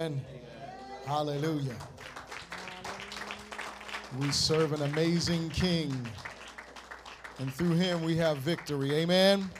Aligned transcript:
And 0.00 0.20
hallelujah. 1.06 1.74
We 4.20 4.30
serve 4.30 4.72
an 4.72 4.82
amazing 4.82 5.50
King, 5.50 5.92
and 7.40 7.52
through 7.52 7.72
him 7.72 8.04
we 8.04 8.16
have 8.16 8.36
victory. 8.36 8.94
Amen. 8.94 9.50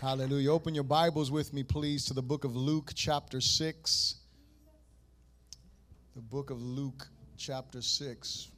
Hallelujah. 0.00 0.50
Open 0.50 0.74
your 0.74 0.84
Bibles 0.84 1.30
with 1.30 1.52
me, 1.52 1.62
please, 1.62 2.06
to 2.06 2.14
the 2.14 2.22
book 2.22 2.44
of 2.44 2.56
Luke, 2.56 2.92
chapter 2.94 3.42
6. 3.42 4.14
The 6.16 6.22
book 6.22 6.48
of 6.48 6.62
Luke, 6.62 7.06
chapter 7.36 7.82
6. 7.82 8.51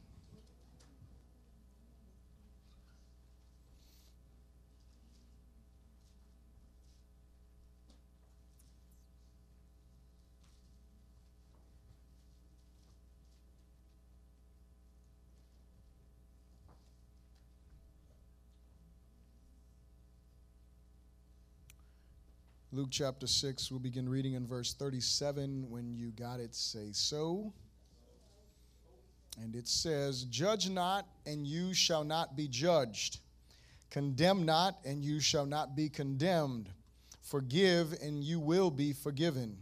Luke 22.75 22.89
chapter 22.91 23.29
6, 23.29 23.71
we'll 23.71 23.79
begin 23.79 24.09
reading 24.09 24.33
in 24.33 24.45
verse 24.45 24.75
37. 24.75 25.71
When 25.71 25.95
you 25.95 26.11
got 26.11 26.41
it, 26.41 26.57
say 26.57 26.89
so. 26.91 27.53
And 29.41 29.55
it 29.55 29.69
says, 29.69 30.25
Judge 30.25 30.69
not, 30.69 31.07
and 31.25 31.47
you 31.47 31.73
shall 31.73 32.03
not 32.03 32.37
be 32.37 32.49
judged. 32.49 33.21
Condemn 33.91 34.45
not, 34.45 34.79
and 34.85 35.05
you 35.05 35.21
shall 35.21 35.47
not 35.47 35.77
be 35.77 35.89
condemned. 35.89 36.69
Forgive, 37.23 37.93
and 38.03 38.25
you 38.25 38.41
will 38.41 38.73
be 38.73 38.93
forgiven. 38.93 39.57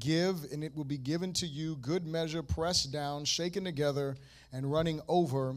Give, 0.00 0.42
and 0.52 0.64
it 0.64 0.74
will 0.74 0.82
be 0.82 0.98
given 0.98 1.32
to 1.34 1.46
you. 1.46 1.76
Good 1.76 2.04
measure, 2.04 2.42
pressed 2.42 2.90
down, 2.90 3.26
shaken 3.26 3.62
together, 3.62 4.16
and 4.52 4.72
running 4.72 5.00
over 5.06 5.54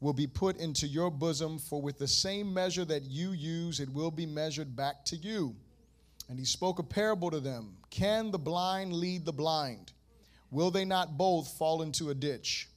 will 0.00 0.14
be 0.14 0.26
put 0.26 0.56
into 0.56 0.86
your 0.86 1.10
bosom. 1.10 1.58
For 1.58 1.82
with 1.82 1.98
the 1.98 2.08
same 2.08 2.54
measure 2.54 2.86
that 2.86 3.02
you 3.02 3.32
use, 3.32 3.80
it 3.80 3.92
will 3.92 4.10
be 4.10 4.24
measured 4.24 4.74
back 4.74 5.04
to 5.04 5.16
you. 5.16 5.54
And 6.28 6.38
he 6.38 6.44
spoke 6.44 6.78
a 6.78 6.82
parable 6.82 7.30
to 7.30 7.40
them 7.40 7.76
Can 7.90 8.30
the 8.30 8.38
blind 8.38 8.92
lead 8.92 9.24
the 9.24 9.32
blind? 9.32 9.92
Will 10.50 10.70
they 10.70 10.84
not 10.84 11.16
both 11.16 11.48
fall 11.48 11.82
into 11.82 12.10
a 12.10 12.14
ditch? 12.14 12.68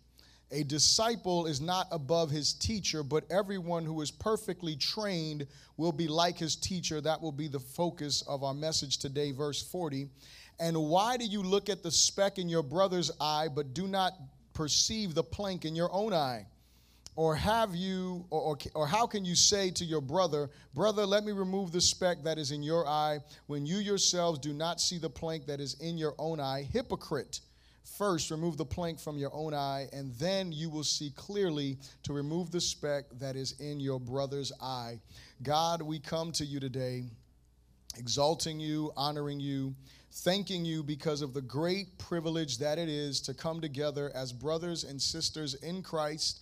A 0.52 0.64
disciple 0.64 1.48
is 1.48 1.60
not 1.60 1.88
above 1.92 2.30
his 2.30 2.54
teacher, 2.54 3.04
but 3.04 3.30
everyone 3.30 3.84
who 3.84 4.00
is 4.02 4.12
perfectly 4.12 4.76
trained 4.76 5.48
will 5.76 5.92
be 5.92 6.08
like 6.08 6.38
his 6.38 6.56
teacher. 6.56 7.02
That 7.02 7.22
will 7.22 7.32
be 7.32 7.48
the 7.48 7.60
focus 7.60 8.22
of 8.22 8.44
our 8.44 8.54
message 8.54 9.00
today, 9.00 9.32
verse 9.32 9.62
40. 9.62 10.08
And 10.60 10.78
why 10.78 11.18
do 11.18 11.26
you 11.26 11.42
look 11.42 11.70
at 11.70 11.84
the 11.84 11.92
speck 11.92 12.38
in 12.38 12.48
your 12.48 12.64
brother's 12.64 13.12
eye, 13.20 13.50
but 13.54 13.74
do 13.74 13.88
not 13.88 14.14
perceive 14.54 15.14
the 15.14 15.24
plank 15.24 15.66
in 15.66 15.76
your 15.76 15.92
own 15.92 16.14
eye? 16.14 16.46
Or 17.16 17.36
have 17.36 17.74
you, 17.76 18.26
or, 18.30 18.42
or, 18.42 18.58
or, 18.74 18.88
how 18.88 19.08
can 19.08 19.24
you 19.24 19.36
say 19.36 19.72
to 19.72 19.86
your 19.86 20.02
brother, 20.02 20.50
Brother, 20.74 21.06
let 21.06 21.24
me 21.24 21.32
remove 21.32 21.72
the 21.72 21.80
speck 21.80 22.24
that 22.24 22.38
is 22.38 22.52
in 22.52 22.62
your 22.62 22.86
eye, 22.86 23.20
when 23.48 23.66
you 23.66 23.78
yourselves 23.78 24.40
do 24.40 24.52
not 24.52 24.82
see 24.82 24.98
the 24.98 25.10
plank 25.10 25.46
that 25.46 25.62
is 25.62 25.76
in 25.76 25.98
your 25.98 26.14
own 26.20 26.42
eye? 26.42 26.68
Hypocrite. 26.74 27.40
First, 27.98 28.32
remove 28.32 28.58
the 28.58 28.66
plank 28.66 29.00
from 29.00 29.18
your 29.18 29.34
own 29.34 29.54
eye, 29.54 29.88
and 29.94 30.14
then 30.16 30.52
you 30.52 30.70
will 30.70 30.84
see 30.84 31.12
clearly 31.16 31.78
to 32.04 32.12
remove 32.12 32.52
the 32.52 32.60
speck 32.60 33.06
that 33.20 33.38
is 33.38 33.54
in 33.62 33.80
your 33.80 34.00
brother's 34.00 34.52
eye. 34.62 35.00
God, 35.42 35.82
we 35.82 36.00
come 36.00 36.34
to 36.34 36.44
you 36.44 36.60
today, 36.60 37.04
exalting 37.98 38.60
you, 38.60 38.92
honoring 38.98 39.40
you, 39.40 39.74
thanking 40.12 40.66
you 40.66 40.84
because 40.84 41.22
of 41.22 41.34
the 41.34 41.42
great 41.42 41.98
privilege 41.98 42.58
that 42.58 42.78
it 42.78 42.90
is 42.90 43.22
to 43.22 43.34
come 43.34 43.62
together 43.62 44.12
as 44.16 44.34
brothers 44.34 44.84
and 44.84 45.02
sisters 45.02 45.54
in 45.56 45.82
Christ 45.82 46.42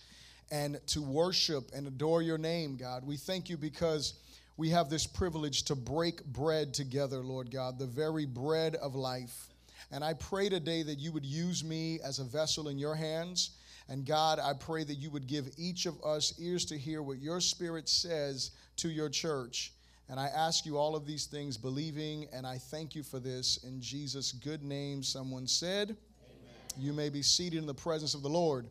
and 0.54 0.78
to 0.86 1.02
worship 1.02 1.72
and 1.74 1.88
adore 1.88 2.22
your 2.22 2.38
name, 2.38 2.76
God. 2.76 3.04
We 3.04 3.16
thank 3.16 3.50
you 3.50 3.56
because 3.56 4.14
we 4.56 4.70
have 4.70 4.88
this 4.88 5.04
privilege 5.04 5.64
to 5.64 5.74
break 5.74 6.24
bread 6.26 6.72
together, 6.72 7.18
Lord 7.18 7.50
God, 7.50 7.76
the 7.76 7.86
very 7.86 8.24
bread 8.24 8.76
of 8.76 8.94
life. 8.94 9.48
And 9.90 10.04
I 10.04 10.14
pray 10.14 10.48
today 10.48 10.84
that 10.84 11.00
you 11.00 11.10
would 11.10 11.26
use 11.26 11.64
me 11.64 11.98
as 12.04 12.20
a 12.20 12.24
vessel 12.24 12.68
in 12.68 12.78
your 12.78 12.94
hands. 12.94 13.50
And 13.88 14.06
God, 14.06 14.38
I 14.38 14.52
pray 14.52 14.84
that 14.84 14.94
you 14.94 15.10
would 15.10 15.26
give 15.26 15.50
each 15.58 15.86
of 15.86 16.00
us 16.04 16.32
ears 16.38 16.64
to 16.66 16.78
hear 16.78 17.02
what 17.02 17.18
your 17.18 17.40
spirit 17.40 17.88
says 17.88 18.52
to 18.76 18.88
your 18.88 19.08
church. 19.08 19.72
And 20.08 20.20
I 20.20 20.26
ask 20.28 20.64
you 20.64 20.78
all 20.78 20.94
of 20.94 21.04
these 21.04 21.26
things 21.26 21.56
believing, 21.56 22.28
and 22.32 22.46
I 22.46 22.58
thank 22.58 22.94
you 22.94 23.02
for 23.02 23.18
this 23.18 23.58
in 23.64 23.80
Jesus' 23.80 24.30
good 24.30 24.62
name. 24.62 25.02
Someone 25.02 25.48
said, 25.48 25.96
Amen. 26.28 26.54
You 26.78 26.92
may 26.92 27.08
be 27.08 27.22
seated 27.22 27.58
in 27.58 27.66
the 27.66 27.74
presence 27.74 28.14
of 28.14 28.22
the 28.22 28.28
Lord. 28.28 28.68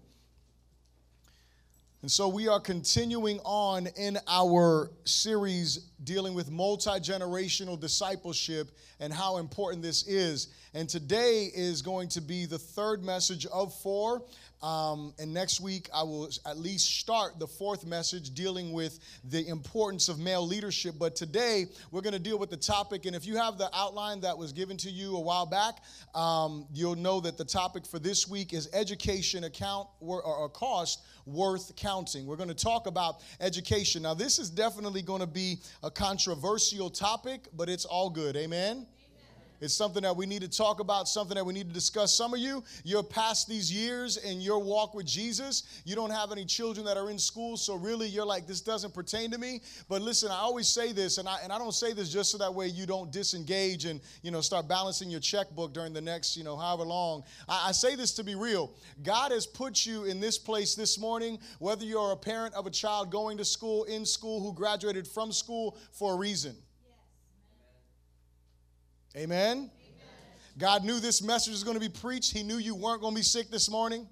And 2.04 2.12
so 2.12 2.28
we 2.28 2.50
are 2.50 2.60
continuing 2.60 3.40
on 3.46 3.88
in 3.96 4.18
our 4.28 4.92
series 5.06 5.78
dealing 6.04 6.34
with 6.34 6.52
multi 6.52 7.00
generational 7.00 7.80
discipleship 7.80 8.72
and 9.00 9.14
how 9.14 9.38
important 9.38 9.82
this 9.82 10.06
is. 10.06 10.50
And 10.74 10.90
today 10.90 11.50
is 11.56 11.82
going 11.82 12.10
to 12.10 12.20
be 12.20 12.46
the 12.46 12.60
third 12.60 13.06
message 13.06 13.46
of 13.46 13.74
four. 13.74 14.22
Um, 14.64 15.14
and 15.20 15.34
next 15.34 15.60
week, 15.60 15.90
I 15.94 16.04
will 16.04 16.30
at 16.46 16.58
least 16.58 17.00
start 17.00 17.38
the 17.38 17.48
fourth 17.48 17.86
message 17.86 18.34
dealing 18.34 18.72
with 18.72 18.98
the 19.26 19.46
importance 19.50 20.08
of 20.08 20.20
male 20.20 20.48
leadership. 20.48 20.96
But 20.98 21.18
today, 21.18 21.66
we're 21.92 22.02
going 22.02 22.14
to 22.14 22.20
deal 22.20 22.40
with 22.40 22.50
the 22.50 22.58
topic. 22.58 23.06
And 23.06 23.14
if 23.14 23.26
you 23.28 23.36
have 23.36 23.58
the 23.58 23.70
outline 23.76 24.22
that 24.22 24.38
was 24.38 24.54
given 24.54 24.78
to 24.78 24.90
you 24.90 25.18
a 25.18 25.20
while 25.20 25.46
back, 25.46 25.80
um, 26.16 26.66
you'll 26.74 26.96
know 26.96 27.20
that 27.20 27.38
the 27.38 27.44
topic 27.44 27.86
for 27.86 28.00
this 28.00 28.30
week 28.30 28.54
is 28.54 28.70
education 28.72 29.44
account 29.44 29.90
or, 30.00 30.24
or 30.24 30.48
cost 30.48 31.04
worth 31.26 31.76
counting. 31.76 32.26
We're 32.26 32.38
going 32.38 32.48
to 32.48 32.56
talk 32.56 32.88
about 32.88 33.22
education. 33.42 34.04
Now, 34.04 34.14
this 34.14 34.40
is 34.40 34.50
definitely 34.50 35.02
going 35.02 35.22
to 35.22 35.28
be 35.28 35.60
a 35.84 35.92
controversial 35.92 36.90
topic, 36.90 37.48
but 37.54 37.68
it's 37.68 37.84
all 37.84 38.10
good. 38.10 38.38
Amen? 38.38 38.88
It's 39.64 39.74
something 39.74 40.04
that 40.04 40.18
we 40.18 40.26
need 40.26 40.42
to 40.42 40.50
talk 40.50 40.82
about, 40.82 41.08
something 41.08 41.36
that 41.36 41.46
we 41.46 41.54
need 41.54 41.70
to 41.70 41.74
discuss. 41.74 42.14
Some 42.14 42.34
of 42.34 42.40
you, 42.42 42.66
you're 42.84 43.02
past 43.02 43.48
these 43.48 43.72
years 43.72 44.18
in 44.18 44.42
your 44.42 44.60
walk 44.60 44.94
with 44.94 45.06
Jesus. 45.06 45.82
You 45.86 45.96
don't 45.96 46.10
have 46.10 46.34
any 46.34 46.44
children 46.44 46.86
that 46.86 46.98
are 46.98 47.10
in 47.10 47.18
school, 47.18 47.56
so 47.56 47.76
really 47.76 48.06
you're 48.10 48.26
like, 48.26 48.46
this 48.46 48.60
doesn't 48.60 48.94
pertain 48.94 49.32
to 49.32 49.38
me. 49.38 49.62
But 49.88 50.02
listen, 50.02 50.32
I 50.32 50.36
always 50.36 50.68
say 50.68 50.92
this, 50.92 51.18
and 51.18 51.30
I, 51.30 51.38
and 51.44 51.50
I 51.50 51.58
don't 51.58 51.74
say 51.74 51.94
this 51.94 52.12
just 52.12 52.30
so 52.30 52.38
that 52.40 52.54
way 52.54 52.68
you 52.68 52.86
don't 52.86 53.10
disengage 53.10 53.86
and, 53.86 54.02
you 54.22 54.32
know, 54.32 54.42
start 54.42 54.68
balancing 54.68 55.10
your 55.10 55.22
checkbook 55.22 55.74
during 55.74 55.94
the 55.94 56.02
next, 56.02 56.36
you 56.36 56.44
know, 56.44 56.58
however 56.58 56.84
long. 56.84 57.24
I, 57.48 57.70
I 57.70 57.72
say 57.72 57.96
this 57.96 58.12
to 58.16 58.24
be 58.26 58.36
real. 58.36 58.74
God 59.02 59.32
has 59.32 59.46
put 59.46 59.86
you 59.86 60.04
in 60.04 60.20
this 60.20 60.38
place 60.38 60.76
this 60.76 61.00
morning, 61.00 61.40
whether 61.60 61.86
you're 61.86 62.12
a 62.12 62.18
parent 62.18 62.54
of 62.54 62.68
a 62.68 62.70
child 62.70 63.12
going 63.12 63.38
to 63.38 63.46
school, 63.46 63.86
in 63.86 64.06
school, 64.06 64.42
who 64.42 64.52
graduated 64.54 65.08
from 65.08 65.32
school 65.32 65.78
for 65.94 66.16
a 66.16 66.18
reason. 66.18 66.54
Amen? 69.16 69.58
Amen? 69.58 69.72
God 70.58 70.84
knew 70.84 71.00
this 71.00 71.22
message 71.22 71.52
was 71.52 71.64
going 71.64 71.76
to 71.76 71.80
be 71.80 71.90
preached. 71.90 72.32
He 72.32 72.44
knew 72.44 72.58
you 72.58 72.76
weren't 72.76 73.02
going 73.02 73.14
to 73.14 73.20
be 73.20 73.24
sick 73.24 73.52
this 73.52 73.70
morning. 73.70 74.08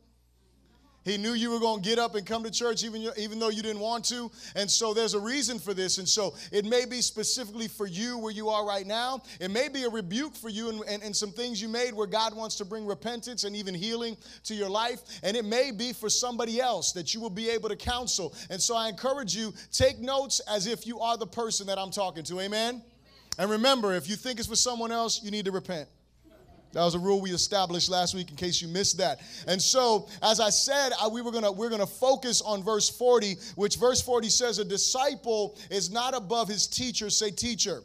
He 1.03 1.17
knew 1.17 1.33
you 1.33 1.49
were 1.49 1.59
going 1.59 1.81
to 1.81 1.89
get 1.89 1.97
up 1.97 2.13
and 2.13 2.25
come 2.27 2.43
to 2.43 2.51
church 2.51 2.83
even, 2.83 3.09
even 3.17 3.39
though 3.39 3.49
you 3.49 3.63
didn't 3.63 3.79
want 3.79 4.05
to. 4.05 4.29
And 4.55 4.69
so 4.69 4.93
there's 4.93 5.15
a 5.15 5.19
reason 5.19 5.57
for 5.57 5.73
this. 5.73 5.97
And 5.97 6.07
so 6.07 6.35
it 6.51 6.63
may 6.63 6.85
be 6.85 7.01
specifically 7.01 7.67
for 7.67 7.87
you 7.87 8.19
where 8.19 8.31
you 8.31 8.49
are 8.49 8.65
right 8.65 8.85
now. 8.85 9.23
It 9.39 9.49
may 9.49 9.67
be 9.67 9.83
a 9.83 9.89
rebuke 9.89 10.35
for 10.35 10.49
you 10.49 10.69
and, 10.69 10.81
and, 10.87 11.01
and 11.01 11.15
some 11.15 11.31
things 11.31 11.59
you 11.59 11.67
made 11.67 11.95
where 11.95 12.05
God 12.05 12.35
wants 12.35 12.55
to 12.57 12.65
bring 12.65 12.85
repentance 12.85 13.45
and 13.45 13.55
even 13.55 13.73
healing 13.73 14.15
to 14.43 14.53
your 14.53 14.69
life. 14.69 14.99
And 15.23 15.35
it 15.35 15.45
may 15.45 15.71
be 15.71 15.91
for 15.91 16.09
somebody 16.09 16.61
else 16.61 16.91
that 16.91 17.15
you 17.15 17.19
will 17.19 17.31
be 17.31 17.49
able 17.49 17.69
to 17.69 17.75
counsel. 17.75 18.35
And 18.51 18.61
so 18.61 18.75
I 18.75 18.87
encourage 18.87 19.35
you, 19.35 19.53
take 19.71 19.99
notes 19.99 20.39
as 20.41 20.67
if 20.67 20.85
you 20.85 20.99
are 20.99 21.17
the 21.17 21.27
person 21.27 21.65
that 21.65 21.79
I'm 21.79 21.91
talking 21.91 22.23
to. 22.25 22.41
Amen? 22.41 22.83
And 23.37 23.49
remember, 23.49 23.93
if 23.93 24.09
you 24.09 24.15
think 24.15 24.39
it's 24.39 24.47
for 24.47 24.55
someone 24.55 24.91
else, 24.91 25.23
you 25.23 25.31
need 25.31 25.45
to 25.45 25.51
repent. 25.51 25.87
That 26.73 26.83
was 26.83 26.95
a 26.95 26.99
rule 26.99 27.19
we 27.19 27.31
established 27.31 27.89
last 27.89 28.15
week 28.15 28.29
in 28.29 28.37
case 28.37 28.61
you 28.61 28.67
missed 28.67 28.97
that. 28.97 29.19
And 29.45 29.61
so, 29.61 30.07
as 30.23 30.39
I 30.39 30.49
said, 30.49 30.91
I, 31.01 31.07
we 31.07 31.21
were 31.21 31.31
gonna 31.31 31.51
we're 31.51 31.69
gonna 31.69 31.85
focus 31.85 32.41
on 32.41 32.63
verse 32.63 32.89
40, 32.89 33.35
which 33.55 33.75
verse 33.75 34.01
40 34.01 34.29
says 34.29 34.57
a 34.59 34.63
disciple 34.65 35.57
is 35.69 35.91
not 35.91 36.15
above 36.15 36.47
his 36.47 36.67
teacher. 36.67 37.09
Say 37.09 37.31
teacher. 37.31 37.83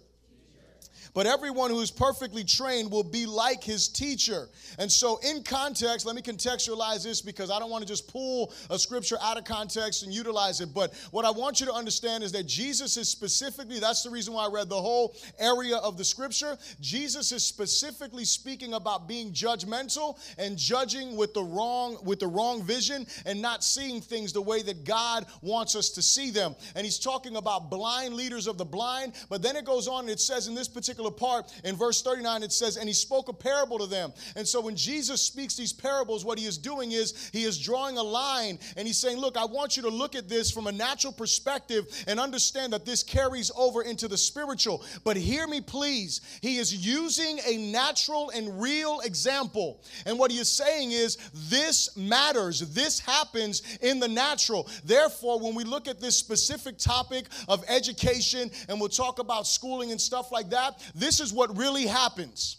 But 1.17 1.25
everyone 1.27 1.71
who 1.71 1.81
is 1.81 1.91
perfectly 1.91 2.45
trained 2.45 2.91
will 2.91 3.03
be 3.03 3.25
like 3.25 3.65
his 3.65 3.89
teacher. 3.89 4.51
And 4.79 4.93
so, 4.93 5.19
in 5.27 5.43
context, 5.43 6.05
let 6.05 6.15
me 6.15 6.21
contextualize 6.21 7.05
this 7.05 7.23
because 7.23 7.51
I 7.51 7.59
don't 7.59 7.71
want 7.71 7.81
to 7.81 7.89
just 7.89 8.07
pull 8.07 8.53
a 8.69 8.79
scripture 8.79 9.17
out 9.23 9.39
of 9.39 9.45
context 9.45 10.03
and 10.03 10.13
utilize 10.13 10.61
it. 10.61 10.75
But 10.75 10.93
what 11.13 11.25
I 11.25 11.31
want 11.31 11.59
you 11.59 11.65
to 11.65 11.73
understand 11.73 12.23
is 12.23 12.33
that 12.33 12.47
Jesus 12.47 12.99
is 12.99 13.09
specifically, 13.09 13.81
that's 13.81 14.03
the 14.03 14.11
reason 14.11 14.35
why 14.35 14.45
I 14.45 14.51
read 14.51 14.69
the 14.69 14.79
whole 14.79 15.17
area 15.39 15.79
of 15.79 15.97
the 15.97 16.05
scripture. 16.05 16.59
Jesus 16.83 17.33
is 17.33 17.43
specifically 17.43 18.27
speaking 18.27 18.75
about 18.75 19.09
being 19.09 19.33
judgmental 19.33 20.19
and 20.37 20.59
judging 20.59 21.17
with 21.17 21.33
the 21.33 21.43
wrong, 21.43 21.97
with 22.05 22.21
the 22.21 22.27
wrong 22.27 22.63
vision 22.63 23.07
and 23.25 23.41
not 23.41 23.65
seeing 23.65 24.03
things 24.03 24.35
the 24.35 24.43
way 24.43 24.61
that 24.61 24.85
God 24.85 25.25
wants 25.41 25.77
us 25.77 25.89
to 25.91 26.03
see 26.03 26.31
them. 26.31 26.55
And 26.75 26.85
he's 26.85 26.99
talking 26.99 27.37
about 27.37 27.71
blind 27.71 28.13
leaders 28.13 28.47
of 28.47 28.59
the 28.59 28.67
blind. 28.67 29.15
But 29.31 29.41
then 29.41 29.57
it 29.57 29.65
goes 29.65 29.89
on 29.89 30.01
and 30.01 30.11
it 30.11 30.21
says 30.21 30.47
in 30.47 30.55
this 30.55 30.69
particular 30.69 31.06
particular 31.11 31.37
part 31.37 31.53
in 31.65 31.77
verse 31.77 32.03
39, 32.03 32.43
it 32.43 32.53
says, 32.53 32.77
And 32.77 32.89
he 32.89 32.95
spoke 32.95 33.29
a 33.29 33.33
parable 33.33 33.79
to 33.79 33.87
them. 33.87 34.13
And 34.37 34.47
so 34.47 34.61
when 34.61 34.77
Jesus 34.77 35.21
speaks 35.21 35.57
these 35.57 35.73
parables, 35.73 36.25
what 36.25 36.39
he 36.39 36.47
is 36.47 36.59
doing 36.59 36.93
is 36.93 37.31
he 37.33 37.45
is 37.45 37.59
drawing 37.59 37.99
a 37.99 38.03
line 38.03 38.59
and 38.77 38.87
he's 38.87 38.99
saying, 38.99 39.19
Look, 39.19 39.37
I 39.37 39.45
want 39.45 39.77
you 39.77 39.83
to 39.85 39.89
look 39.89 40.15
at 40.15 40.29
this 40.29 40.51
from 40.51 40.67
a 40.67 40.73
natural 40.73 41.13
perspective 41.13 41.87
and 42.07 42.21
understand 42.21 42.73
that 42.73 42.85
this 42.85 43.03
carries 43.03 43.51
over 43.57 43.83
into 43.83 44.09
the 44.09 44.17
spiritual. 44.17 44.85
But 45.05 45.17
hear 45.17 45.47
me, 45.47 45.61
please. 45.61 46.21
He 46.41 46.59
is 46.59 46.75
using 46.75 47.39
a 47.47 47.57
natural 47.57 48.31
and 48.31 48.61
real 48.61 49.01
example. 49.01 49.83
And 50.05 50.19
what 50.19 50.31
he 50.31 50.39
is 50.39 50.49
saying 50.49 50.93
is, 50.93 51.17
This 51.49 51.97
matters. 51.97 52.61
This 52.75 52.99
happens 53.01 53.63
in 53.81 54.01
the 54.01 54.09
natural. 54.09 54.69
Therefore, 54.85 55.41
when 55.41 55.55
we 55.55 55.65
look 55.65 55.89
at 55.89 56.01
this 56.01 56.19
specific 56.19 56.79
topic 56.79 57.27
of 57.49 57.65
education 57.69 58.51
and 58.69 58.81
we'll 58.81 58.89
talk 58.89 59.19
about 59.19 59.47
schooling 59.47 59.91
and 59.91 60.01
stuff 60.01 60.33
like 60.33 60.51
that, 60.51 60.83
this 60.97 61.21
is 61.21 61.33
what 61.33 61.57
really 61.57 61.87
happens. 61.87 62.57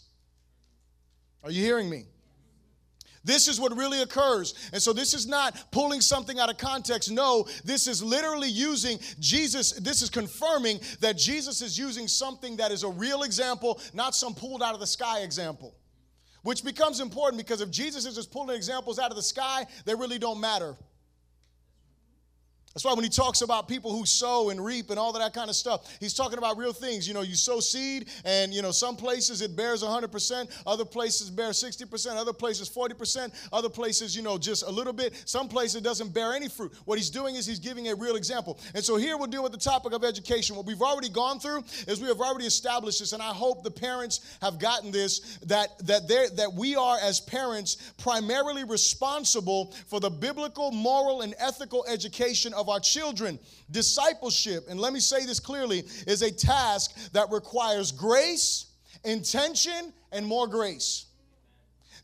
Are 1.42 1.50
you 1.50 1.62
hearing 1.62 1.90
me? 1.90 2.04
This 3.24 3.48
is 3.48 3.60
what 3.60 3.76
really 3.76 4.00
occurs. 4.00 4.54
And 4.72 4.80
so 4.80 4.92
this 4.92 5.12
is 5.12 5.26
not 5.26 5.70
pulling 5.72 6.00
something 6.00 6.38
out 6.38 6.48
of 6.48 6.56
context. 6.56 7.10
No, 7.10 7.46
this 7.64 7.86
is 7.86 8.02
literally 8.02 8.48
using 8.48 8.98
Jesus. 9.18 9.72
This 9.72 10.02
is 10.02 10.08
confirming 10.08 10.80
that 11.00 11.18
Jesus 11.18 11.60
is 11.60 11.76
using 11.76 12.06
something 12.06 12.56
that 12.56 12.70
is 12.70 12.84
a 12.84 12.88
real 12.88 13.24
example, 13.24 13.80
not 13.92 14.14
some 14.14 14.34
pulled 14.34 14.62
out 14.62 14.72
of 14.72 14.80
the 14.80 14.86
sky 14.86 15.20
example. 15.20 15.74
Which 16.42 16.64
becomes 16.64 17.00
important 17.00 17.38
because 17.38 17.60
if 17.60 17.70
Jesus 17.70 18.06
is 18.06 18.14
just 18.14 18.30
pulling 18.30 18.56
examples 18.56 18.98
out 18.98 19.10
of 19.10 19.16
the 19.16 19.22
sky, 19.22 19.66
they 19.84 19.94
really 19.94 20.18
don't 20.18 20.40
matter. 20.40 20.76
That's 22.78 22.84
why 22.84 22.94
when 22.94 23.02
he 23.02 23.10
talks 23.10 23.40
about 23.40 23.66
people 23.66 23.90
who 23.90 24.06
sow 24.06 24.50
and 24.50 24.64
reap 24.64 24.90
and 24.90 25.00
all 25.00 25.12
that 25.12 25.34
kind 25.34 25.50
of 25.50 25.56
stuff, 25.56 25.96
he's 25.98 26.14
talking 26.14 26.38
about 26.38 26.56
real 26.56 26.72
things. 26.72 27.08
You 27.08 27.12
know, 27.12 27.22
you 27.22 27.34
sow 27.34 27.58
seed, 27.58 28.08
and 28.24 28.54
you 28.54 28.62
know, 28.62 28.70
some 28.70 28.94
places 28.94 29.42
it 29.42 29.56
bears 29.56 29.82
100%, 29.82 30.62
other 30.64 30.84
places 30.84 31.28
bear 31.28 31.50
60%, 31.50 32.16
other 32.16 32.32
places 32.32 32.70
40%, 32.70 33.34
other 33.52 33.68
places, 33.68 34.14
you 34.14 34.22
know, 34.22 34.38
just 34.38 34.62
a 34.62 34.70
little 34.70 34.92
bit. 34.92 35.20
Some 35.24 35.48
places 35.48 35.74
it 35.74 35.82
doesn't 35.82 36.14
bear 36.14 36.34
any 36.34 36.48
fruit. 36.48 36.72
What 36.84 36.98
he's 36.98 37.10
doing 37.10 37.34
is 37.34 37.46
he's 37.46 37.58
giving 37.58 37.88
a 37.88 37.96
real 37.96 38.14
example. 38.14 38.60
And 38.76 38.84
so 38.84 38.94
here 38.94 39.16
we'll 39.16 39.26
deal 39.26 39.42
with 39.42 39.50
the 39.50 39.58
topic 39.58 39.92
of 39.92 40.04
education. 40.04 40.54
What 40.54 40.64
we've 40.64 40.80
already 40.80 41.08
gone 41.08 41.40
through 41.40 41.64
is 41.88 42.00
we 42.00 42.06
have 42.06 42.20
already 42.20 42.46
established 42.46 43.00
this, 43.00 43.12
and 43.12 43.20
I 43.20 43.32
hope 43.32 43.64
the 43.64 43.72
parents 43.72 44.36
have 44.40 44.60
gotten 44.60 44.92
this 44.92 45.38
that 45.46 45.84
that 45.84 46.06
they 46.06 46.28
that 46.36 46.54
we 46.54 46.76
are 46.76 46.98
as 47.02 47.18
parents 47.18 47.92
primarily 47.98 48.62
responsible 48.62 49.72
for 49.88 49.98
the 49.98 50.10
biblical, 50.10 50.70
moral, 50.70 51.22
and 51.22 51.34
ethical 51.40 51.84
education 51.88 52.54
of 52.54 52.67
our 52.70 52.80
children. 52.80 53.38
Discipleship, 53.70 54.64
and 54.68 54.80
let 54.80 54.92
me 54.92 55.00
say 55.00 55.26
this 55.26 55.40
clearly, 55.40 55.84
is 56.06 56.22
a 56.22 56.30
task 56.30 57.12
that 57.12 57.30
requires 57.30 57.92
grace, 57.92 58.66
intention, 59.04 59.92
and 60.12 60.26
more 60.26 60.46
grace. 60.46 61.06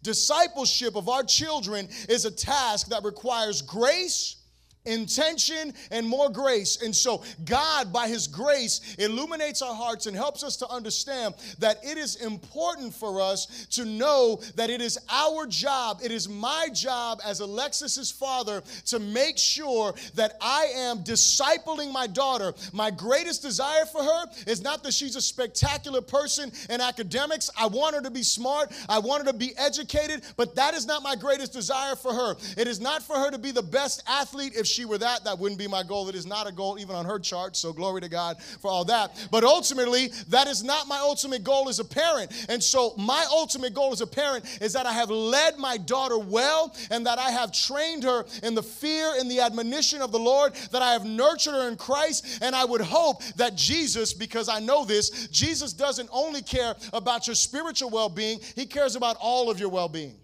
Discipleship 0.02 0.96
of 0.96 1.08
our 1.08 1.24
children 1.24 1.88
is 2.08 2.26
a 2.26 2.30
task 2.30 2.88
that 2.88 3.04
requires 3.04 3.62
grace 3.62 4.36
intention 4.86 5.72
and 5.90 6.06
more 6.06 6.28
grace. 6.28 6.82
And 6.82 6.94
so, 6.94 7.22
God, 7.44 7.92
by 7.92 8.08
His 8.08 8.26
grace, 8.26 8.96
illuminates 8.98 9.62
our 9.62 9.74
hearts 9.74 10.06
and 10.06 10.16
helps 10.16 10.42
us 10.42 10.56
to 10.58 10.68
understand 10.68 11.34
that 11.58 11.78
it 11.82 11.96
is 11.96 12.16
important 12.16 12.92
for 12.92 13.20
us 13.20 13.66
to 13.70 13.84
know 13.84 14.40
that 14.56 14.68
it 14.68 14.80
is 14.80 14.98
our 15.10 15.46
job, 15.46 16.00
it 16.02 16.12
is 16.12 16.28
my 16.28 16.68
job 16.72 17.20
as 17.24 17.40
Alexis's 17.40 18.10
father 18.10 18.62
to 18.86 18.98
make 18.98 19.38
sure 19.38 19.94
that 20.14 20.36
I 20.40 20.70
am 20.74 20.98
discipling 20.98 21.92
my 21.92 22.06
daughter. 22.06 22.52
My 22.72 22.90
greatest 22.90 23.42
desire 23.42 23.86
for 23.86 24.02
her 24.02 24.26
is 24.46 24.62
not 24.62 24.82
that 24.82 24.92
she's 24.92 25.16
a 25.16 25.20
spectacular 25.20 26.02
person 26.02 26.52
in 26.68 26.80
academics. 26.80 27.48
I 27.58 27.66
want 27.66 27.94
her 27.94 28.02
to 28.02 28.10
be 28.10 28.22
smart, 28.22 28.72
I 28.88 28.98
want 28.98 29.24
her 29.24 29.32
to 29.32 29.38
be 29.38 29.56
educated, 29.56 30.22
but 30.36 30.54
that 30.56 30.74
is 30.74 30.86
not 30.86 31.02
my 31.02 31.16
greatest 31.16 31.52
desire 31.52 31.96
for 31.96 32.12
her. 32.12 32.36
It 32.58 32.68
is 32.68 32.80
not 32.80 33.02
for 33.02 33.16
her 33.16 33.30
to 33.30 33.38
be 33.38 33.50
the 33.50 33.62
best 33.62 34.02
athlete 34.06 34.52
if 34.54 34.66
she 34.74 34.84
were 34.84 34.98
that, 34.98 35.24
that 35.24 35.38
wouldn't 35.38 35.58
be 35.58 35.68
my 35.68 35.82
goal. 35.82 36.08
It 36.08 36.14
is 36.14 36.26
not 36.26 36.48
a 36.48 36.52
goal 36.52 36.78
even 36.78 36.96
on 36.96 37.04
her 37.04 37.18
chart, 37.18 37.56
so 37.56 37.72
glory 37.72 38.00
to 38.00 38.08
God 38.08 38.42
for 38.42 38.70
all 38.70 38.84
that. 38.86 39.28
But 39.30 39.44
ultimately, 39.44 40.08
that 40.28 40.48
is 40.48 40.64
not 40.64 40.88
my 40.88 40.98
ultimate 40.98 41.44
goal 41.44 41.68
as 41.68 41.78
a 41.78 41.84
parent. 41.84 42.32
And 42.48 42.62
so, 42.62 42.94
my 42.96 43.24
ultimate 43.30 43.74
goal 43.74 43.92
as 43.92 44.00
a 44.00 44.06
parent 44.06 44.44
is 44.60 44.72
that 44.72 44.86
I 44.86 44.92
have 44.92 45.10
led 45.10 45.58
my 45.58 45.76
daughter 45.76 46.18
well 46.18 46.74
and 46.90 47.06
that 47.06 47.18
I 47.18 47.30
have 47.30 47.52
trained 47.52 48.02
her 48.02 48.24
in 48.42 48.54
the 48.54 48.62
fear 48.62 49.14
and 49.18 49.30
the 49.30 49.40
admonition 49.40 50.02
of 50.02 50.10
the 50.12 50.18
Lord, 50.18 50.54
that 50.72 50.82
I 50.82 50.92
have 50.92 51.04
nurtured 51.04 51.54
her 51.54 51.68
in 51.68 51.76
Christ. 51.76 52.42
And 52.42 52.54
I 52.54 52.64
would 52.64 52.80
hope 52.80 53.22
that 53.36 53.54
Jesus, 53.54 54.12
because 54.12 54.48
I 54.48 54.58
know 54.58 54.84
this, 54.84 55.28
Jesus 55.28 55.72
doesn't 55.72 56.08
only 56.12 56.42
care 56.42 56.74
about 56.92 57.26
your 57.26 57.36
spiritual 57.36 57.90
well 57.90 58.08
being, 58.08 58.40
He 58.56 58.66
cares 58.66 58.96
about 58.96 59.16
all 59.20 59.50
of 59.50 59.60
your 59.60 59.68
well 59.68 59.88
being. 59.88 60.16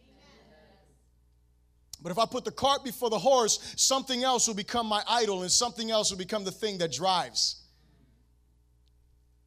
But 2.03 2.13
if 2.13 2.19
I 2.19 2.27
put 2.27 2.45
the 2.45 2.51
cart 2.51 2.85
before 2.85 3.11
the 3.11 3.19
horse, 3.19 3.75
something 3.77 4.25
else 4.25 4.47
will 4.49 4.55
become 4.55 4.87
my 4.87 5.03
idol 5.09 5.43
and 5.43 5.51
something 5.51 5.91
else 5.91 6.11
will 6.11 6.19
become 6.19 6.45
the 6.45 6.51
thing 6.51 6.79
that 6.79 6.93
drives. 6.93 7.57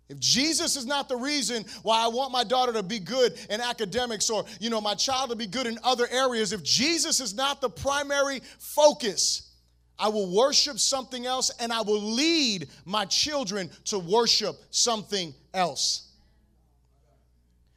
If 0.10 0.20
Jesus 0.20 0.76
is 0.76 0.86
not 0.86 1.10
the 1.10 1.16
reason 1.16 1.66
why 1.82 2.04
I 2.04 2.08
want 2.08 2.32
my 2.32 2.44
daughter 2.44 2.74
to 2.74 2.84
be 2.84 3.00
good 3.00 3.34
in 3.50 3.62
academics 3.62 4.30
or, 4.30 4.46
you 4.60 4.70
know, 4.70 4.82
my 4.82 4.94
child 4.94 5.32
to 5.32 5.36
be 5.36 5.48
good 5.48 5.66
in 5.66 5.80
other 5.84 6.08
areas, 6.12 6.54
if 6.54 6.62
Jesus 6.62 7.20
is 7.20 7.34
not 7.34 7.62
the 7.62 7.70
primary 7.70 8.42
focus, 8.60 9.50
I 9.98 10.10
will 10.10 10.36
worship 10.36 10.78
something 10.78 11.26
else 11.26 11.50
and 11.60 11.72
I 11.72 11.82
will 11.82 12.02
lead 12.02 12.68
my 12.86 13.06
children 13.06 13.72
to 13.86 13.98
worship 13.98 14.56
something 14.70 15.34
else. 15.54 16.12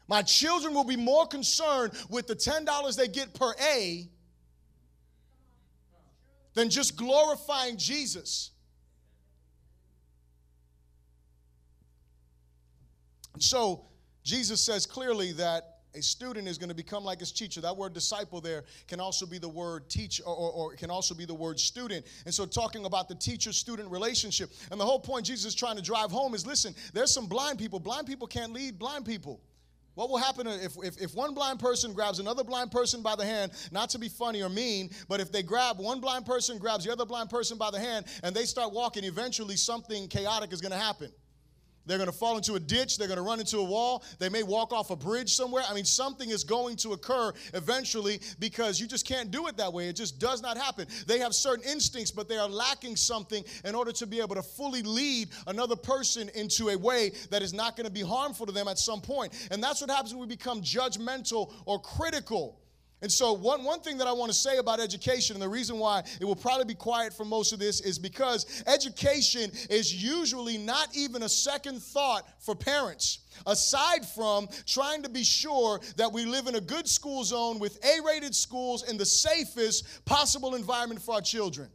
My 0.08 0.22
children 0.22 0.75
will 0.75 0.84
be 0.84 0.96
more 0.96 1.26
concerned 1.26 1.93
with 2.11 2.26
the 2.26 2.37
$10 2.37 2.96
they 2.96 3.08
get 3.08 3.34
per 3.34 3.55
A 3.61 4.08
than 6.56 6.70
just 6.70 6.97
glorifying 6.97 7.76
Jesus. 7.76 8.50
So 13.38 13.85
Jesus 14.25 14.64
says 14.64 14.87
clearly 14.87 15.32
that 15.32 15.75
a 15.94 16.03
student 16.03 16.49
is 16.49 16.56
going 16.56 16.70
to 16.70 16.75
become 16.75 17.05
like 17.05 17.20
his 17.20 17.31
teacher. 17.31 17.61
That 17.61 17.76
word 17.76 17.93
disciple 17.93 18.41
there 18.41 18.64
can 18.88 19.00
also 19.00 19.26
be 19.26 19.37
the 19.38 19.49
word 19.49 19.91
teach 19.91 20.20
or, 20.25 20.35
or, 20.35 20.50
or, 20.53 20.75
can 20.76 20.91
also 20.91 21.14
be 21.14 21.26
the 21.26 21.35
word 21.35 21.61
student. 21.61 22.06
And 22.25 22.35
so 22.35 22.47
talking 22.47 22.87
about 22.87 23.08
the 23.08 23.14
teacher 23.14 23.53
student 23.53 23.91
relationship. 23.91 24.50
And 24.70 24.81
the 24.81 24.85
whole 24.85 24.99
point 24.99 25.26
Jesus 25.26 25.44
is 25.44 25.55
trying 25.55 25.76
to 25.76 25.82
drive 25.82 26.11
home 26.11 26.35
is 26.35 26.47
listen, 26.47 26.75
there's 26.94 27.12
some 27.12 27.26
blind 27.26 27.58
people. 27.58 27.79
Blind 27.81 28.06
people 28.06 28.26
can't 28.26 28.53
lead 28.55 28.79
blind 28.79 29.05
people. 29.05 29.43
What 29.96 30.10
will 30.10 30.19
happen 30.19 30.46
if, 30.46 30.76
if, 30.84 31.00
if 31.00 31.14
one 31.14 31.32
blind 31.32 31.58
person 31.58 31.94
grabs 31.94 32.19
another 32.19 32.44
blind 32.44 32.70
person 32.70 33.02
by 33.02 33.16
the 33.16 33.25
hand, 33.25 33.52
not 33.72 33.88
to 33.90 33.98
be 33.98 34.10
funny 34.10 34.43
or 34.43 34.50
mean, 34.50 34.91
but 35.08 35.20
if 35.20 35.32
they 35.32 35.43
grab 35.43 35.79
one 35.79 36.00
blind 36.00 36.26
person, 36.26 36.58
grabs 36.58 36.84
the 36.84 36.93
other 36.93 37.06
blind 37.06 37.31
person 37.31 37.56
by 37.56 37.70
the 37.70 37.81
hand, 37.81 38.05
and 38.22 38.36
they 38.36 38.44
start 38.44 38.74
walking, 38.74 39.05
eventually 39.05 39.56
something 39.56 40.06
chaotic 40.08 40.53
is 40.53 40.60
going 40.60 40.72
to 40.72 40.79
happen. 40.79 41.10
They're 41.86 41.98
going 41.98 42.10
to 42.10 42.16
fall 42.16 42.36
into 42.36 42.55
a 42.55 42.60
ditch. 42.60 42.98
They're 42.98 43.08
going 43.08 43.19
to 43.19 43.22
run 43.22 43.40
into 43.40 43.58
a 43.58 43.64
wall. 43.64 44.05
They 44.19 44.28
may 44.28 44.43
walk 44.43 44.72
off 44.72 44.90
a 44.90 44.96
bridge 44.96 45.34
somewhere. 45.34 45.62
I 45.69 45.74
mean, 45.74 45.84
something 45.84 46.31
is 46.31 46.44
going 46.44 46.76
to 46.76 46.93
occur 46.93 47.32
eventually 47.55 48.20
because 48.38 48.81
you 48.81 48.86
just 48.86 49.06
can't 49.06 49.31
do 49.31 49.46
it 49.46 49.56
that 49.56 49.72
way. 49.72 49.88
It 49.88 49.96
just 49.96 50.19
does 50.19 50.43
not 50.43 50.56
happen. 50.56 50.86
They 51.06 51.19
have 51.19 51.34
certain 51.34 51.64
instincts, 51.64 52.10
but 52.10 52.28
they 52.28 52.36
are 52.36 52.48
lacking 52.48 52.96
something 52.96 53.44
in 53.64 53.74
order 53.74 53.93
to 53.93 54.06
be 54.06 54.20
able 54.20 54.34
to 54.34 54.43
fully 54.43 54.82
lead 54.82 55.28
another 55.46 55.76
person 55.76 56.31
into 56.34 56.70
a 56.70 56.76
way 56.76 57.12
that 57.31 57.43
is 57.43 57.52
not 57.52 57.76
going 57.76 57.86
to 57.86 57.93
be 57.93 58.02
harmful 58.02 58.46
to 58.46 58.52
them 58.52 58.69
at 58.69 58.78
some 58.78 59.00
point. 59.00 59.48
And 59.50 59.62
that's 59.62 59.81
what 59.81 59.90
happens 59.90 60.12
when 60.12 60.20
we 60.20 60.26
become 60.26 60.60
judgmental 60.60 61.52
or 61.66 61.81
critical. 61.81 62.60
And 63.06 63.13
so, 63.13 63.34
one, 63.34 63.63
one 63.63 63.79
thing 63.79 63.98
that 63.98 64.08
I 64.08 64.13
want 64.13 64.32
to 64.32 64.36
say 64.36 64.56
about 64.58 64.81
education, 64.81 65.36
and 65.36 65.41
the 65.41 65.48
reason 65.48 65.79
why 65.79 66.03
it 66.20 66.25
will 66.25 66.34
probably 66.34 66.65
be 66.65 66.75
quiet 66.75 67.13
for 67.13 67.25
most 67.25 67.53
of 67.53 67.60
this, 67.60 67.81
is 67.81 68.01
because 68.01 68.65
education 68.67 69.48
is 69.70 69.94
usually 69.94 70.58
not 70.58 70.89
even 70.93 71.22
a 71.22 71.29
second 71.29 71.81
thought 71.81 72.29
for 72.41 72.56
parents, 72.56 73.20
aside 73.46 74.05
from 74.05 74.48
trying 74.67 75.05
to 75.05 75.08
be 75.08 75.22
sure 75.22 75.81
that 75.96 76.13
we 76.13 76.25
live 76.25 76.48
in 76.48 76.56
a 76.56 76.60
good 76.60 76.89
school 76.89 77.22
zone 77.22 77.60
with 77.60 77.79
A 77.84 78.01
rated 78.05 78.34
schools 78.34 78.82
in 78.91 78.96
the 78.96 79.06
safest 79.06 80.05
possible 80.05 80.56
environment 80.56 81.01
for 81.01 81.15
our 81.15 81.20
children. 81.20 81.69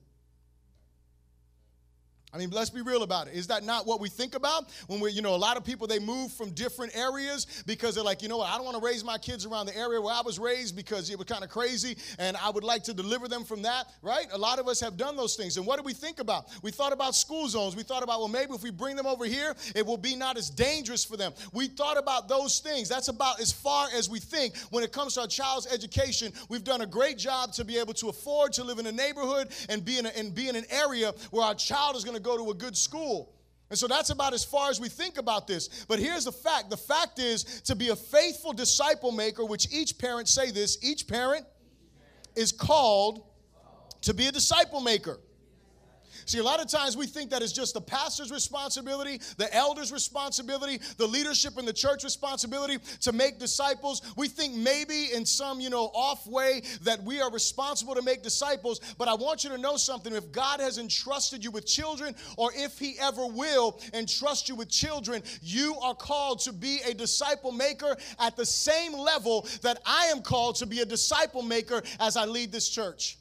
I 2.34 2.38
mean, 2.38 2.50
let's 2.50 2.70
be 2.70 2.82
real 2.82 3.04
about 3.04 3.28
it. 3.28 3.34
Is 3.34 3.48
that 3.48 3.64
not 3.64 3.86
what 3.86 4.00
we 4.00 4.08
think 4.08 4.36
about 4.36 4.70
when 4.88 5.00
we're, 5.02 5.10
you 5.10 5.22
know, 5.22 5.36
a 5.36 5.38
lot 5.38 5.58
of 5.58 5.66
people 5.66 5.86
they 5.86 6.00
move 6.00 6.32
from 6.32 6.52
different 6.52 6.96
areas 6.96 7.64
because 7.66 7.96
they're 7.96 8.04
like, 8.04 8.22
you 8.22 8.30
know 8.30 8.38
what, 8.38 8.50
I 8.50 8.56
don't 8.56 8.64
want 8.64 8.78
to 8.78 8.84
raise 8.84 9.04
my 9.04 9.18
kids 9.18 9.46
around 9.46 9.66
the 9.66 9.76
area 9.76 10.00
where 10.00 10.14
I 10.14 10.22
was 10.22 10.40
raised 10.40 10.76
because 10.76 11.10
it 11.10 11.18
was 11.18 11.28
kind 11.28 11.44
of 11.44 11.50
crazy 11.50 11.98
and 12.20 12.38
I 12.38 12.50
would 12.50 12.64
like 12.64 12.84
to 12.84 12.94
deliver 12.94 13.28
them 13.28 13.44
from 13.44 13.62
that, 13.64 13.88
right? 14.02 14.28
A 14.32 14.38
lot 14.38 14.60
of 14.60 14.68
us 14.70 14.80
have 14.80 14.96
done 14.96 15.18
those 15.18 15.36
things. 15.36 15.58
And 15.58 15.66
what 15.66 15.78
do 15.78 15.84
we 15.84 15.94
think 15.94 16.20
about? 16.20 16.48
We 16.64 16.72
thought 16.72 16.94
about 16.94 17.16
school 17.16 17.50
zones. 17.50 17.76
We 17.76 17.84
thought 17.84 18.04
about, 18.04 18.20
well, 18.20 18.30
maybe 18.30 18.54
if 18.54 18.64
we 18.64 18.72
bring 18.72 18.96
them 18.96 19.08
over 19.08 19.26
here, 19.26 19.54
it 19.76 19.86
will 19.86 19.98
be 19.98 20.16
not 20.16 20.38
as 20.38 20.50
dangerous 20.50 21.04
for 21.04 21.18
them. 21.18 21.34
We 21.52 21.68
thought 21.68 21.98
about 21.98 22.30
those 22.30 22.60
things. 22.60 22.88
That's 22.88 23.10
about 23.10 23.42
as 23.42 23.52
far 23.52 23.88
as 23.94 24.10
we 24.10 24.20
think 24.20 24.58
when 24.70 24.86
it 24.86 24.94
comes 24.94 25.16
to 25.16 25.22
our 25.22 25.28
child's 25.28 25.68
education. 25.68 26.32
We've 26.48 26.64
done 26.64 26.80
a 26.80 26.86
great 26.86 27.18
job 27.18 27.52
to 27.54 27.66
be 27.66 27.78
able 27.78 27.94
to 27.96 28.08
afford 28.08 28.54
to 28.54 28.64
live 28.64 28.80
in 28.80 28.86
a 28.86 28.92
neighborhood 28.92 29.50
and 29.68 29.84
be 29.84 29.98
in, 29.98 30.06
a, 30.06 30.10
and 30.18 30.34
be 30.34 30.48
in 30.48 30.56
an 30.56 30.66
area 30.70 31.14
where 31.32 31.44
our 31.44 31.56
child 31.56 31.98
is 31.98 32.06
going 32.06 32.16
to 32.16 32.21
go 32.22 32.38
to 32.38 32.52
a 32.52 32.54
good 32.54 32.78
school. 32.78 33.34
And 33.70 33.80
so 33.80 33.88
that's 33.88 34.10
about 34.10 34.34
as 34.34 34.44
far 34.44 34.70
as 34.70 34.82
we 34.82 34.90
think 34.90 35.18
about 35.18 35.48
this. 35.48 35.86
But 35.88 36.00
here's 36.00 36.26
the 36.26 36.32
fact 36.32 36.70
the 36.70 36.78
fact 36.78 37.20
is 37.20 37.62
to 37.62 37.76
be 37.76 37.90
a 37.90 37.96
faithful 37.96 38.52
disciple 38.52 39.12
maker, 39.12 39.46
which 39.46 39.74
each 39.74 39.98
parent 39.98 40.28
say 40.28 40.52
this, 40.52 40.78
each 40.82 41.08
parent 41.08 41.46
is 42.36 42.52
called 42.52 43.24
to 44.02 44.14
be 44.14 44.28
a 44.28 44.32
disciple 44.32 44.82
maker. 44.82 45.20
See, 46.26 46.40
a 46.40 46.44
lot 46.44 46.62
of 46.62 46.68
times 46.68 46.96
we 46.96 47.06
think 47.06 47.32
that 47.32 47.42
it's 47.42 47.52
just 47.52 47.74
the 47.74 47.82
pastor's 47.82 48.32
responsibility, 48.32 49.20
the 49.38 49.54
elder's 49.54 49.92
responsibility, 49.92 50.80
the 50.98 51.08
leadership 51.08 51.58
in 51.58 51.66
the 51.66 51.74
church 51.74 52.04
responsibility 52.04 52.78
to 53.02 53.12
make 53.12 53.40
disciples. 53.40 54.02
We 54.16 54.28
think 54.28 54.56
maybe 54.56 55.14
in 55.14 55.26
some, 55.26 55.60
you 55.60 55.70
know, 55.70 55.86
off 55.94 56.28
way 56.28 56.64
that 56.84 57.04
we 57.04 57.22
are 57.22 57.32
responsible 57.32 57.96
to 57.96 58.02
make 58.02 58.24
disciples. 58.24 58.80
But 58.98 59.08
I 59.08 59.14
want 59.16 59.44
you 59.44 59.50
to 59.52 59.58
know 59.58 59.78
something. 59.78 60.14
If 60.14 60.32
God 60.32 60.60
has 60.60 60.78
entrusted 60.78 61.44
you 61.44 61.52
with 61.52 61.66
children, 61.66 62.16
or 62.38 62.52
if 62.56 62.78
He 62.78 62.96
ever 63.00 63.26
will 63.26 63.80
entrust 63.94 64.50
you 64.50 64.56
with 64.56 64.70
children, 64.70 65.24
you 65.42 65.76
are 65.82 65.96
called 65.96 66.40
to 66.42 66.54
be 66.54 66.80
a 66.88 66.94
disciple 66.94 67.52
maker 67.52 67.96
at 68.20 68.36
the 68.38 68.46
same 68.46 68.94
level 68.94 69.48
that 69.62 69.82
I 69.86 70.06
am 70.06 70.22
called 70.22 70.56
to 70.58 70.66
be 70.66 70.80
a 70.82 70.86
disciple 70.86 71.42
maker 71.42 71.82
as 72.00 72.18
I 72.18 72.26
lead 72.26 72.52
this 72.52 72.70
church. 72.70 73.18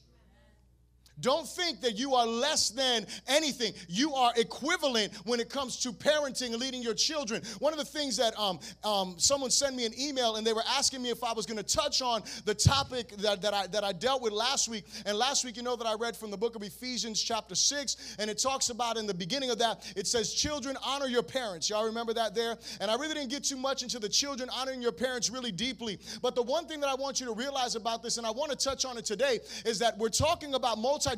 Don't 1.20 1.46
think 1.46 1.80
that 1.80 1.96
you 1.96 2.14
are 2.14 2.26
less 2.26 2.70
than 2.70 3.06
anything. 3.28 3.72
You 3.88 4.14
are 4.14 4.32
equivalent 4.36 5.12
when 5.24 5.40
it 5.40 5.48
comes 5.48 5.76
to 5.78 5.92
parenting 5.92 6.48
and 6.48 6.56
leading 6.56 6.82
your 6.82 6.94
children. 6.94 7.42
One 7.58 7.72
of 7.72 7.78
the 7.78 7.84
things 7.84 8.16
that 8.16 8.38
um, 8.38 8.60
um, 8.84 9.14
someone 9.18 9.50
sent 9.50 9.76
me 9.76 9.86
an 9.86 9.92
email 9.98 10.36
and 10.36 10.46
they 10.46 10.52
were 10.52 10.64
asking 10.68 11.02
me 11.02 11.10
if 11.10 11.22
I 11.22 11.32
was 11.32 11.46
going 11.46 11.56
to 11.58 11.62
touch 11.62 12.02
on 12.02 12.22
the 12.44 12.54
topic 12.54 13.10
that, 13.18 13.42
that, 13.42 13.54
I, 13.54 13.66
that 13.68 13.84
I 13.84 13.92
dealt 13.92 14.22
with 14.22 14.32
last 14.32 14.68
week. 14.68 14.84
And 15.06 15.16
last 15.16 15.44
week, 15.44 15.56
you 15.56 15.62
know 15.62 15.76
that 15.76 15.86
I 15.86 15.94
read 15.94 16.16
from 16.16 16.30
the 16.30 16.36
book 16.36 16.56
of 16.56 16.62
Ephesians, 16.62 17.20
chapter 17.22 17.54
6, 17.54 18.16
and 18.18 18.30
it 18.30 18.38
talks 18.38 18.70
about 18.70 18.96
in 18.96 19.06
the 19.06 19.14
beginning 19.14 19.50
of 19.50 19.58
that, 19.58 19.90
it 19.96 20.06
says, 20.06 20.32
Children, 20.32 20.76
honor 20.84 21.06
your 21.06 21.22
parents. 21.22 21.68
Y'all 21.68 21.84
remember 21.84 22.14
that 22.14 22.34
there? 22.34 22.56
And 22.80 22.90
I 22.90 22.94
really 22.94 23.14
didn't 23.14 23.30
get 23.30 23.44
too 23.44 23.56
much 23.56 23.82
into 23.82 23.98
the 23.98 24.08
children 24.08 24.48
honoring 24.50 24.82
your 24.82 24.92
parents 24.92 25.30
really 25.30 25.52
deeply. 25.52 25.98
But 26.22 26.34
the 26.34 26.42
one 26.42 26.66
thing 26.66 26.80
that 26.80 26.88
I 26.88 26.94
want 26.94 27.20
you 27.20 27.26
to 27.26 27.32
realize 27.32 27.74
about 27.74 28.02
this, 28.02 28.18
and 28.18 28.26
I 28.26 28.30
want 28.30 28.50
to 28.50 28.56
touch 28.56 28.84
on 28.84 28.96
it 28.98 29.04
today, 29.04 29.40
is 29.64 29.78
that 29.80 29.98
we're 29.98 30.08
talking 30.08 30.54
about 30.54 30.78
multi 30.78 31.09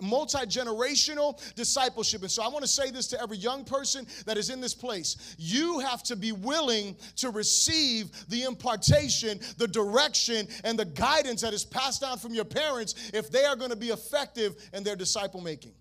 multi 0.00 0.38
generational 0.38 1.40
discipleship. 1.54 2.22
And 2.22 2.30
so 2.30 2.42
I 2.42 2.48
want 2.48 2.62
to 2.62 2.68
say 2.68 2.90
this 2.90 3.06
to 3.08 3.20
every 3.20 3.36
young 3.36 3.64
person 3.64 4.06
that 4.26 4.36
is 4.36 4.50
in 4.50 4.60
this 4.60 4.74
place. 4.74 5.36
You 5.38 5.80
have 5.80 6.02
to 6.04 6.16
be 6.16 6.32
willing 6.32 6.96
to 7.16 7.30
receive 7.30 8.10
the 8.28 8.44
impartation, 8.44 9.40
the 9.56 9.68
direction, 9.68 10.48
and 10.64 10.78
the 10.78 10.84
guidance 10.84 11.40
that 11.42 11.52
is 11.52 11.64
passed 11.64 12.00
down 12.00 12.18
from 12.18 12.34
your 12.34 12.44
parents 12.44 13.10
if 13.12 13.30
they 13.30 13.44
are 13.44 13.56
going 13.56 13.70
to 13.70 13.76
be 13.76 13.88
effective 13.88 14.56
in 14.72 14.82
their 14.82 14.96
disciple 14.96 15.40
making. 15.40 15.72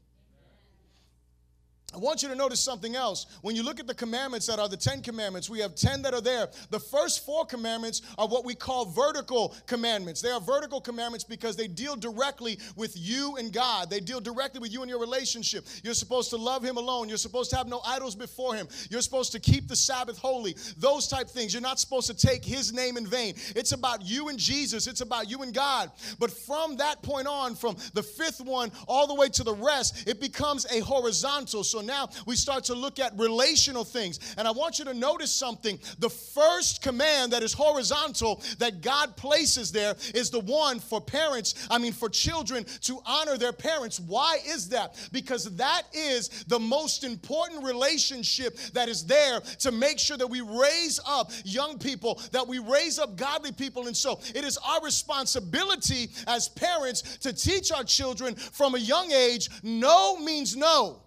I 1.97 1.99
want 1.99 2.21
you 2.21 2.29
to 2.29 2.35
notice 2.35 2.59
something 2.59 2.95
else. 2.95 3.25
When 3.41 3.55
you 3.55 3.63
look 3.63 3.79
at 3.79 3.87
the 3.87 3.95
commandments 3.95 4.45
that 4.45 4.59
are 4.59 4.69
the 4.69 4.77
Ten 4.77 5.01
Commandments, 5.01 5.49
we 5.49 5.59
have 5.61 5.73
10 5.73 6.03
that 6.03 6.13
are 6.13 6.21
there. 6.21 6.47
The 6.69 6.79
first 6.79 7.25
four 7.25 7.43
commandments 7.43 8.03
are 8.19 8.27
what 8.27 8.45
we 8.45 8.53
call 8.53 8.85
vertical 8.85 9.55
commandments. 9.65 10.21
They 10.21 10.29
are 10.29 10.39
vertical 10.39 10.79
commandments 10.79 11.23
because 11.23 11.55
they 11.55 11.67
deal 11.67 11.95
directly 11.95 12.59
with 12.75 12.93
you 12.95 13.37
and 13.37 13.51
God. 13.51 13.89
They 13.89 13.99
deal 13.99 14.21
directly 14.21 14.59
with 14.59 14.71
you 14.71 14.83
and 14.83 14.89
your 14.91 14.99
relationship. 14.99 15.65
You're 15.83 15.95
supposed 15.95 16.29
to 16.29 16.37
love 16.37 16.63
Him 16.63 16.77
alone. 16.77 17.09
You're 17.09 17.17
supposed 17.17 17.49
to 17.49 17.55
have 17.55 17.67
no 17.67 17.81
idols 17.83 18.15
before 18.15 18.53
Him. 18.53 18.67
You're 18.91 19.01
supposed 19.01 19.31
to 19.31 19.39
keep 19.39 19.67
the 19.67 19.75
Sabbath 19.75 20.19
holy. 20.19 20.55
Those 20.77 21.07
type 21.07 21.27
things. 21.27 21.51
You're 21.51 21.63
not 21.63 21.79
supposed 21.79 22.05
to 22.11 22.27
take 22.27 22.45
His 22.45 22.71
name 22.73 22.97
in 22.97 23.07
vain. 23.07 23.33
It's 23.55 23.71
about 23.71 24.05
you 24.05 24.29
and 24.29 24.37
Jesus, 24.37 24.85
it's 24.85 25.01
about 25.01 25.31
you 25.31 25.41
and 25.41 25.51
God. 25.51 25.89
But 26.19 26.29
from 26.29 26.77
that 26.77 27.01
point 27.01 27.25
on, 27.25 27.55
from 27.55 27.75
the 27.95 28.03
fifth 28.03 28.41
one 28.41 28.71
all 28.87 29.07
the 29.07 29.15
way 29.15 29.29
to 29.29 29.43
the 29.43 29.55
rest, 29.55 30.07
it 30.07 30.21
becomes 30.21 30.67
a 30.71 30.81
horizontal. 30.81 31.63
So 31.63 31.86
now 31.87 32.09
we 32.25 32.35
start 32.35 32.65
to 32.65 32.75
look 32.75 32.99
at 32.99 33.17
relational 33.17 33.83
things. 33.83 34.19
And 34.37 34.47
I 34.47 34.51
want 34.51 34.79
you 34.79 34.85
to 34.85 34.93
notice 34.93 35.31
something. 35.31 35.79
The 35.99 36.09
first 36.09 36.81
command 36.81 37.33
that 37.33 37.43
is 37.43 37.53
horizontal 37.53 38.41
that 38.59 38.81
God 38.81 39.15
places 39.17 39.71
there 39.71 39.95
is 40.13 40.29
the 40.29 40.41
one 40.41 40.79
for 40.79 41.01
parents, 41.01 41.67
I 41.71 41.77
mean, 41.77 41.93
for 41.93 42.09
children 42.09 42.65
to 42.81 42.99
honor 43.05 43.37
their 43.37 43.53
parents. 43.53 43.99
Why 43.99 44.39
is 44.45 44.69
that? 44.69 44.95
Because 45.11 45.45
that 45.55 45.83
is 45.93 46.29
the 46.47 46.59
most 46.59 47.03
important 47.03 47.63
relationship 47.63 48.57
that 48.73 48.89
is 48.89 49.05
there 49.05 49.39
to 49.59 49.71
make 49.71 49.99
sure 49.99 50.17
that 50.17 50.27
we 50.27 50.41
raise 50.41 50.99
up 51.07 51.31
young 51.43 51.79
people, 51.79 52.21
that 52.31 52.47
we 52.47 52.59
raise 52.59 52.99
up 52.99 53.15
godly 53.15 53.51
people. 53.51 53.87
And 53.87 53.95
so 53.95 54.19
it 54.35 54.43
is 54.43 54.57
our 54.57 54.83
responsibility 54.83 56.09
as 56.27 56.49
parents 56.49 57.17
to 57.17 57.33
teach 57.33 57.71
our 57.71 57.83
children 57.83 58.35
from 58.35 58.75
a 58.75 58.79
young 58.79 59.11
age 59.11 59.49
no 59.63 60.17
means 60.17 60.55
no. 60.55 61.01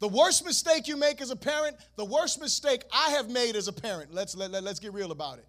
The 0.00 0.08
worst 0.08 0.44
mistake 0.44 0.86
you 0.86 0.96
make 0.96 1.20
as 1.20 1.30
a 1.30 1.36
parent, 1.36 1.76
the 1.96 2.04
worst 2.04 2.40
mistake 2.40 2.82
I 2.92 3.10
have 3.10 3.28
made 3.28 3.56
as 3.56 3.66
a 3.66 3.72
parent, 3.72 4.14
let's, 4.14 4.36
let, 4.36 4.50
let, 4.50 4.62
let's 4.62 4.78
get 4.78 4.92
real 4.92 5.10
about 5.10 5.38
it, 5.38 5.46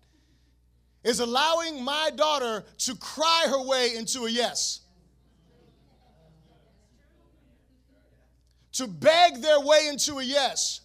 is 1.04 1.20
allowing 1.20 1.84
my 1.84 2.10
daughter 2.16 2.64
to 2.80 2.96
cry 2.96 3.46
her 3.48 3.64
way 3.64 3.96
into 3.96 4.26
a 4.26 4.30
yes. 4.30 4.82
To 8.74 8.88
beg 8.88 9.42
their 9.42 9.60
way 9.60 9.88
into 9.90 10.18
a 10.20 10.24
yes. 10.24 10.82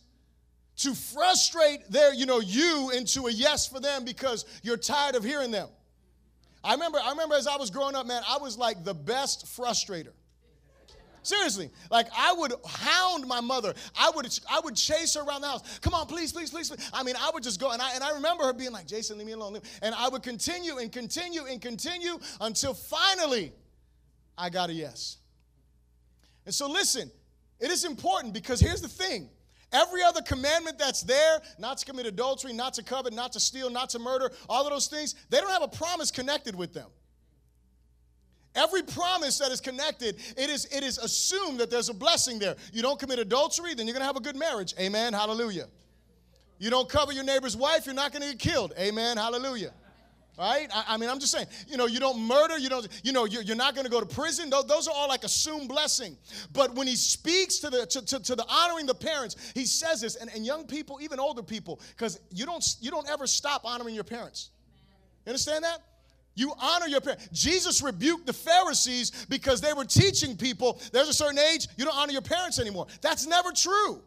To 0.78 0.94
frustrate 0.94 1.90
their, 1.90 2.12
you 2.12 2.26
know, 2.26 2.40
you 2.40 2.90
into 2.90 3.28
a 3.28 3.30
yes 3.30 3.66
for 3.66 3.80
them 3.80 4.04
because 4.04 4.44
you're 4.62 4.76
tired 4.76 5.14
of 5.14 5.24
hearing 5.24 5.50
them. 5.50 5.68
I 6.62 6.72
remember, 6.72 6.98
I 6.98 7.10
remember 7.10 7.34
as 7.34 7.46
I 7.46 7.56
was 7.56 7.70
growing 7.70 7.94
up, 7.94 8.06
man, 8.06 8.22
I 8.28 8.38
was 8.38 8.58
like 8.58 8.84
the 8.84 8.94
best 8.94 9.46
frustrator. 9.46 10.12
Seriously, 11.24 11.70
like 11.90 12.06
I 12.16 12.34
would 12.34 12.52
hound 12.66 13.26
my 13.26 13.40
mother. 13.40 13.72
I 13.98 14.10
would 14.14 14.26
I 14.50 14.60
would 14.60 14.76
chase 14.76 15.14
her 15.14 15.22
around 15.22 15.40
the 15.40 15.48
house. 15.48 15.78
Come 15.78 15.94
on, 15.94 16.06
please, 16.06 16.32
please, 16.32 16.50
please. 16.50 16.68
please. 16.68 16.90
I 16.92 17.02
mean, 17.02 17.14
I 17.18 17.30
would 17.32 17.42
just 17.42 17.58
go 17.58 17.70
and 17.70 17.80
I 17.80 17.94
and 17.94 18.04
I 18.04 18.12
remember 18.12 18.44
her 18.44 18.52
being 18.52 18.72
like, 18.72 18.86
"Jason, 18.86 19.16
leave 19.16 19.26
me 19.26 19.32
alone." 19.32 19.58
And 19.80 19.94
I 19.94 20.08
would 20.08 20.22
continue 20.22 20.76
and 20.76 20.92
continue 20.92 21.46
and 21.46 21.62
continue 21.62 22.18
until 22.42 22.74
finally 22.74 23.52
I 24.36 24.50
got 24.50 24.68
a 24.68 24.74
yes. 24.74 25.16
And 26.44 26.54
so 26.54 26.68
listen, 26.70 27.10
it 27.58 27.70
is 27.70 27.86
important 27.86 28.34
because 28.34 28.60
here's 28.60 28.82
the 28.82 28.88
thing. 28.88 29.30
Every 29.72 30.02
other 30.02 30.20
commandment 30.20 30.78
that's 30.78 31.00
there, 31.00 31.40
not 31.58 31.78
to 31.78 31.86
commit 31.86 32.04
adultery, 32.04 32.52
not 32.52 32.74
to 32.74 32.82
covet, 32.82 33.14
not 33.14 33.32
to 33.32 33.40
steal, 33.40 33.70
not 33.70 33.88
to 33.90 33.98
murder, 33.98 34.30
all 34.48 34.64
of 34.66 34.70
those 34.70 34.88
things, 34.88 35.14
they 35.30 35.40
don't 35.40 35.50
have 35.50 35.62
a 35.62 35.68
promise 35.68 36.10
connected 36.10 36.54
with 36.54 36.74
them. 36.74 36.90
Every 38.54 38.82
promise 38.82 39.38
that 39.38 39.50
is 39.50 39.60
connected, 39.60 40.16
it 40.36 40.48
is, 40.48 40.66
it 40.66 40.84
is 40.84 40.98
assumed 40.98 41.58
that 41.58 41.70
there's 41.70 41.88
a 41.88 41.94
blessing 41.94 42.38
there. 42.38 42.54
You 42.72 42.82
don't 42.82 42.98
commit 42.98 43.18
adultery, 43.18 43.74
then 43.74 43.86
you're 43.86 43.94
gonna 43.94 44.04
have 44.04 44.16
a 44.16 44.20
good 44.20 44.36
marriage. 44.36 44.74
Amen. 44.78 45.12
Hallelujah. 45.12 45.66
You 46.58 46.70
don't 46.70 46.88
cover 46.88 47.12
your 47.12 47.24
neighbor's 47.24 47.56
wife, 47.56 47.86
you're 47.86 47.94
not 47.94 48.12
gonna 48.12 48.26
get 48.26 48.38
killed. 48.38 48.72
Amen. 48.78 49.16
Hallelujah. 49.16 49.72
Right? 50.38 50.68
I, 50.74 50.84
I 50.88 50.96
mean, 50.96 51.10
I'm 51.10 51.20
just 51.20 51.32
saying, 51.32 51.46
you 51.68 51.76
know, 51.76 51.86
you 51.86 52.00
don't 52.00 52.20
murder, 52.20 52.58
you 52.58 52.68
don't, 52.68 52.88
you 53.04 53.12
know, 53.12 53.24
you're, 53.24 53.42
you're 53.42 53.56
not 53.56 53.74
gonna 53.74 53.88
go 53.88 54.00
to 54.00 54.06
prison. 54.06 54.50
Those, 54.50 54.66
those, 54.66 54.88
are 54.88 54.94
all 54.94 55.08
like 55.08 55.24
assumed 55.24 55.68
blessing. 55.68 56.16
But 56.52 56.74
when 56.74 56.86
he 56.86 56.96
speaks 56.96 57.58
to 57.58 57.70
the 57.70 57.86
to, 57.86 58.04
to, 58.04 58.20
to 58.20 58.34
the 58.34 58.44
honoring 58.48 58.86
the 58.86 58.94
parents, 58.94 59.36
he 59.54 59.64
says 59.64 60.00
this, 60.00 60.16
and, 60.16 60.30
and 60.34 60.44
young 60.44 60.66
people, 60.66 60.98
even 61.00 61.20
older 61.20 61.42
people, 61.42 61.80
because 61.96 62.20
you 62.32 62.46
don't 62.46 62.64
you 62.80 62.90
don't 62.90 63.08
ever 63.08 63.26
stop 63.26 63.64
honoring 63.64 63.94
your 63.94 64.04
parents. 64.04 64.50
You 65.24 65.30
understand 65.30 65.64
that? 65.64 65.80
You 66.34 66.52
honor 66.60 66.86
your 66.86 67.00
parents. 67.00 67.28
Jesus 67.32 67.80
rebuked 67.80 68.26
the 68.26 68.32
Pharisees 68.32 69.26
because 69.28 69.60
they 69.60 69.72
were 69.72 69.84
teaching 69.84 70.36
people 70.36 70.80
there's 70.92 71.08
a 71.08 71.14
certain 71.14 71.38
age, 71.38 71.68
you 71.76 71.84
don't 71.84 71.96
honor 71.96 72.12
your 72.12 72.22
parents 72.22 72.58
anymore. 72.58 72.86
That's 73.00 73.26
never 73.26 73.52
true. 73.52 74.02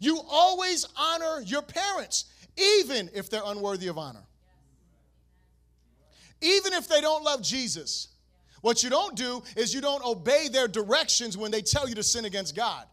You 0.00 0.20
always 0.28 0.86
honor 0.96 1.42
your 1.44 1.62
parents, 1.62 2.24
even 2.56 3.10
if 3.14 3.30
they're 3.30 3.42
unworthy 3.44 3.88
of 3.88 3.98
honor. 3.98 4.24
Even 6.40 6.72
if 6.72 6.88
they 6.88 7.00
don't 7.00 7.22
love 7.22 7.42
Jesus. 7.42 8.08
What 8.62 8.82
you 8.82 8.90
don't 8.90 9.14
do 9.16 9.42
is 9.56 9.72
you 9.72 9.80
don't 9.80 10.04
obey 10.04 10.48
their 10.48 10.68
directions 10.68 11.36
when 11.36 11.50
they 11.50 11.62
tell 11.62 11.88
you 11.88 11.94
to 11.94 12.02
sin 12.02 12.24
against 12.24 12.56
God. 12.56 12.86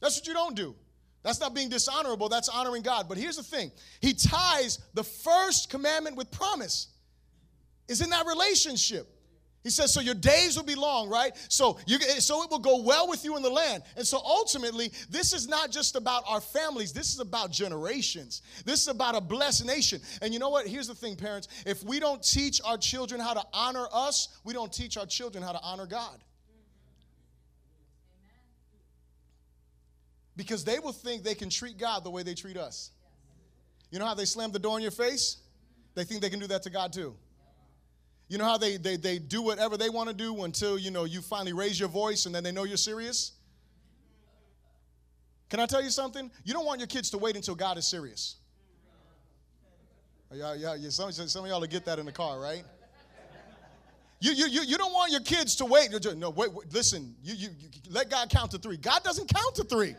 That's 0.00 0.18
what 0.18 0.26
you 0.26 0.34
don't 0.34 0.54
do. 0.54 0.74
That's 1.22 1.40
not 1.40 1.54
being 1.54 1.70
dishonorable, 1.70 2.28
that's 2.28 2.50
honoring 2.50 2.82
God. 2.82 3.08
But 3.08 3.16
here's 3.16 3.36
the 3.36 3.42
thing 3.42 3.72
He 4.00 4.12
ties 4.12 4.78
the 4.92 5.02
first 5.02 5.70
commandment 5.70 6.16
with 6.16 6.30
promise 6.30 6.88
is 7.88 8.00
in 8.00 8.10
that 8.10 8.26
relationship. 8.26 9.08
He 9.62 9.70
says, 9.70 9.94
so 9.94 10.02
your 10.02 10.14
days 10.14 10.58
will 10.58 10.64
be 10.64 10.74
long, 10.74 11.08
right? 11.08 11.32
So 11.48 11.78
you, 11.86 11.98
so 11.98 12.42
it 12.42 12.50
will 12.50 12.58
go 12.58 12.82
well 12.82 13.08
with 13.08 13.24
you 13.24 13.34
in 13.38 13.42
the 13.42 13.48
land. 13.48 13.82
And 13.96 14.06
so 14.06 14.20
ultimately, 14.22 14.92
this 15.08 15.32
is 15.32 15.48
not 15.48 15.70
just 15.70 15.96
about 15.96 16.22
our 16.28 16.42
families. 16.42 16.92
This 16.92 17.14
is 17.14 17.20
about 17.20 17.50
generations. 17.50 18.42
This 18.66 18.82
is 18.82 18.88
about 18.88 19.16
a 19.16 19.22
blessed 19.22 19.64
nation. 19.64 20.02
And 20.20 20.34
you 20.34 20.38
know 20.38 20.50
what? 20.50 20.66
Here's 20.66 20.86
the 20.86 20.94
thing, 20.94 21.16
parents. 21.16 21.48
If 21.64 21.82
we 21.82 21.98
don't 21.98 22.22
teach 22.22 22.60
our 22.62 22.76
children 22.76 23.22
how 23.22 23.32
to 23.32 23.42
honor 23.54 23.86
us, 23.90 24.38
we 24.44 24.52
don't 24.52 24.70
teach 24.70 24.98
our 24.98 25.06
children 25.06 25.42
how 25.42 25.52
to 25.52 25.60
honor 25.62 25.86
God. 25.86 26.22
Because 30.36 30.62
they 30.62 30.78
will 30.78 30.92
think 30.92 31.22
they 31.22 31.34
can 31.34 31.48
treat 31.48 31.78
God 31.78 32.04
the 32.04 32.10
way 32.10 32.22
they 32.22 32.34
treat 32.34 32.58
us. 32.58 32.90
You 33.90 33.98
know 33.98 34.04
how 34.04 34.14
they 34.14 34.26
slam 34.26 34.52
the 34.52 34.58
door 34.58 34.76
in 34.76 34.82
your 34.82 34.90
face? 34.90 35.38
They 35.94 36.04
think 36.04 36.20
they 36.20 36.28
can 36.28 36.40
do 36.40 36.48
that 36.48 36.64
to 36.64 36.70
God 36.70 36.92
too. 36.92 37.14
You 38.34 38.38
know 38.38 38.46
how 38.46 38.58
they, 38.58 38.78
they, 38.78 38.96
they 38.96 39.20
do 39.20 39.42
whatever 39.42 39.76
they 39.76 39.88
want 39.88 40.08
to 40.08 40.14
do 40.14 40.42
until, 40.42 40.76
you 40.76 40.90
know, 40.90 41.04
you 41.04 41.20
finally 41.20 41.52
raise 41.52 41.78
your 41.78 41.88
voice 41.88 42.26
and 42.26 42.34
then 42.34 42.42
they 42.42 42.50
know 42.50 42.64
you're 42.64 42.76
serious? 42.76 43.30
Can 45.48 45.60
I 45.60 45.66
tell 45.66 45.80
you 45.80 45.90
something? 45.90 46.32
You 46.42 46.52
don't 46.52 46.66
want 46.66 46.80
your 46.80 46.88
kids 46.88 47.10
to 47.10 47.18
wait 47.18 47.36
until 47.36 47.54
God 47.54 47.78
is 47.78 47.86
serious. 47.86 48.38
Yeah, 50.32 50.54
yeah. 50.54 50.74
Some, 50.88 51.12
some 51.12 51.44
of 51.44 51.48
y'all 51.48 51.64
get 51.64 51.84
that 51.84 52.00
in 52.00 52.06
the 52.06 52.12
car, 52.12 52.40
right? 52.40 52.64
You, 54.18 54.32
you, 54.32 54.48
you, 54.48 54.62
you 54.62 54.78
don't 54.78 54.92
want 54.92 55.12
your 55.12 55.20
kids 55.20 55.54
to 55.54 55.64
wait. 55.64 55.90
No, 56.16 56.30
wait, 56.30 56.52
wait 56.52 56.72
listen, 56.72 57.14
you, 57.22 57.34
you, 57.34 57.48
you 57.56 57.68
let 57.88 58.10
God 58.10 58.30
count 58.30 58.50
to 58.50 58.58
three. 58.58 58.78
God 58.78 59.04
doesn't 59.04 59.32
count 59.32 59.54
to 59.54 59.62
three. 59.62 59.94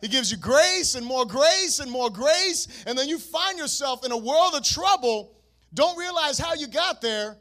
He 0.00 0.08
gives 0.08 0.30
you 0.30 0.36
grace 0.36 0.94
and 0.94 1.06
more 1.06 1.24
grace 1.24 1.78
and 1.80 1.90
more 1.90 2.10
grace, 2.10 2.84
and 2.86 2.98
then 2.98 3.08
you 3.08 3.18
find 3.18 3.58
yourself 3.58 4.04
in 4.04 4.12
a 4.12 4.16
world 4.16 4.54
of 4.54 4.62
trouble, 4.62 5.32
don't 5.72 5.96
realize 5.96 6.38
how 6.38 6.54
you 6.54 6.66
got 6.66 7.00
there, 7.00 7.36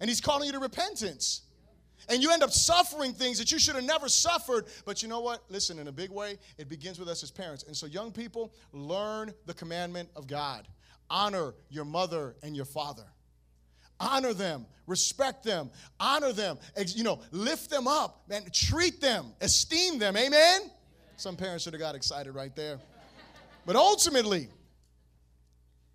and 0.00 0.08
He's 0.08 0.20
calling 0.20 0.46
you 0.46 0.52
to 0.52 0.58
repentance. 0.58 1.42
And 2.08 2.22
you 2.22 2.32
end 2.32 2.42
up 2.42 2.50
suffering 2.50 3.12
things 3.12 3.38
that 3.38 3.52
you 3.52 3.58
should 3.58 3.76
have 3.76 3.84
never 3.84 4.08
suffered. 4.08 4.66
But 4.84 5.00
you 5.00 5.08
know 5.08 5.20
what? 5.20 5.44
Listen, 5.48 5.78
in 5.78 5.86
a 5.86 5.92
big 5.92 6.10
way, 6.10 6.38
it 6.58 6.68
begins 6.68 6.98
with 6.98 7.08
us 7.08 7.22
as 7.22 7.30
parents. 7.30 7.62
And 7.64 7.76
so, 7.76 7.86
young 7.86 8.10
people, 8.10 8.52
learn 8.72 9.32
the 9.46 9.54
commandment 9.54 10.08
of 10.16 10.26
God. 10.26 10.66
Honor 11.08 11.54
your 11.68 11.84
mother 11.84 12.34
and 12.42 12.56
your 12.56 12.64
father. 12.64 13.04
Honor 14.00 14.32
them. 14.32 14.66
Respect 14.86 15.44
them. 15.44 15.70
Honor 16.00 16.32
them. 16.32 16.58
You 16.86 17.04
know 17.04 17.20
lift 17.30 17.70
them 17.70 17.86
up 17.86 18.24
and 18.30 18.52
treat 18.52 19.00
them. 19.00 19.32
Esteem 19.40 19.98
them. 19.98 20.16
Amen 20.16 20.70
some 21.20 21.36
parents 21.36 21.64
should 21.64 21.74
have 21.74 21.80
got 21.80 21.94
excited 21.94 22.34
right 22.34 22.54
there. 22.56 22.78
But 23.66 23.76
ultimately, 23.76 24.48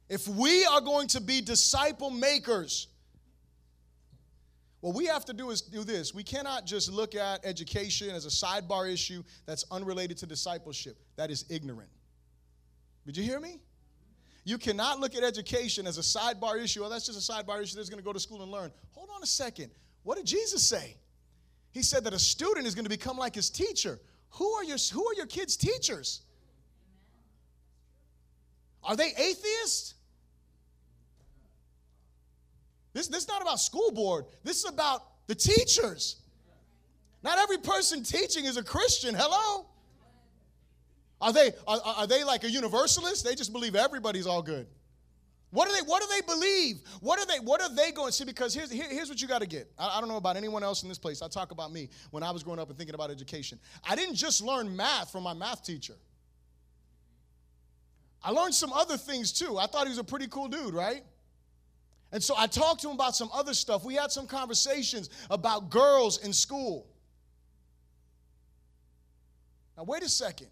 if 0.07 0.27
we 0.27 0.65
are 0.65 0.81
going 0.81 1.07
to 1.09 1.21
be 1.21 1.41
disciple 1.41 2.11
makers, 2.11 2.87
what 4.81 4.93
we 4.93 5.07
have 5.07 5.25
to 5.25 5.33
do 5.33 5.49
is 5.49 5.61
do 5.61 5.83
this. 5.83 6.13
We 6.13 6.23
cannot 6.23 6.67
just 6.67 6.91
look 6.91 7.15
at 7.15 7.43
education 7.43 8.11
as 8.11 8.25
a 8.25 8.29
sidebar 8.29 8.91
issue 8.91 9.23
that's 9.47 9.65
unrelated 9.71 10.17
to 10.17 10.27
discipleship. 10.27 10.95
That 11.15 11.31
is 11.31 11.45
ignorant. 11.49 11.89
Did 13.07 13.17
you 13.17 13.23
hear 13.23 13.39
me? 13.39 13.59
You 14.43 14.59
cannot 14.59 14.99
look 14.99 15.15
at 15.15 15.23
education 15.23 15.87
as 15.87 15.97
a 15.97 16.01
sidebar 16.01 16.63
issue. 16.63 16.83
Oh, 16.83 16.89
that's 16.89 17.07
just 17.07 17.17
a 17.17 17.33
sidebar 17.33 17.63
issue 17.63 17.75
that's 17.77 17.89
going 17.89 17.99
to 17.99 18.05
go 18.05 18.13
to 18.13 18.19
school 18.19 18.43
and 18.43 18.51
learn. 18.51 18.71
Hold 18.91 19.09
on 19.15 19.23
a 19.23 19.27
second. 19.27 19.71
What 20.03 20.17
did 20.17 20.27
Jesus 20.27 20.63
say? 20.63 20.97
He 21.71 21.81
said 21.81 22.03
that 22.03 22.13
a 22.13 22.19
student 22.19 22.67
is 22.67 22.75
going 22.75 22.85
to 22.85 22.89
become 22.89 23.17
like 23.17 23.33
his 23.33 23.49
teacher. 23.49 23.99
Who 24.31 24.51
are 24.53 24.63
your, 24.63 24.77
who 24.91 25.07
are 25.07 25.13
your 25.13 25.27
kids' 25.27 25.55
teachers? 25.55 26.21
Are 28.83 28.95
they 28.95 29.11
atheists? 29.17 29.95
This, 32.93 33.07
this 33.07 33.23
is 33.23 33.27
not 33.27 33.41
about 33.41 33.59
school 33.59 33.91
board. 33.91 34.25
This 34.43 34.57
is 34.57 34.69
about 34.69 35.03
the 35.27 35.35
teachers. 35.35 36.17
Not 37.23 37.39
every 37.39 37.57
person 37.57 38.03
teaching 38.03 38.45
is 38.45 38.57
a 38.57 38.63
Christian. 38.63 39.15
Hello? 39.15 39.65
Are 41.19 41.33
they, 41.33 41.51
are, 41.67 41.79
are 41.83 42.07
they 42.07 42.23
like 42.23 42.43
a 42.43 42.49
universalist? 42.49 43.25
They 43.25 43.35
just 43.35 43.51
believe 43.51 43.75
everybody's 43.75 44.27
all 44.27 44.41
good. 44.41 44.67
What 45.55 45.69
do 45.69 45.73
they 45.73 45.81
What 45.83 46.01
do 46.01 46.09
they 46.13 46.21
believe? 46.21 46.81
What 46.99 47.17
are 47.17 47.25
they 47.25 47.39
What 47.39 47.61
are 47.61 47.73
they 47.73 47.93
going 47.93 48.09
to 48.09 48.13
see? 48.13 48.25
Because 48.25 48.53
here's 48.53 48.69
here, 48.69 48.87
here's 48.89 49.07
what 49.07 49.21
you 49.21 49.27
got 49.27 49.41
to 49.41 49.47
get. 49.47 49.71
I, 49.79 49.97
I, 49.97 49.99
don't 50.01 50.09
know 50.09 50.17
about 50.17 50.35
anyone 50.35 50.63
else 50.63 50.83
in 50.83 50.89
this 50.89 50.97
place. 50.97 51.21
I 51.21 51.29
talk 51.29 51.51
about 51.51 51.71
me 51.71 51.87
when 52.11 52.23
I 52.23 52.31
was 52.31 52.43
growing 52.43 52.59
up 52.59 52.67
and 52.67 52.77
thinking 52.77 52.93
about 52.93 53.09
education. 53.09 53.57
I 53.89 53.95
didn't 53.95 54.15
just 54.15 54.41
learn 54.41 54.75
math 54.75 55.13
from 55.13 55.23
my 55.23 55.33
math 55.33 55.63
teacher. 55.63 55.95
I 58.21 58.31
learned 58.31 58.53
some 58.53 58.73
other 58.73 58.97
things 58.97 59.31
too. 59.31 59.57
I 59.57 59.67
thought 59.67 59.83
he 59.83 59.89
was 59.89 59.97
a 59.97 60.03
pretty 60.03 60.27
cool 60.27 60.49
dude, 60.49 60.73
right? 60.73 61.03
And 62.11 62.21
so 62.21 62.35
I 62.37 62.47
talked 62.47 62.81
to 62.81 62.89
him 62.89 62.95
about 62.95 63.15
some 63.15 63.29
other 63.33 63.53
stuff. 63.53 63.85
We 63.85 63.95
had 63.95 64.11
some 64.11 64.27
conversations 64.27 65.09
about 65.29 65.69
girls 65.69 66.21
in 66.21 66.33
school. 66.33 66.85
Now, 69.77 69.85
wait 69.85 70.03
a 70.03 70.09
second. 70.09 70.47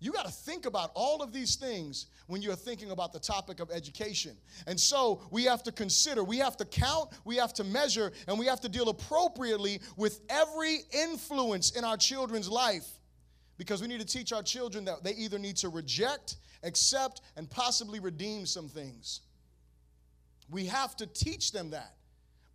You 0.00 0.12
got 0.12 0.26
to 0.26 0.32
think 0.32 0.64
about 0.64 0.90
all 0.94 1.22
of 1.22 1.32
these 1.32 1.56
things 1.56 2.06
when 2.28 2.40
you're 2.40 2.54
thinking 2.54 2.92
about 2.92 3.12
the 3.12 3.18
topic 3.18 3.58
of 3.58 3.70
education. 3.70 4.36
And 4.66 4.78
so 4.78 5.22
we 5.30 5.44
have 5.44 5.62
to 5.64 5.72
consider, 5.72 6.22
we 6.22 6.38
have 6.38 6.56
to 6.58 6.64
count, 6.64 7.10
we 7.24 7.36
have 7.36 7.52
to 7.54 7.64
measure, 7.64 8.12
and 8.28 8.38
we 8.38 8.46
have 8.46 8.60
to 8.60 8.68
deal 8.68 8.88
appropriately 8.88 9.80
with 9.96 10.20
every 10.28 10.80
influence 10.92 11.72
in 11.72 11.84
our 11.84 11.96
children's 11.96 12.48
life. 12.48 12.86
Because 13.56 13.82
we 13.82 13.88
need 13.88 14.00
to 14.00 14.06
teach 14.06 14.32
our 14.32 14.42
children 14.42 14.84
that 14.84 15.02
they 15.02 15.14
either 15.14 15.38
need 15.38 15.56
to 15.56 15.68
reject, 15.68 16.36
accept, 16.62 17.22
and 17.36 17.50
possibly 17.50 17.98
redeem 17.98 18.46
some 18.46 18.68
things. 18.68 19.22
We 20.48 20.66
have 20.66 20.96
to 20.96 21.06
teach 21.06 21.50
them 21.50 21.70
that 21.70 21.97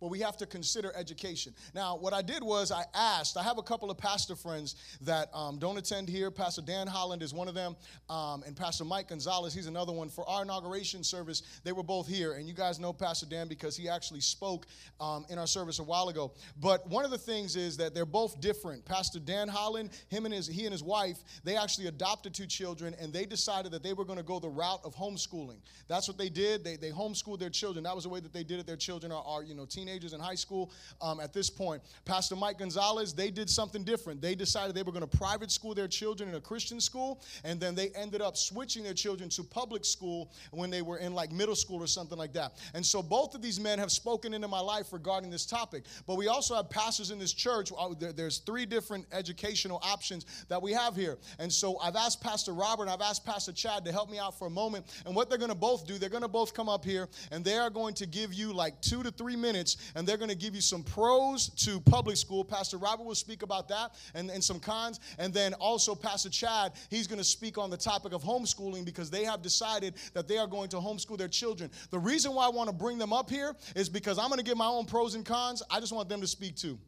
but 0.04 0.10
we 0.10 0.20
have 0.20 0.36
to 0.36 0.44
consider 0.44 0.92
education. 0.94 1.54
Now, 1.74 1.96
what 1.96 2.12
I 2.12 2.20
did 2.20 2.42
was 2.42 2.70
I 2.70 2.84
asked, 2.92 3.38
I 3.38 3.42
have 3.42 3.56
a 3.56 3.62
couple 3.62 3.90
of 3.90 3.96
pastor 3.96 4.36
friends 4.36 4.76
that 5.00 5.30
um, 5.32 5.58
don't 5.58 5.78
attend 5.78 6.10
here. 6.10 6.30
Pastor 6.30 6.60
Dan 6.60 6.86
Holland 6.86 7.22
is 7.22 7.32
one 7.32 7.48
of 7.48 7.54
them, 7.54 7.74
um, 8.10 8.42
and 8.46 8.54
Pastor 8.54 8.84
Mike 8.84 9.08
Gonzalez, 9.08 9.54
he's 9.54 9.66
another 9.66 9.92
one. 9.92 10.10
For 10.10 10.28
our 10.28 10.42
inauguration 10.42 11.02
service, 11.02 11.42
they 11.64 11.72
were 11.72 11.82
both 11.82 12.06
here. 12.06 12.34
And 12.34 12.46
you 12.46 12.52
guys 12.52 12.78
know 12.78 12.92
Pastor 12.92 13.24
Dan 13.24 13.48
because 13.48 13.78
he 13.78 13.88
actually 13.88 14.20
spoke 14.20 14.66
um, 15.00 15.24
in 15.30 15.38
our 15.38 15.46
service 15.46 15.78
a 15.78 15.82
while 15.82 16.10
ago. 16.10 16.32
But 16.60 16.86
one 16.86 17.06
of 17.06 17.10
the 17.10 17.16
things 17.16 17.56
is 17.56 17.78
that 17.78 17.94
they're 17.94 18.04
both 18.04 18.42
different. 18.42 18.84
Pastor 18.84 19.20
Dan 19.20 19.48
Holland, 19.48 19.88
him 20.10 20.26
and 20.26 20.34
his, 20.34 20.46
he 20.46 20.64
and 20.64 20.72
his 20.72 20.82
wife, 20.82 21.16
they 21.44 21.56
actually 21.56 21.86
adopted 21.86 22.34
two 22.34 22.46
children, 22.46 22.94
and 23.00 23.10
they 23.10 23.24
decided 23.24 23.72
that 23.72 23.82
they 23.82 23.94
were 23.94 24.04
going 24.04 24.18
to 24.18 24.22
go 24.22 24.38
the 24.38 24.50
route 24.50 24.80
of 24.84 24.94
homeschooling. 24.94 25.60
That's 25.88 26.08
what 26.08 26.18
they 26.18 26.28
did. 26.28 26.62
They, 26.62 26.76
they 26.76 26.90
homeschooled 26.90 27.38
their 27.38 27.48
children. 27.48 27.84
That 27.84 27.94
was 27.94 28.04
the 28.04 28.10
way 28.10 28.20
that 28.20 28.34
they 28.34 28.44
did 28.44 28.60
it. 28.60 28.66
Their 28.66 28.76
children 28.76 29.10
are, 29.10 29.24
are 29.26 29.42
you 29.42 29.54
know, 29.54 29.64
teenagers 29.64 29.93
teenagers 29.94 30.12
in 30.12 30.20
high 30.20 30.34
school 30.34 30.70
um, 31.00 31.20
at 31.20 31.32
this 31.32 31.48
point. 31.48 31.82
Pastor 32.04 32.34
Mike 32.36 32.58
Gonzalez, 32.58 33.12
they 33.14 33.30
did 33.30 33.48
something 33.48 33.84
different. 33.84 34.20
They 34.20 34.34
decided 34.34 34.74
they 34.74 34.82
were 34.82 34.92
going 34.92 35.08
to 35.08 35.18
private 35.18 35.50
school 35.50 35.74
their 35.74 35.88
children 35.88 36.28
in 36.28 36.34
a 36.34 36.40
Christian 36.40 36.80
school, 36.80 37.22
and 37.44 37.60
then 37.60 37.74
they 37.74 37.90
ended 37.90 38.20
up 38.20 38.36
switching 38.36 38.82
their 38.82 38.94
children 38.94 39.28
to 39.30 39.44
public 39.44 39.84
school 39.84 40.32
when 40.50 40.70
they 40.70 40.82
were 40.82 40.98
in 40.98 41.14
like 41.14 41.30
middle 41.30 41.54
school 41.54 41.82
or 41.82 41.86
something 41.86 42.18
like 42.18 42.32
that. 42.32 42.54
And 42.74 42.84
so 42.84 43.02
both 43.02 43.34
of 43.34 43.42
these 43.42 43.60
men 43.60 43.78
have 43.78 43.92
spoken 43.92 44.34
into 44.34 44.48
my 44.48 44.60
life 44.60 44.92
regarding 44.92 45.30
this 45.30 45.46
topic. 45.46 45.84
But 46.06 46.16
we 46.16 46.28
also 46.28 46.54
have 46.54 46.68
pastors 46.70 47.10
in 47.10 47.18
this 47.18 47.32
church. 47.32 47.70
Uh, 47.76 47.94
there's 47.98 48.38
three 48.38 48.66
different 48.66 49.06
educational 49.12 49.80
options 49.82 50.26
that 50.48 50.60
we 50.60 50.72
have 50.72 50.96
here. 50.96 51.18
And 51.38 51.52
so 51.52 51.78
I've 51.78 51.96
asked 51.96 52.20
Pastor 52.20 52.52
Robert 52.52 52.84
and 52.84 52.90
I've 52.90 53.00
asked 53.00 53.24
Pastor 53.24 53.52
Chad 53.52 53.84
to 53.84 53.92
help 53.92 54.10
me 54.10 54.18
out 54.18 54.38
for 54.38 54.46
a 54.46 54.50
moment. 54.50 54.86
And 55.06 55.14
what 55.14 55.28
they're 55.28 55.38
going 55.38 55.50
to 55.50 55.54
both 55.54 55.86
do, 55.86 55.98
they're 55.98 56.08
going 56.08 56.22
to 56.22 56.28
both 56.28 56.54
come 56.54 56.68
up 56.68 56.84
here 56.84 57.08
and 57.30 57.44
they 57.44 57.56
are 57.56 57.70
going 57.70 57.94
to 57.94 58.06
give 58.06 58.34
you 58.34 58.52
like 58.52 58.80
two 58.80 59.02
to 59.02 59.10
three 59.10 59.36
minutes 59.36 59.73
and 59.94 60.06
they're 60.06 60.16
going 60.16 60.30
to 60.30 60.36
give 60.36 60.54
you 60.54 60.60
some 60.60 60.82
pros 60.82 61.48
to 61.48 61.80
public 61.80 62.16
school. 62.16 62.44
Pastor 62.44 62.76
Robert 62.76 63.04
will 63.04 63.14
speak 63.14 63.42
about 63.42 63.68
that 63.68 63.94
and, 64.14 64.30
and 64.30 64.42
some 64.42 64.60
cons. 64.60 65.00
And 65.18 65.32
then 65.32 65.54
also, 65.54 65.94
Pastor 65.94 66.30
Chad, 66.30 66.72
he's 66.90 67.06
going 67.06 67.18
to 67.18 67.24
speak 67.24 67.58
on 67.58 67.70
the 67.70 67.76
topic 67.76 68.12
of 68.12 68.22
homeschooling 68.22 68.84
because 68.84 69.10
they 69.10 69.24
have 69.24 69.42
decided 69.42 69.94
that 70.12 70.28
they 70.28 70.38
are 70.38 70.46
going 70.46 70.68
to 70.70 70.76
homeschool 70.76 71.18
their 71.18 71.28
children. 71.28 71.70
The 71.90 71.98
reason 71.98 72.34
why 72.34 72.46
I 72.46 72.50
want 72.50 72.68
to 72.68 72.74
bring 72.74 72.98
them 72.98 73.12
up 73.12 73.30
here 73.30 73.54
is 73.74 73.88
because 73.88 74.18
I'm 74.18 74.28
going 74.28 74.38
to 74.38 74.44
give 74.44 74.56
my 74.56 74.66
own 74.66 74.86
pros 74.86 75.14
and 75.14 75.24
cons. 75.24 75.62
I 75.70 75.80
just 75.80 75.92
want 75.92 76.08
them 76.08 76.20
to 76.20 76.26
speak 76.26 76.56
too. 76.56 76.78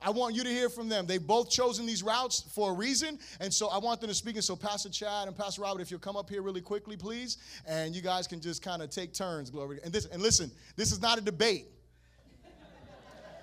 I 0.00 0.10
want 0.10 0.34
you 0.34 0.44
to 0.44 0.50
hear 0.50 0.68
from 0.68 0.88
them. 0.88 1.06
They've 1.06 1.24
both 1.24 1.50
chosen 1.50 1.86
these 1.86 2.02
routes 2.02 2.44
for 2.52 2.70
a 2.70 2.74
reason, 2.74 3.18
and 3.40 3.52
so 3.52 3.68
I 3.68 3.78
want 3.78 4.00
them 4.00 4.08
to 4.08 4.14
speak. 4.14 4.36
And 4.36 4.44
so, 4.44 4.54
Pastor 4.54 4.90
Chad 4.90 5.28
and 5.28 5.36
Pastor 5.36 5.62
Robert, 5.62 5.80
if 5.80 5.90
you'll 5.90 6.00
come 6.00 6.16
up 6.16 6.28
here 6.28 6.42
really 6.42 6.60
quickly, 6.60 6.96
please, 6.96 7.38
and 7.66 7.94
you 7.94 8.02
guys 8.02 8.26
can 8.26 8.40
just 8.40 8.62
kind 8.62 8.82
of 8.82 8.90
take 8.90 9.14
turns. 9.14 9.50
Glory. 9.50 9.80
And 9.84 9.92
this, 9.92 10.06
and 10.06 10.22
listen, 10.22 10.50
this 10.76 10.92
is 10.92 11.00
not 11.00 11.18
a 11.18 11.20
debate. 11.20 11.66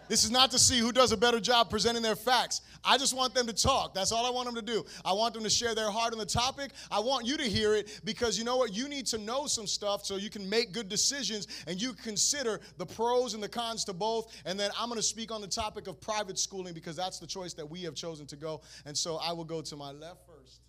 This 0.09 0.23
is 0.23 0.31
not 0.31 0.51
to 0.51 0.59
see 0.59 0.79
who 0.79 0.91
does 0.91 1.11
a 1.11 1.17
better 1.17 1.39
job 1.39 1.69
presenting 1.69 2.03
their 2.03 2.15
facts. 2.15 2.61
I 2.83 2.97
just 2.97 3.15
want 3.15 3.33
them 3.33 3.47
to 3.47 3.53
talk. 3.53 3.93
That's 3.93 4.11
all 4.11 4.25
I 4.25 4.29
want 4.29 4.45
them 4.47 4.55
to 4.55 4.61
do. 4.61 4.85
I 5.05 5.13
want 5.13 5.33
them 5.33 5.43
to 5.43 5.49
share 5.49 5.73
their 5.73 5.89
heart 5.89 6.11
on 6.11 6.19
the 6.19 6.25
topic. 6.25 6.71
I 6.91 6.99
want 6.99 7.25
you 7.25 7.37
to 7.37 7.43
hear 7.43 7.73
it 7.73 8.01
because 8.03 8.37
you 8.37 8.43
know 8.43 8.57
what? 8.57 8.73
You 8.73 8.89
need 8.89 9.05
to 9.07 9.17
know 9.17 9.47
some 9.47 9.65
stuff 9.65 10.05
so 10.05 10.17
you 10.17 10.29
can 10.29 10.49
make 10.49 10.73
good 10.73 10.89
decisions 10.89 11.47
and 11.67 11.81
you 11.81 11.93
consider 11.93 12.59
the 12.77 12.85
pros 12.85 13.33
and 13.33 13.41
the 13.41 13.47
cons 13.47 13.85
to 13.85 13.93
both. 13.93 14.35
And 14.45 14.59
then 14.59 14.71
I'm 14.77 14.89
going 14.89 14.99
to 14.99 15.03
speak 15.03 15.31
on 15.31 15.39
the 15.39 15.47
topic 15.47 15.87
of 15.87 16.01
private 16.01 16.37
schooling 16.37 16.73
because 16.73 16.97
that's 16.97 17.19
the 17.19 17.27
choice 17.27 17.53
that 17.53 17.69
we 17.69 17.81
have 17.83 17.95
chosen 17.95 18.25
to 18.27 18.35
go. 18.35 18.61
And 18.85 18.97
so 18.97 19.17
I 19.17 19.31
will 19.31 19.45
go 19.45 19.61
to 19.61 19.75
my 19.77 19.91
left 19.91 20.25
first. 20.27 20.59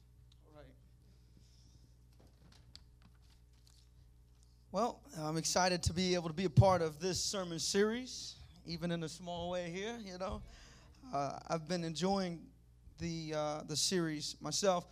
All 0.47 0.61
right. 0.61 0.67
Well, 4.71 5.01
I'm 5.21 5.37
excited 5.37 5.83
to 5.85 5.93
be 5.93 6.15
able 6.15 6.29
to 6.29 6.35
be 6.35 6.45
a 6.45 6.51
part 6.51 6.81
of 6.81 7.01
this 7.01 7.19
sermon 7.19 7.59
series 7.59 8.37
even 8.67 8.91
in 8.91 9.03
a 9.03 9.09
small 9.09 9.51
way 9.51 9.71
here, 9.71 9.99
you 10.05 10.19
know. 10.19 10.41
Uh, 11.13 11.39
I've 11.49 11.69
been 11.69 11.85
enjoying 11.85 12.41
the, 12.99 13.35
uh, 13.37 13.61
the 13.69 13.77
series 13.77 14.37
myself. 14.41 14.87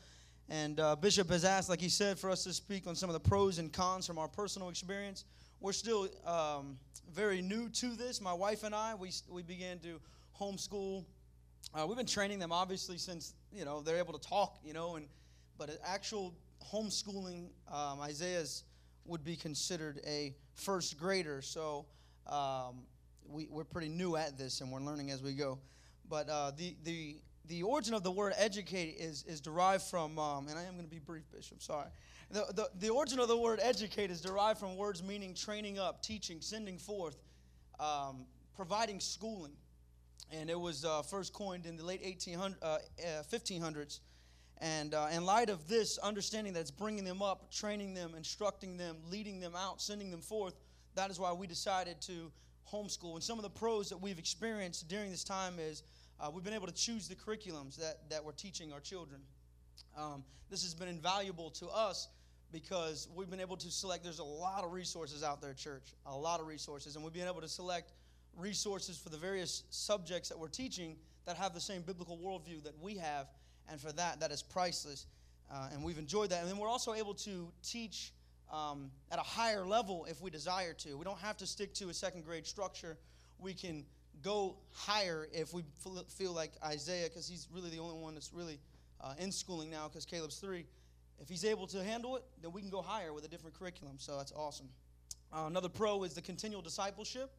And 0.48 0.78
uh, 0.78 0.96
Bishop 0.96 1.30
has 1.30 1.44
asked, 1.44 1.68
like 1.68 1.80
he 1.80 1.88
said, 1.88 2.18
for 2.18 2.30
us 2.30 2.44
to 2.44 2.52
speak 2.52 2.86
on 2.86 2.94
some 2.94 3.08
of 3.08 3.14
the 3.14 3.20
pros 3.20 3.58
and 3.58 3.72
cons 3.72 4.06
from 4.06 4.18
our 4.18 4.28
personal 4.28 4.68
experience. 4.68 5.24
We're 5.60 5.72
still 5.72 6.08
um, 6.26 6.76
very 7.12 7.40
new 7.40 7.68
to 7.70 7.94
this. 7.94 8.20
My 8.20 8.32
wife 8.32 8.64
and 8.64 8.74
I, 8.74 8.94
we, 8.94 9.10
we 9.30 9.42
began 9.42 9.78
to 9.80 10.00
homeschool. 10.38 11.04
Uh, 11.74 11.86
we've 11.86 11.96
been 11.96 12.06
training 12.06 12.38
them, 12.38 12.52
obviously, 12.52 12.98
since, 12.98 13.34
you 13.52 13.64
know, 13.64 13.80
they're 13.80 13.98
able 13.98 14.12
to 14.18 14.28
talk, 14.28 14.58
you 14.64 14.72
know, 14.72 14.96
and 14.96 15.06
but 15.58 15.70
actual 15.86 16.34
homeschooling, 16.72 17.48
um, 17.72 18.00
Isaiah's 18.00 18.64
would 19.04 19.24
be 19.24 19.36
considered 19.36 20.00
a 20.06 20.34
first 20.54 20.98
grader. 20.98 21.40
So 21.42 21.86
um, 22.26 22.82
we, 23.28 23.46
we're 23.50 23.64
pretty 23.64 23.88
new 23.88 24.16
at 24.16 24.38
this 24.38 24.60
and 24.60 24.70
we're 24.70 24.80
learning 24.80 25.10
as 25.10 25.22
we 25.22 25.32
go. 25.32 25.58
But 26.08 26.28
uh, 26.28 26.52
the, 26.56 26.76
the, 26.84 27.16
the 27.46 27.62
origin 27.62 27.94
of 27.94 28.02
the 28.02 28.10
word 28.10 28.34
educate 28.36 28.96
is, 28.98 29.24
is 29.26 29.40
derived 29.40 29.84
from, 29.84 30.18
um, 30.18 30.48
and 30.48 30.58
I 30.58 30.64
am 30.64 30.74
going 30.74 30.84
to 30.84 30.90
be 30.90 30.98
brief, 30.98 31.24
Bishop, 31.32 31.62
sorry. 31.62 31.88
The, 32.30 32.46
the, 32.54 32.68
the 32.78 32.90
origin 32.90 33.18
of 33.18 33.28
the 33.28 33.36
word 33.36 33.60
educate 33.62 34.10
is 34.10 34.20
derived 34.20 34.58
from 34.58 34.76
words 34.76 35.02
meaning 35.02 35.34
training 35.34 35.78
up, 35.78 36.02
teaching, 36.02 36.40
sending 36.40 36.78
forth, 36.78 37.16
um, 37.78 38.26
providing 38.56 39.00
schooling. 39.00 39.52
And 40.30 40.48
it 40.48 40.58
was 40.58 40.84
uh, 40.84 41.02
first 41.02 41.32
coined 41.32 41.66
in 41.66 41.76
the 41.76 41.84
late 41.84 42.02
1800, 42.02 42.56
uh, 42.62 42.78
1500s. 43.30 43.98
Uh, 43.98 44.64
and 44.64 44.94
uh, 44.94 45.08
in 45.12 45.26
light 45.26 45.50
of 45.50 45.66
this 45.68 45.98
understanding 45.98 46.52
that's 46.52 46.70
bringing 46.70 47.04
them 47.04 47.20
up, 47.20 47.50
training 47.50 47.94
them, 47.94 48.14
instructing 48.16 48.76
them, 48.76 48.96
leading 49.10 49.40
them 49.40 49.54
out, 49.56 49.82
sending 49.82 50.10
them 50.10 50.20
forth, 50.20 50.54
that 50.94 51.10
is 51.10 51.18
why 51.18 51.32
we 51.32 51.46
decided 51.46 52.00
to 52.02 52.30
homeschool. 52.70 53.14
And 53.14 53.22
some 53.22 53.38
of 53.38 53.42
the 53.42 53.50
pros 53.50 53.88
that 53.88 54.00
we've 54.00 54.18
experienced 54.18 54.88
during 54.88 55.10
this 55.10 55.24
time 55.24 55.54
is 55.58 55.82
uh, 56.20 56.30
we've 56.32 56.44
been 56.44 56.54
able 56.54 56.66
to 56.66 56.74
choose 56.74 57.08
the 57.08 57.14
curriculums 57.14 57.76
that, 57.76 58.08
that 58.10 58.24
we're 58.24 58.32
teaching 58.32 58.72
our 58.72 58.80
children. 58.80 59.20
Um, 59.96 60.24
this 60.50 60.62
has 60.62 60.74
been 60.74 60.88
invaluable 60.88 61.50
to 61.50 61.68
us 61.68 62.08
because 62.52 63.08
we've 63.14 63.30
been 63.30 63.40
able 63.40 63.56
to 63.56 63.70
select, 63.70 64.04
there's 64.04 64.18
a 64.18 64.24
lot 64.24 64.62
of 64.64 64.72
resources 64.72 65.22
out 65.22 65.40
there, 65.40 65.54
church, 65.54 65.94
a 66.06 66.16
lot 66.16 66.40
of 66.40 66.46
resources. 66.46 66.94
And 66.94 67.04
we've 67.04 67.12
been 67.12 67.26
able 67.26 67.40
to 67.40 67.48
select 67.48 67.92
resources 68.36 68.98
for 68.98 69.08
the 69.08 69.16
various 69.16 69.64
subjects 69.70 70.28
that 70.28 70.38
we're 70.38 70.48
teaching 70.48 70.96
that 71.24 71.36
have 71.36 71.54
the 71.54 71.60
same 71.60 71.82
biblical 71.82 72.18
worldview 72.18 72.62
that 72.64 72.78
we 72.80 72.96
have. 72.96 73.28
And 73.70 73.80
for 73.80 73.92
that, 73.92 74.20
that 74.20 74.30
is 74.30 74.42
priceless. 74.42 75.06
Uh, 75.50 75.68
and 75.72 75.82
we've 75.82 75.98
enjoyed 75.98 76.30
that. 76.30 76.40
And 76.40 76.50
then 76.50 76.58
we're 76.58 76.68
also 76.68 76.94
able 76.94 77.14
to 77.14 77.50
teach 77.62 78.12
um, 78.52 78.90
at 79.10 79.18
a 79.18 79.22
higher 79.22 79.64
level 79.64 80.06
if 80.08 80.20
we 80.20 80.30
desire 80.30 80.74
to. 80.74 80.96
We 80.96 81.04
don't 81.04 81.18
have 81.18 81.36
to 81.38 81.46
stick 81.46 81.72
to 81.74 81.88
a 81.88 81.94
second 81.94 82.24
grade 82.24 82.46
structure. 82.46 82.96
We 83.38 83.54
can 83.54 83.84
go 84.22 84.56
higher 84.72 85.26
if 85.32 85.52
we 85.52 85.64
feel 86.08 86.32
like 86.32 86.52
Isaiah, 86.64 87.08
because 87.08 87.26
he's 87.26 87.48
really 87.52 87.70
the 87.70 87.78
only 87.78 88.00
one 88.00 88.14
that's 88.14 88.32
really 88.32 88.58
uh, 89.00 89.14
in 89.18 89.32
schooling 89.32 89.70
now, 89.70 89.88
because 89.88 90.04
Caleb's 90.04 90.36
three. 90.36 90.66
If 91.20 91.28
he's 91.28 91.44
able 91.44 91.66
to 91.68 91.82
handle 91.82 92.16
it, 92.16 92.24
then 92.42 92.52
we 92.52 92.60
can 92.60 92.70
go 92.70 92.82
higher 92.82 93.12
with 93.12 93.24
a 93.24 93.28
different 93.28 93.58
curriculum. 93.58 93.96
So 93.98 94.16
that's 94.16 94.32
awesome. 94.32 94.68
Uh, 95.32 95.44
another 95.46 95.68
pro 95.68 96.02
is 96.02 96.14
the 96.14 96.22
continual 96.22 96.62
discipleship. 96.62 97.30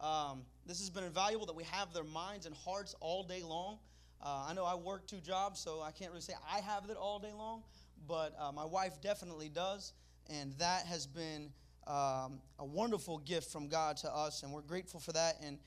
Um, 0.00 0.42
this 0.66 0.78
has 0.80 0.90
been 0.90 1.04
invaluable 1.04 1.46
that 1.46 1.56
we 1.56 1.64
have 1.64 1.92
their 1.92 2.04
minds 2.04 2.46
and 2.46 2.54
hearts 2.54 2.94
all 3.00 3.24
day 3.24 3.42
long. 3.42 3.78
Uh, 4.22 4.46
I 4.48 4.54
know 4.54 4.64
I 4.64 4.74
work 4.74 5.06
two 5.06 5.20
jobs, 5.20 5.60
so 5.60 5.80
I 5.80 5.90
can't 5.90 6.10
really 6.10 6.22
say 6.22 6.34
I 6.50 6.60
have 6.60 6.88
it 6.88 6.96
all 6.96 7.18
day 7.18 7.32
long, 7.36 7.62
but 8.06 8.34
uh, 8.38 8.52
my 8.52 8.64
wife 8.64 9.00
definitely 9.00 9.48
does. 9.48 9.92
And 10.30 10.52
that 10.58 10.86
has 10.86 11.06
been 11.06 11.50
um, 11.86 12.40
a 12.58 12.64
wonderful 12.64 13.18
gift 13.18 13.50
from 13.50 13.68
God 13.68 13.96
to 13.98 14.14
us, 14.14 14.42
and 14.42 14.52
we're 14.52 14.62
grateful 14.62 15.00
for 15.00 15.12
that. 15.12 15.36
And 15.44 15.58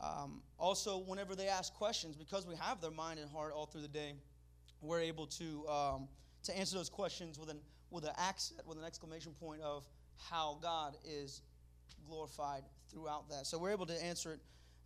um, 0.00 0.42
also, 0.58 0.98
whenever 0.98 1.34
they 1.34 1.48
ask 1.48 1.72
questions, 1.74 2.16
because 2.16 2.46
we 2.46 2.56
have 2.56 2.80
their 2.80 2.90
mind 2.90 3.18
and 3.20 3.30
heart 3.30 3.52
all 3.54 3.66
through 3.66 3.82
the 3.82 3.88
day, 3.88 4.14
we're 4.80 5.00
able 5.00 5.26
to 5.26 5.66
um, 5.68 6.08
to 6.44 6.56
answer 6.58 6.76
those 6.76 6.88
questions 6.90 7.38
with 7.38 7.48
an 7.48 7.60
with 7.90 8.04
an 8.04 8.12
accent, 8.18 8.60
with 8.66 8.78
an 8.78 8.84
exclamation 8.84 9.32
point 9.32 9.60
of 9.60 9.86
how 10.30 10.58
God 10.62 10.96
is 11.04 11.42
glorified 12.06 12.62
throughout 12.90 13.28
that. 13.30 13.46
So 13.46 13.58
we're 13.58 13.70
able 13.70 13.86
to 13.86 14.04
answer 14.04 14.32
it 14.32 14.40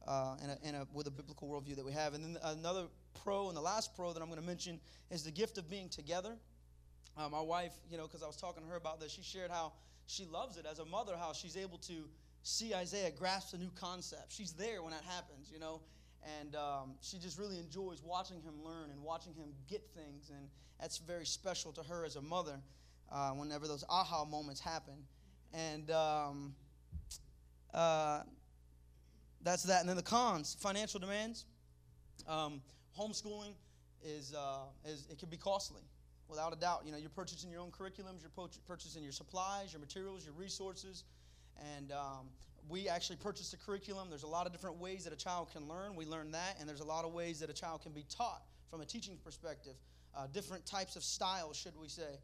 uh, 0.06 0.36
in 0.42 0.50
a, 0.50 0.68
in 0.68 0.74
a, 0.74 0.86
with 0.92 1.06
a 1.06 1.10
biblical 1.10 1.48
worldview 1.48 1.76
that 1.76 1.84
we 1.84 1.92
have. 1.92 2.14
And 2.14 2.24
then 2.24 2.38
another 2.42 2.86
pro, 3.22 3.48
and 3.48 3.56
the 3.56 3.62
last 3.62 3.94
pro 3.96 4.12
that 4.12 4.20
I'm 4.20 4.28
going 4.28 4.40
to 4.40 4.46
mention 4.46 4.80
is 5.10 5.24
the 5.24 5.30
gift 5.30 5.58
of 5.58 5.68
being 5.70 5.88
together. 5.88 6.36
Uh, 7.16 7.28
my 7.30 7.40
wife, 7.40 7.72
you 7.90 7.96
know, 7.96 8.06
because 8.06 8.22
I 8.22 8.26
was 8.26 8.36
talking 8.36 8.62
to 8.62 8.68
her 8.68 8.76
about 8.76 9.00
this, 9.00 9.10
she 9.10 9.22
shared 9.22 9.50
how 9.50 9.72
she 10.06 10.26
loves 10.26 10.58
it 10.58 10.66
as 10.70 10.78
a 10.78 10.84
mother, 10.84 11.14
how 11.18 11.32
she's 11.32 11.56
able 11.56 11.78
to 11.78 12.04
see 12.42 12.74
Isaiah 12.74 13.10
grasp 13.10 13.54
a 13.54 13.58
new 13.58 13.70
concept. 13.74 14.30
She's 14.32 14.52
there 14.52 14.82
when 14.82 14.92
that 14.92 15.02
happens, 15.02 15.50
you 15.52 15.58
know, 15.58 15.80
and 16.40 16.54
um, 16.54 16.94
she 17.00 17.18
just 17.18 17.38
really 17.38 17.58
enjoys 17.58 18.02
watching 18.02 18.40
him 18.42 18.54
learn 18.62 18.90
and 18.90 19.02
watching 19.02 19.32
him 19.34 19.48
get 19.68 19.82
things, 19.94 20.30
and 20.30 20.48
that's 20.78 20.98
very 20.98 21.24
special 21.24 21.72
to 21.72 21.82
her 21.84 22.04
as 22.04 22.16
a 22.16 22.20
mother 22.20 22.60
uh, 23.10 23.30
whenever 23.30 23.66
those 23.66 23.84
aha 23.88 24.24
moments 24.24 24.60
happen. 24.60 24.94
And 25.54 25.90
um, 25.90 26.54
uh, 27.72 28.22
that's 29.42 29.62
that. 29.64 29.80
And 29.80 29.88
then 29.88 29.96
the 29.96 30.02
cons, 30.02 30.54
financial 30.60 31.00
demands. 31.00 31.46
Um, 32.28 32.60
homeschooling 32.98 33.54
is, 34.04 34.34
uh, 34.34 34.64
is 34.84 35.06
it 35.10 35.18
can 35.18 35.30
be 35.30 35.36
costly 35.36 35.82
without 36.28 36.52
a 36.52 36.56
doubt. 36.56 36.82
You 36.84 36.92
know, 36.92 36.98
you're 36.98 37.10
purchasing 37.10 37.50
your 37.50 37.60
own 37.60 37.70
curriculums, 37.70 38.22
you're 38.22 38.48
purchasing 38.66 39.02
your 39.02 39.12
supplies, 39.12 39.72
your 39.72 39.80
materials, 39.80 40.24
your 40.24 40.34
resources, 40.34 41.04
and 41.76 41.92
um, 41.92 42.28
we 42.68 42.88
actually 42.88 43.16
purchased 43.16 43.54
a 43.54 43.56
curriculum. 43.56 44.08
There's 44.10 44.24
a 44.24 44.28
lot 44.28 44.46
of 44.46 44.52
different 44.52 44.78
ways 44.78 45.04
that 45.04 45.12
a 45.12 45.16
child 45.16 45.50
can 45.52 45.68
learn. 45.68 45.94
We 45.94 46.04
learned 46.04 46.34
that, 46.34 46.56
and 46.58 46.68
there's 46.68 46.80
a 46.80 46.86
lot 46.86 47.04
of 47.04 47.12
ways 47.12 47.40
that 47.40 47.50
a 47.50 47.54
child 47.54 47.82
can 47.82 47.92
be 47.92 48.04
taught 48.08 48.42
from 48.70 48.80
a 48.80 48.84
teaching 48.84 49.18
perspective. 49.22 49.74
Uh, 50.16 50.26
different 50.32 50.66
types 50.66 50.96
of 50.96 51.04
styles, 51.04 51.56
should 51.56 51.78
we 51.80 51.88
say? 51.88 52.18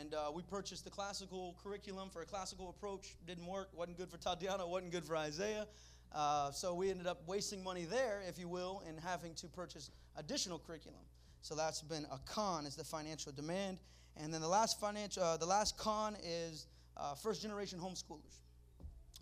And 0.00 0.12
uh, 0.12 0.30
we 0.34 0.42
purchased 0.42 0.84
the 0.84 0.90
classical 0.90 1.56
curriculum 1.62 2.10
for 2.10 2.22
a 2.22 2.26
classical 2.26 2.68
approach. 2.68 3.16
Didn't 3.26 3.46
work. 3.46 3.68
wasn't 3.74 3.96
good 3.96 4.10
for 4.10 4.18
Tatiana. 4.18 4.66
wasn't 4.66 4.92
good 4.92 5.04
for 5.04 5.16
Isaiah. 5.16 5.66
Uh, 6.12 6.50
so 6.50 6.74
we 6.74 6.90
ended 6.90 7.06
up 7.06 7.22
wasting 7.26 7.62
money 7.62 7.84
there, 7.84 8.22
if 8.26 8.38
you 8.38 8.48
will, 8.48 8.82
and 8.88 8.98
having 9.00 9.34
to 9.34 9.46
purchase 9.46 9.90
additional 10.16 10.58
curriculum. 10.58 11.00
So 11.42 11.54
that's 11.54 11.82
been 11.82 12.06
a 12.12 12.18
con 12.26 12.66
is 12.66 12.76
the 12.76 12.84
financial 12.84 13.32
demand. 13.32 13.78
And 14.16 14.34
then 14.34 14.40
the 14.40 14.48
last 14.48 14.80
financial, 14.80 15.22
uh, 15.22 15.36
the 15.36 15.46
last 15.46 15.76
con 15.78 16.16
is 16.24 16.66
uh, 16.96 17.14
first 17.14 17.42
generation 17.42 17.78
homeschoolers. 17.78 18.40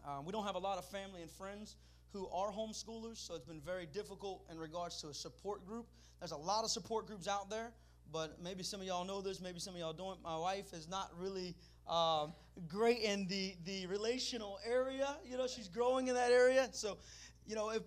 Um, 0.06 0.24
we 0.24 0.32
don't 0.32 0.46
have 0.46 0.54
a 0.54 0.60
lot 0.60 0.78
of 0.78 0.84
family 0.86 1.22
and 1.22 1.30
friends 1.30 1.76
who 2.12 2.28
are 2.28 2.50
homeschoolers, 2.50 3.18
so 3.18 3.34
it's 3.34 3.44
been 3.44 3.60
very 3.60 3.86
difficult 3.86 4.44
in 4.50 4.58
regards 4.58 5.00
to 5.02 5.08
a 5.08 5.14
support 5.14 5.66
group. 5.66 5.86
There's 6.20 6.32
a 6.32 6.36
lot 6.36 6.64
of 6.64 6.70
support 6.70 7.06
groups 7.06 7.28
out 7.28 7.50
there, 7.50 7.72
but 8.12 8.40
maybe 8.42 8.62
some 8.62 8.80
of 8.80 8.86
y'all 8.86 9.04
know 9.04 9.20
this, 9.20 9.40
maybe 9.40 9.58
some 9.58 9.74
of 9.74 9.80
y'all 9.80 9.92
don't. 9.92 10.22
My 10.22 10.38
wife 10.38 10.72
is 10.72 10.88
not 10.88 11.10
really 11.18 11.54
um, 11.88 12.32
great 12.68 13.00
in 13.00 13.26
the, 13.26 13.54
the 13.64 13.86
relational 13.86 14.58
area. 14.64 15.16
You 15.28 15.36
know, 15.36 15.46
she's 15.46 15.68
growing 15.68 16.08
in 16.08 16.14
that 16.14 16.30
area. 16.30 16.68
So, 16.72 16.98
you 17.46 17.54
know, 17.54 17.70
if 17.70 17.82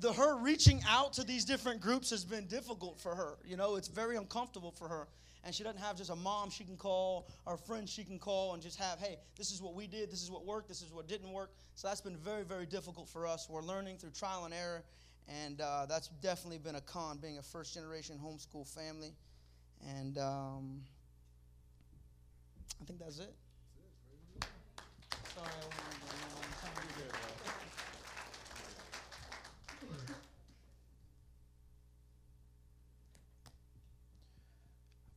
the 0.00 0.12
her 0.12 0.36
reaching 0.36 0.82
out 0.88 1.12
to 1.14 1.24
these 1.24 1.44
different 1.44 1.80
groups 1.80 2.10
has 2.10 2.24
been 2.24 2.46
difficult 2.46 3.00
for 3.00 3.14
her. 3.14 3.38
You 3.46 3.56
know, 3.56 3.76
it's 3.76 3.88
very 3.88 4.16
uncomfortable 4.16 4.70
for 4.70 4.88
her. 4.88 5.08
And 5.44 5.54
she 5.54 5.62
doesn't 5.62 5.80
have 5.80 5.96
just 5.96 6.10
a 6.10 6.16
mom 6.16 6.50
she 6.50 6.64
can 6.64 6.76
call 6.76 7.28
or 7.46 7.54
a 7.54 7.58
friend 7.58 7.88
she 7.88 8.04
can 8.04 8.18
call 8.18 8.54
and 8.54 8.62
just 8.62 8.78
have, 8.78 8.98
hey, 8.98 9.16
this 9.36 9.52
is 9.52 9.62
what 9.62 9.74
we 9.74 9.86
did, 9.86 10.10
this 10.10 10.22
is 10.22 10.30
what 10.30 10.44
worked, 10.44 10.68
this 10.68 10.82
is 10.82 10.92
what 10.92 11.06
didn't 11.08 11.32
work. 11.32 11.52
So 11.74 11.88
that's 11.88 12.00
been 12.00 12.16
very, 12.16 12.44
very 12.44 12.66
difficult 12.66 13.08
for 13.08 13.26
us. 13.26 13.48
We're 13.48 13.62
learning 13.62 13.98
through 13.98 14.10
trial 14.10 14.44
and 14.44 14.52
error, 14.52 14.82
and 15.28 15.60
uh, 15.60 15.86
that's 15.86 16.08
definitely 16.08 16.58
been 16.58 16.74
a 16.74 16.80
con 16.80 17.18
being 17.18 17.38
a 17.38 17.42
first 17.42 17.72
generation 17.72 18.18
homeschool 18.22 18.66
family. 18.66 19.14
And 19.86 20.18
um, 20.18 20.80
I 22.82 22.84
think 22.84 22.98
that's 22.98 23.20
it. 23.20 23.32
Sorry, 25.34 25.48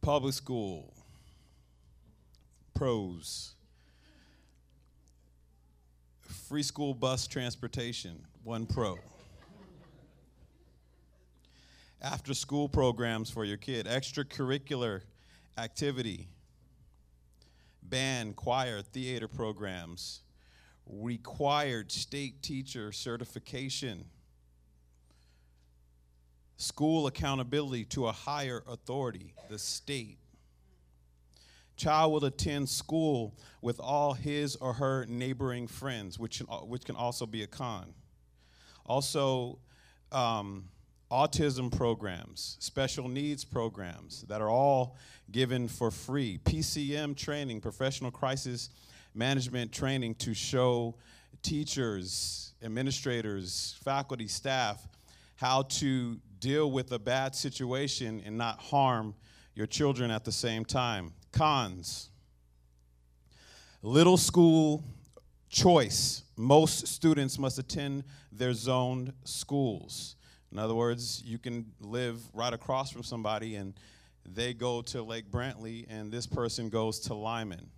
Public 0.01 0.33
school. 0.33 0.91
Pros. 2.73 3.53
Free 6.21 6.63
school 6.63 6.95
bus 6.95 7.27
transportation, 7.27 8.25
one 8.43 8.65
pro. 8.65 8.97
After 12.01 12.33
school 12.33 12.67
programs 12.67 13.29
for 13.29 13.45
your 13.45 13.57
kid, 13.57 13.85
extracurricular 13.85 15.01
activity, 15.59 16.27
band, 17.83 18.35
choir, 18.35 18.81
theater 18.81 19.27
programs, 19.27 20.21
required 20.87 21.91
state 21.91 22.41
teacher 22.41 22.91
certification 22.91 24.05
school 26.61 27.07
accountability 27.07 27.85
to 27.85 28.07
a 28.07 28.11
higher 28.11 28.63
authority, 28.67 29.33
the 29.49 29.57
state. 29.57 30.17
Child 31.75 32.13
will 32.13 32.25
attend 32.25 32.69
school 32.69 33.35
with 33.61 33.79
all 33.79 34.13
his 34.13 34.55
or 34.57 34.73
her 34.73 35.05
neighboring 35.07 35.67
friends, 35.67 36.19
which, 36.19 36.39
which 36.63 36.85
can 36.85 36.95
also 36.95 37.25
be 37.25 37.41
a 37.41 37.47
con. 37.47 37.93
Also, 38.85 39.57
um, 40.11 40.65
autism 41.11 41.75
programs, 41.75 42.57
special 42.59 43.07
needs 43.07 43.43
programs 43.43 44.21
that 44.23 44.39
are 44.41 44.49
all 44.49 44.97
given 45.31 45.67
for 45.67 45.89
free, 45.89 46.39
PCM 46.43 47.15
training, 47.15 47.59
professional 47.59 48.11
crisis 48.11 48.69
management 49.15 49.71
training 49.71 50.13
to 50.15 50.33
show 50.33 50.95
teachers, 51.41 52.53
administrators, 52.61 53.75
faculty, 53.83 54.27
staff 54.27 54.87
how 55.41 55.63
to 55.63 56.19
deal 56.41 56.69
with 56.69 56.91
a 56.91 56.99
bad 56.99 57.33
situation 57.35 58.21
and 58.25 58.37
not 58.37 58.59
harm 58.59 59.15
your 59.55 59.67
children 59.67 60.11
at 60.11 60.25
the 60.25 60.31
same 60.31 60.65
time. 60.65 61.13
Cons 61.31 62.09
Little 63.83 64.17
school 64.17 64.83
choice. 65.49 66.23
Most 66.35 66.87
students 66.87 67.39
must 67.39 67.57
attend 67.57 68.03
their 68.31 68.53
zoned 68.53 69.13
schools. 69.23 70.15
In 70.51 70.59
other 70.59 70.75
words, 70.75 71.23
you 71.25 71.37
can 71.37 71.65
live 71.79 72.19
right 72.33 72.53
across 72.53 72.91
from 72.91 73.03
somebody 73.03 73.55
and 73.55 73.73
they 74.23 74.53
go 74.53 74.81
to 74.83 75.01
Lake 75.01 75.31
Brantley 75.31 75.85
and 75.89 76.11
this 76.11 76.27
person 76.27 76.69
goes 76.69 76.99
to 77.01 77.13
Lyman. 77.13 77.69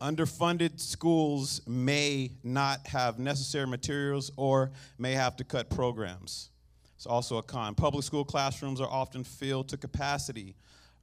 Underfunded 0.00 0.80
schools 0.80 1.62
may 1.66 2.32
not 2.42 2.86
have 2.86 3.18
necessary 3.18 3.66
materials 3.66 4.30
or 4.36 4.72
may 4.98 5.12
have 5.12 5.36
to 5.36 5.44
cut 5.44 5.70
programs. 5.70 6.50
It's 7.04 7.10
also 7.10 7.36
a 7.36 7.42
con. 7.42 7.74
Public 7.74 8.02
school 8.02 8.24
classrooms 8.24 8.80
are 8.80 8.88
often 8.88 9.24
filled 9.24 9.68
to 9.68 9.76
capacity, 9.76 10.56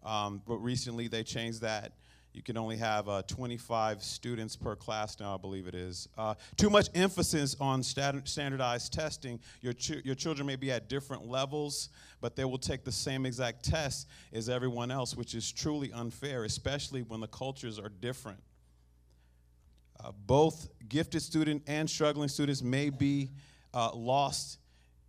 um, 0.04 0.42
but 0.48 0.56
recently 0.56 1.08
they 1.08 1.22
changed 1.22 1.62
that. 1.62 1.92
You 2.34 2.42
can 2.42 2.58
only 2.58 2.76
have 2.78 3.08
uh, 3.08 3.22
25 3.28 4.02
students 4.02 4.56
per 4.56 4.76
class 4.76 5.20
now, 5.20 5.36
I 5.36 5.38
believe 5.38 5.68
it 5.68 5.76
is. 5.76 6.10
Uh, 6.18 6.34
too 6.58 6.72
much 6.72 6.88
emphasis 6.96 7.56
on 7.60 7.84
standardized 7.84 8.92
testing. 8.92 9.40
Your, 9.62 9.74
ch- 9.74 10.04
your 10.04 10.16
children 10.16 10.48
may 10.48 10.56
be 10.56 10.72
at 10.72 10.90
different 10.90 11.28
levels, 11.28 11.90
but 12.20 12.36
they 12.36 12.46
will 12.46 12.58
take 12.58 12.84
the 12.84 12.92
same 12.92 13.28
exact 13.28 13.64
test 13.64 14.08
as 14.34 14.50
everyone 14.50 14.90
else, 14.90 15.16
which 15.16 15.36
is 15.36 15.52
truly 15.52 15.94
unfair, 15.94 16.46
especially 16.46 17.04
when 17.04 17.20
the 17.20 17.28
cultures 17.28 17.78
are 17.78 17.90
different. 17.90 18.40
Uh, 20.04 20.12
both 20.26 20.68
gifted 20.90 21.22
student 21.22 21.62
and 21.68 21.88
struggling 21.88 22.28
students 22.28 22.64
may 22.64 22.90
be 22.90 23.30
uh, 23.76 23.92
lost 23.94 24.58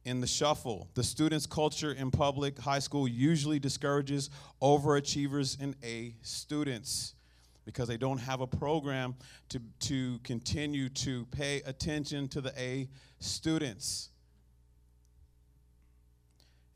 in 0.05 0.21
the 0.21 0.27
shuffle. 0.27 0.89
The 0.95 1.03
students' 1.03 1.47
culture 1.47 1.93
in 1.93 2.11
public 2.11 2.59
high 2.59 2.81
school 2.81 3.07
usually 3.07 3.59
discourages 3.59 4.31
overachievers 4.61 5.61
and 5.61 5.77
A 5.83 6.15
students 6.23 7.15
because 7.65 7.87
they 7.89 7.97
don't 7.97 8.19
have 8.19 8.41
a 8.41 8.47
program 8.47 9.15
to, 9.51 9.61
to 9.81 10.19
continue 10.25 10.89
to 10.89 11.25
pay 11.27 11.63
attention 11.65 12.29
to 12.29 12.41
the 12.41 12.53
A 12.61 12.89
students. 13.21 14.11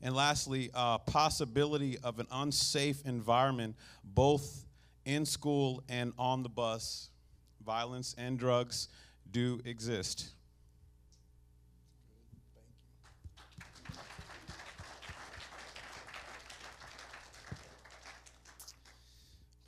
And 0.01 0.15
lastly, 0.15 0.69
uh, 0.73 0.99
possibility 0.99 1.97
of 2.03 2.19
an 2.19 2.27
unsafe 2.31 3.05
environment 3.05 3.75
both 4.03 4.65
in 5.05 5.25
school 5.25 5.83
and 5.89 6.13
on 6.17 6.43
the 6.43 6.49
bus. 6.49 7.09
Violence 7.65 8.15
and 8.17 8.37
drugs 8.37 8.87
do 9.31 9.59
exist. 9.65 10.29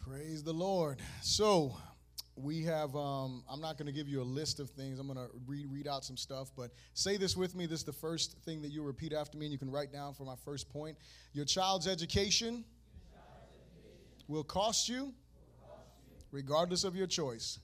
Praise 0.10 0.41
the 0.41 0.54
Lord. 0.54 0.98
So, 1.22 1.78
we 2.36 2.63
have, 2.63 2.95
um, 2.95 3.43
I'm 3.48 3.62
not 3.62 3.78
going 3.78 3.86
to 3.86 3.91
give 3.91 4.08
you 4.08 4.24
a 4.24 4.24
list 4.24 4.60
of 4.60 4.72
things. 4.72 4.98
I'm 4.98 5.06
going 5.06 5.19
to 5.19 5.30
read, 5.45 5.67
read 5.69 5.88
out 5.88 6.04
some 6.04 6.17
stuff, 6.17 6.50
but 6.58 6.72
say 6.95 7.15
this 7.15 7.38
with 7.38 7.54
me. 7.54 7.67
This 7.67 7.82
is 7.82 7.86
the 7.86 7.93
first 7.93 8.36
thing 8.43 8.60
that 8.63 8.69
you 8.69 8.82
repeat 8.82 9.13
after 9.13 9.38
me, 9.38 9.45
and 9.45 9.54
you 9.54 9.60
can 9.60 9.69
write 9.69 9.93
down 9.93 10.15
for 10.15 10.24
my 10.24 10.34
first 10.43 10.67
point. 10.67 10.98
Your 11.34 11.45
child's 11.45 11.86
education, 11.88 12.63
will, 14.28 14.43
cost 14.43 14.89
you, 14.89 15.13
regardless 16.32 16.86
of 16.86 16.95
your 16.95 17.08
choice. 17.08 17.60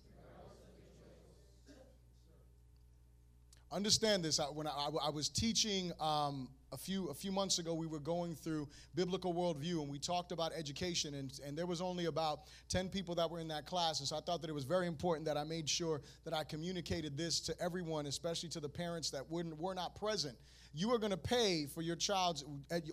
Understand 3.72 4.24
this. 4.24 4.40
I, 4.40 4.44
when 4.44 4.68
I, 4.68 4.90
I 5.04 5.10
was 5.10 5.30
teaching 5.30 5.92
um, 6.00 6.50
a 6.76 6.78
few 6.78 7.08
a 7.08 7.14
few 7.14 7.32
months 7.32 7.58
ago 7.58 7.74
we 7.74 7.88
were 7.88 8.00
going 8.00 8.36
through 8.36 8.68
biblical 8.94 9.34
worldview 9.34 9.82
and 9.82 9.90
we 9.90 9.98
talked 9.98 10.32
about 10.32 10.52
education 10.54 11.16
and, 11.16 11.40
and 11.46 11.58
there 11.58 11.66
was 11.66 11.82
only 11.82 12.06
about 12.06 12.42
10 12.70 12.90
people 12.90 13.16
that 13.16 13.32
were 13.32 13.40
in 13.40 13.48
that 13.48 13.66
class 13.66 14.00
and 14.00 14.08
so 14.08 14.18
i 14.18 14.20
thought 14.20 14.42
that 14.42 14.50
it 14.50 14.54
was 14.54 14.66
very 14.66 14.86
important 14.86 15.26
that 15.26 15.38
i 15.38 15.44
made 15.44 15.70
sure 15.70 16.02
that 16.26 16.34
i 16.34 16.44
communicated 16.44 17.18
this 17.18 17.40
to 17.40 17.56
everyone 17.62 18.06
especially 18.06 18.50
to 18.50 18.60
the 18.60 18.70
parents 18.70 19.10
that 19.12 19.30
wouldn't, 19.30 19.60
were 19.60 19.76
not 19.76 19.96
present. 19.96 20.36
You 20.74 20.92
are 20.94 20.98
going 20.98 21.12
to 21.12 21.18
pay 21.18 21.66
for 21.66 21.82
your 21.82 21.96
child's 21.96 22.44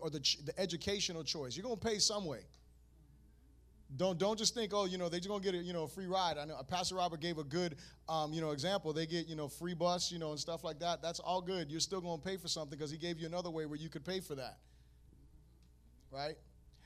or 0.01 0.11
the, 0.11 0.21
the 0.45 0.53
educational 0.59 1.25
choice. 1.25 1.57
You're 1.57 1.64
going 1.64 1.79
to 1.79 1.87
pay 1.87 1.99
some 1.99 2.27
way 2.27 2.40
don't 3.97 4.19
don't 4.19 4.39
just 4.39 4.55
think, 4.55 4.73
oh, 4.75 4.85
you 4.85 4.99
know, 4.99 5.09
they're 5.09 5.21
just 5.21 5.29
gonna 5.29 5.43
get 5.43 5.55
a 5.55 5.59
you 5.59 5.73
know 5.73 5.85
a 5.85 5.89
free 5.89 6.07
ride. 6.07 6.39
I 6.39 6.45
know 6.45 6.61
Pastor 6.69 6.95
Robert 6.95 7.21
gave 7.21 7.39
a 7.39 7.45
good 7.45 7.77
um, 8.09 8.33
you 8.33 8.41
know 8.41 8.51
example. 8.51 8.93
They 8.93 9.07
get 9.07 9.27
you 9.27 9.37
know 9.37 9.49
free 9.49 9.75
bus, 9.75 10.11
you 10.11 10.19
know, 10.19 10.31
and 10.31 10.39
stuff 10.41 10.65
like 10.65 10.79
that. 10.81 11.03
That's 11.03 11.21
all 11.21 11.41
good. 11.43 11.71
You're 11.71 11.81
still 11.81 12.01
gonna 12.01 12.21
pay 12.21 12.37
for 12.37 12.49
something 12.49 12.77
because 12.79 12.91
he 12.91 12.99
gave 12.99 13.19
you 13.19 13.27
another 13.27 13.51
way 13.51 13.67
where 13.67 13.79
you 13.79 13.89
could 13.89 14.05
pay 14.05 14.21
for 14.21 14.35
that. 14.37 14.59
Right? 16.11 16.37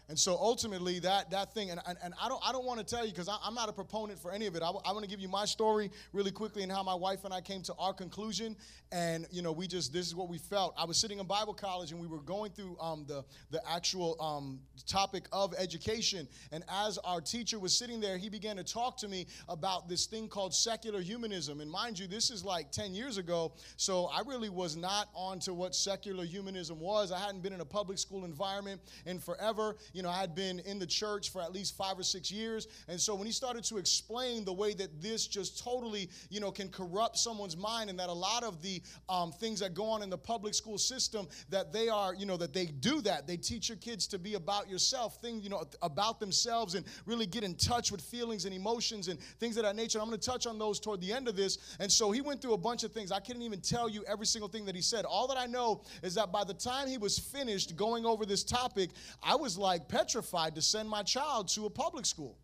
And 0.09 0.17
so 0.17 0.37
ultimately, 0.37 1.01
that 1.01 1.31
that 1.33 1.53
thing, 1.53 1.71
and, 1.71 1.81
and, 1.87 1.99
and 2.03 2.15
I 2.23 2.29
don't 2.29 2.41
I 2.47 2.53
don't 2.53 2.65
want 2.65 2.79
to 2.79 2.87
tell 2.87 3.05
you 3.05 3.11
because 3.11 3.29
I'm 3.29 3.55
not 3.55 3.69
a 3.69 3.73
proponent 3.73 4.21
for 4.21 4.31
any 4.31 4.47
of 4.47 4.55
it. 4.55 4.63
I, 4.63 4.67
I 4.69 4.93
want 4.93 5.03
to 5.03 5.11
give 5.11 5.19
you 5.19 5.29
my 5.29 5.45
story 5.45 5.91
really 6.13 6.31
quickly 6.31 6.63
and 6.63 6.71
how 6.71 6.85
my 6.85 6.95
wife 6.95 7.25
and 7.25 7.35
I 7.35 7.41
came 7.41 7.63
to 7.63 7.75
our 7.79 7.93
conclusion. 7.93 8.57
And 8.93 9.27
you 9.33 9.43
know, 9.43 9.51
we 9.51 9.67
just 9.67 9.93
this 9.93 10.07
is 10.07 10.15
what 10.15 10.29
we 10.29 10.39
felt. 10.39 10.75
I 10.79 10.85
was 10.85 10.97
sitting 10.97 11.19
in 11.19 11.27
Bible 11.27 11.55
college 11.55 11.91
and 11.91 12.01
we 12.01 12.07
were 12.07 12.21
going 12.21 12.53
through 12.53 12.77
um, 12.81 13.05
the 13.09 13.25
the 13.51 13.61
actual 13.69 14.17
um, 14.21 14.61
topic 14.87 15.25
of 15.33 15.55
education. 15.59 16.29
And 16.53 16.63
as 16.71 16.99
our 16.99 17.21
teacher 17.21 17.59
was 17.59 17.77
sitting 17.77 18.01
there, 18.01 18.17
he 18.17 18.29
began 18.29 18.57
to 18.57 18.65
talk 18.65 18.97
to 18.99 19.09
me 19.09 19.27
about 19.49 19.89
this 19.89 20.07
thing 20.07 20.29
called 20.29 20.55
secular 20.55 21.01
humanism. 21.01 21.61
And 21.61 21.69
mind 21.69 21.99
you, 21.99 22.07
this 22.07 22.31
is 22.31 22.45
like 22.45 22.71
10 22.71 22.95
years 22.95 23.19
ago, 23.19 23.53
so 23.77 24.07
I 24.07 24.21
really 24.25 24.51
was 24.51 24.77
not 24.77 25.09
on 25.15 25.41
to 25.41 25.55
what 25.55 25.75
secular 25.75 26.25
humanism 26.25 26.79
was. 26.79 27.11
I 27.11 27.19
hadn't 27.19 27.43
been 27.43 27.53
in 27.53 27.61
a 27.61 27.65
public 27.65 27.99
school 27.99 28.25
environment 28.25 28.81
in 29.05 29.19
forever 29.19 29.77
you 29.97 30.03
know, 30.03 30.11
I 30.11 30.21
had 30.21 30.35
been 30.35 30.59
in 30.61 30.79
the 30.79 30.87
church 30.87 31.33
for 31.33 31.41
at 31.41 31.53
least 31.53 31.75
five 31.75 31.99
or 31.99 32.03
six 32.03 32.31
years. 32.31 32.69
And 32.87 33.01
so 33.01 33.15
when 33.15 33.25
he 33.25 33.33
started 33.33 33.65
to 33.65 33.79
explain 33.79 34.45
the 34.45 34.53
way 34.53 34.75
that 34.75 35.01
this 35.01 35.27
just 35.27 35.65
totally, 35.65 36.11
you 36.29 36.39
know, 36.39 36.51
can 36.51 36.69
corrupt 36.69 37.17
someone's 37.17 37.57
mind 37.57 37.89
and 37.89 37.99
that 37.99 38.11
a 38.11 38.13
lot 38.13 38.45
of 38.45 38.61
the 38.61 38.83
um, 39.09 39.33
things 39.33 39.59
that 39.61 39.73
go 39.73 39.87
on 39.87 40.03
in 40.03 40.11
the 40.11 40.19
public 40.19 40.53
school 40.53 40.77
system, 40.77 41.27
that 41.49 41.73
they 41.73 41.89
are, 41.89 42.15
you 42.15 42.27
know, 42.27 42.37
that 42.37 42.53
they 42.53 42.67
do 42.67 43.01
that. 43.01 43.27
They 43.27 43.39
teach 43.39 43.71
your 43.71 43.79
kids 43.79 44.07
to 44.09 44.19
be 44.19 44.35
about 44.35 44.69
yourself, 44.69 45.19
things, 45.23 45.43
you 45.43 45.49
know, 45.49 45.65
about 45.81 46.21
themselves 46.21 46.75
and 46.75 46.85
really 47.07 47.25
get 47.25 47.43
in 47.43 47.55
touch 47.55 47.91
with 47.91 48.03
feelings 48.03 48.45
and 48.45 48.55
emotions 48.55 49.09
and 49.09 49.19
things 49.41 49.57
of 49.57 49.63
that 49.63 49.77
nature. 49.77 49.99
I'm 49.99 50.09
going 50.09 50.21
to 50.21 50.31
touch 50.31 50.47
on 50.47 50.59
those 50.59 50.79
toward 50.79 51.01
the 51.01 51.11
end 51.11 51.27
of 51.27 51.37
this. 51.37 51.77
And 51.81 51.91
so 51.91 52.11
he 52.11 52.21
went 52.21 52.43
through 52.43 52.53
a 52.53 52.59
bunch 52.59 52.85
of 52.85 52.93
things. 52.93 53.11
I 53.11 53.21
couldn't 53.21 53.43
even 53.43 53.63
tell 53.63 53.89
you 53.89 54.05
every 54.07 54.27
single 54.27 54.51
thing 54.51 54.67
that 54.67 54.75
he 54.75 54.83
said. 54.83 55.07
All 55.07 55.27
that 55.29 55.39
I 55.39 55.47
know 55.47 55.85
is 56.03 56.15
that 56.17 56.31
by 56.31 56.45
the 56.45 56.53
time 56.53 56.87
he 56.87 56.99
was 56.99 57.19
finished 57.19 57.77
going 57.77 58.05
over 58.05 58.27
this 58.27 58.45
topic, 58.45 58.91
I 59.23 59.37
was 59.37 59.57
like, 59.57 59.86
petrified 59.89 60.55
to 60.55 60.63
send 60.63 60.89
my 60.89 61.03
child 61.03 61.49
to 61.49 61.67
a 61.67 61.71
public 61.71 62.07
school. 62.07 62.37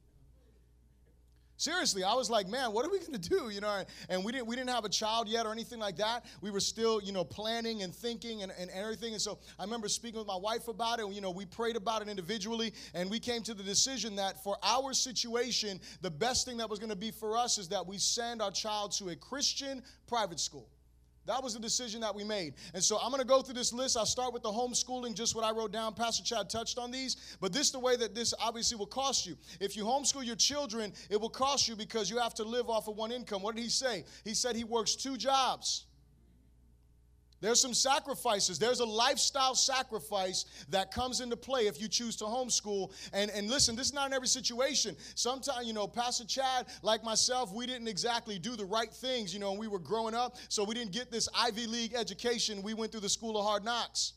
Seriously, 1.62 2.02
I 2.02 2.14
was 2.14 2.28
like, 2.28 2.48
man, 2.48 2.72
what 2.72 2.84
are 2.84 2.90
we 2.90 2.98
going 2.98 3.12
to 3.12 3.28
do? 3.28 3.48
You 3.48 3.60
know, 3.60 3.84
and 4.08 4.24
we 4.24 4.32
didn't 4.32 4.48
we 4.48 4.56
didn't 4.56 4.70
have 4.70 4.84
a 4.84 4.88
child 4.88 5.28
yet 5.28 5.46
or 5.46 5.52
anything 5.52 5.78
like 5.78 5.96
that. 5.98 6.24
We 6.40 6.50
were 6.50 6.58
still, 6.58 7.00
you 7.00 7.12
know, 7.12 7.22
planning 7.22 7.84
and 7.84 7.94
thinking 7.94 8.42
and, 8.42 8.50
and 8.58 8.68
everything. 8.72 9.12
And 9.12 9.22
so 9.22 9.38
I 9.60 9.62
remember 9.62 9.86
speaking 9.86 10.18
with 10.18 10.26
my 10.26 10.34
wife 10.34 10.66
about 10.66 10.98
it. 10.98 11.08
You 11.08 11.20
know, 11.20 11.30
we 11.30 11.44
prayed 11.44 11.76
about 11.76 12.02
it 12.02 12.08
individually, 12.08 12.74
and 12.94 13.08
we 13.08 13.20
came 13.20 13.42
to 13.42 13.54
the 13.54 13.62
decision 13.62 14.16
that 14.16 14.42
for 14.42 14.56
our 14.64 14.92
situation, 14.92 15.80
the 16.00 16.10
best 16.10 16.46
thing 16.46 16.56
that 16.56 16.68
was 16.68 16.80
going 16.80 16.90
to 16.90 16.96
be 16.96 17.12
for 17.12 17.36
us 17.36 17.58
is 17.58 17.68
that 17.68 17.86
we 17.86 17.96
send 17.96 18.42
our 18.42 18.50
child 18.50 18.90
to 18.94 19.10
a 19.10 19.14
Christian 19.14 19.84
private 20.08 20.40
school. 20.40 20.68
That 21.26 21.42
was 21.42 21.54
the 21.54 21.60
decision 21.60 22.00
that 22.00 22.14
we 22.14 22.24
made. 22.24 22.54
And 22.74 22.82
so 22.82 22.98
I'm 22.98 23.10
going 23.10 23.20
to 23.20 23.26
go 23.26 23.42
through 23.42 23.54
this 23.54 23.72
list. 23.72 23.96
I'll 23.96 24.04
start 24.06 24.32
with 24.32 24.42
the 24.42 24.50
homeschooling, 24.50 25.14
just 25.14 25.36
what 25.36 25.44
I 25.44 25.52
wrote 25.52 25.72
down. 25.72 25.94
Pastor 25.94 26.24
Chad 26.24 26.50
touched 26.50 26.78
on 26.78 26.90
these. 26.90 27.36
But 27.40 27.52
this 27.52 27.66
is 27.66 27.72
the 27.72 27.78
way 27.78 27.96
that 27.96 28.14
this 28.14 28.34
obviously 28.40 28.76
will 28.76 28.86
cost 28.86 29.26
you. 29.26 29.36
If 29.60 29.76
you 29.76 29.84
homeschool 29.84 30.24
your 30.24 30.36
children, 30.36 30.92
it 31.10 31.20
will 31.20 31.30
cost 31.30 31.68
you 31.68 31.76
because 31.76 32.10
you 32.10 32.18
have 32.18 32.34
to 32.34 32.44
live 32.44 32.68
off 32.68 32.88
of 32.88 32.96
one 32.96 33.12
income. 33.12 33.42
What 33.42 33.54
did 33.54 33.62
he 33.62 33.70
say? 33.70 34.04
He 34.24 34.34
said 34.34 34.56
he 34.56 34.64
works 34.64 34.96
two 34.96 35.16
jobs. 35.16 35.86
There's 37.42 37.60
some 37.60 37.74
sacrifices. 37.74 38.58
There's 38.58 38.78
a 38.78 38.84
lifestyle 38.84 39.56
sacrifice 39.56 40.46
that 40.70 40.92
comes 40.92 41.20
into 41.20 41.36
play 41.36 41.66
if 41.66 41.80
you 41.80 41.88
choose 41.88 42.14
to 42.16 42.24
homeschool. 42.24 42.92
And, 43.12 43.30
and 43.32 43.50
listen, 43.50 43.74
this 43.74 43.88
is 43.88 43.92
not 43.92 44.06
in 44.06 44.12
every 44.12 44.28
situation. 44.28 44.96
Sometimes, 45.16 45.66
you 45.66 45.72
know, 45.72 45.88
Pastor 45.88 46.24
Chad, 46.24 46.66
like 46.82 47.02
myself, 47.02 47.52
we 47.52 47.66
didn't 47.66 47.88
exactly 47.88 48.38
do 48.38 48.54
the 48.54 48.64
right 48.64 48.92
things, 48.92 49.34
you 49.34 49.40
know, 49.40 49.50
when 49.50 49.58
we 49.58 49.66
were 49.66 49.80
growing 49.80 50.14
up. 50.14 50.36
So 50.48 50.62
we 50.62 50.74
didn't 50.74 50.92
get 50.92 51.10
this 51.10 51.28
Ivy 51.36 51.66
League 51.66 51.94
education. 51.94 52.62
We 52.62 52.74
went 52.74 52.92
through 52.92 53.00
the 53.00 53.08
school 53.08 53.36
of 53.36 53.44
hard 53.44 53.64
knocks. 53.64 54.12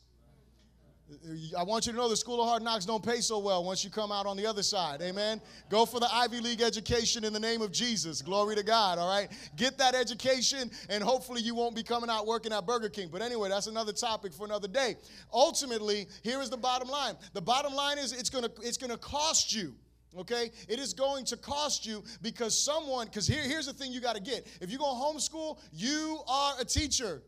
I 1.56 1.62
want 1.62 1.86
you 1.86 1.92
to 1.92 1.98
know 1.98 2.08
the 2.08 2.16
School 2.16 2.42
of 2.42 2.48
Hard 2.48 2.62
Knocks 2.62 2.84
don't 2.84 3.04
pay 3.04 3.20
so 3.20 3.38
well 3.38 3.62
once 3.62 3.84
you 3.84 3.90
come 3.90 4.10
out 4.10 4.26
on 4.26 4.36
the 4.36 4.44
other 4.44 4.64
side. 4.64 5.00
Amen. 5.00 5.40
Go 5.70 5.86
for 5.86 6.00
the 6.00 6.12
Ivy 6.12 6.40
League 6.40 6.60
education 6.60 7.22
in 7.22 7.32
the 7.32 7.38
name 7.38 7.62
of 7.62 7.70
Jesus. 7.70 8.20
Glory 8.22 8.56
to 8.56 8.64
God. 8.64 8.98
All 8.98 9.08
right. 9.08 9.28
Get 9.54 9.78
that 9.78 9.94
education, 9.94 10.68
and 10.88 11.04
hopefully 11.04 11.40
you 11.42 11.54
won't 11.54 11.76
be 11.76 11.84
coming 11.84 12.10
out 12.10 12.26
working 12.26 12.52
at 12.52 12.66
Burger 12.66 12.88
King. 12.88 13.08
But 13.10 13.22
anyway, 13.22 13.48
that's 13.48 13.68
another 13.68 13.92
topic 13.92 14.32
for 14.32 14.46
another 14.46 14.66
day. 14.66 14.96
Ultimately, 15.32 16.08
here 16.22 16.40
is 16.40 16.50
the 16.50 16.56
bottom 16.56 16.88
line. 16.88 17.14
The 17.34 17.42
bottom 17.42 17.72
line 17.72 17.98
is 17.98 18.12
it's 18.12 18.30
gonna 18.30 18.50
it's 18.62 18.76
gonna 18.76 18.98
cost 18.98 19.54
you. 19.54 19.74
Okay, 20.18 20.50
it 20.68 20.80
is 20.80 20.92
going 20.92 21.24
to 21.26 21.36
cost 21.36 21.86
you 21.86 22.02
because 22.22 22.58
someone, 22.58 23.06
because 23.06 23.28
here, 23.28 23.42
here's 23.42 23.66
the 23.66 23.74
thing 23.74 23.92
you 23.92 24.00
got 24.00 24.16
to 24.16 24.22
get. 24.22 24.46
If 24.62 24.72
you 24.72 24.78
go 24.78 24.86
homeschool, 24.86 25.58
you 25.72 26.20
are 26.26 26.54
a 26.58 26.64
teacher. 26.64 27.22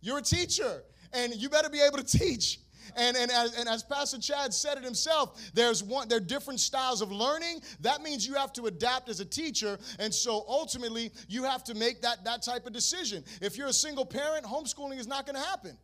You're 0.00 0.18
a 0.18 0.22
teacher 0.22 0.82
and 1.12 1.34
you 1.34 1.48
better 1.48 1.70
be 1.70 1.80
able 1.80 1.98
to 1.98 2.18
teach. 2.18 2.60
And, 2.96 3.16
and, 3.16 3.30
as, 3.30 3.54
and 3.54 3.68
as 3.68 3.82
Pastor 3.82 4.18
Chad 4.18 4.52
said 4.52 4.76
it 4.76 4.84
himself, 4.84 5.40
there's 5.54 5.82
one, 5.82 6.08
there 6.08 6.18
are 6.18 6.20
different 6.20 6.60
styles 6.60 7.00
of 7.00 7.10
learning. 7.10 7.62
That 7.80 8.02
means 8.02 8.26
you 8.26 8.34
have 8.34 8.52
to 8.54 8.66
adapt 8.66 9.08
as 9.08 9.20
a 9.20 9.24
teacher. 9.24 9.78
And 9.98 10.12
so 10.12 10.44
ultimately, 10.48 11.10
you 11.28 11.44
have 11.44 11.64
to 11.64 11.74
make 11.74 12.02
that, 12.02 12.24
that 12.24 12.42
type 12.42 12.66
of 12.66 12.72
decision. 12.72 13.24
If 13.40 13.56
you're 13.56 13.68
a 13.68 13.72
single 13.72 14.04
parent, 14.04 14.44
homeschooling 14.44 14.98
is 14.98 15.06
not 15.06 15.26
going 15.26 15.36
to 15.36 15.42
happen. 15.42 15.78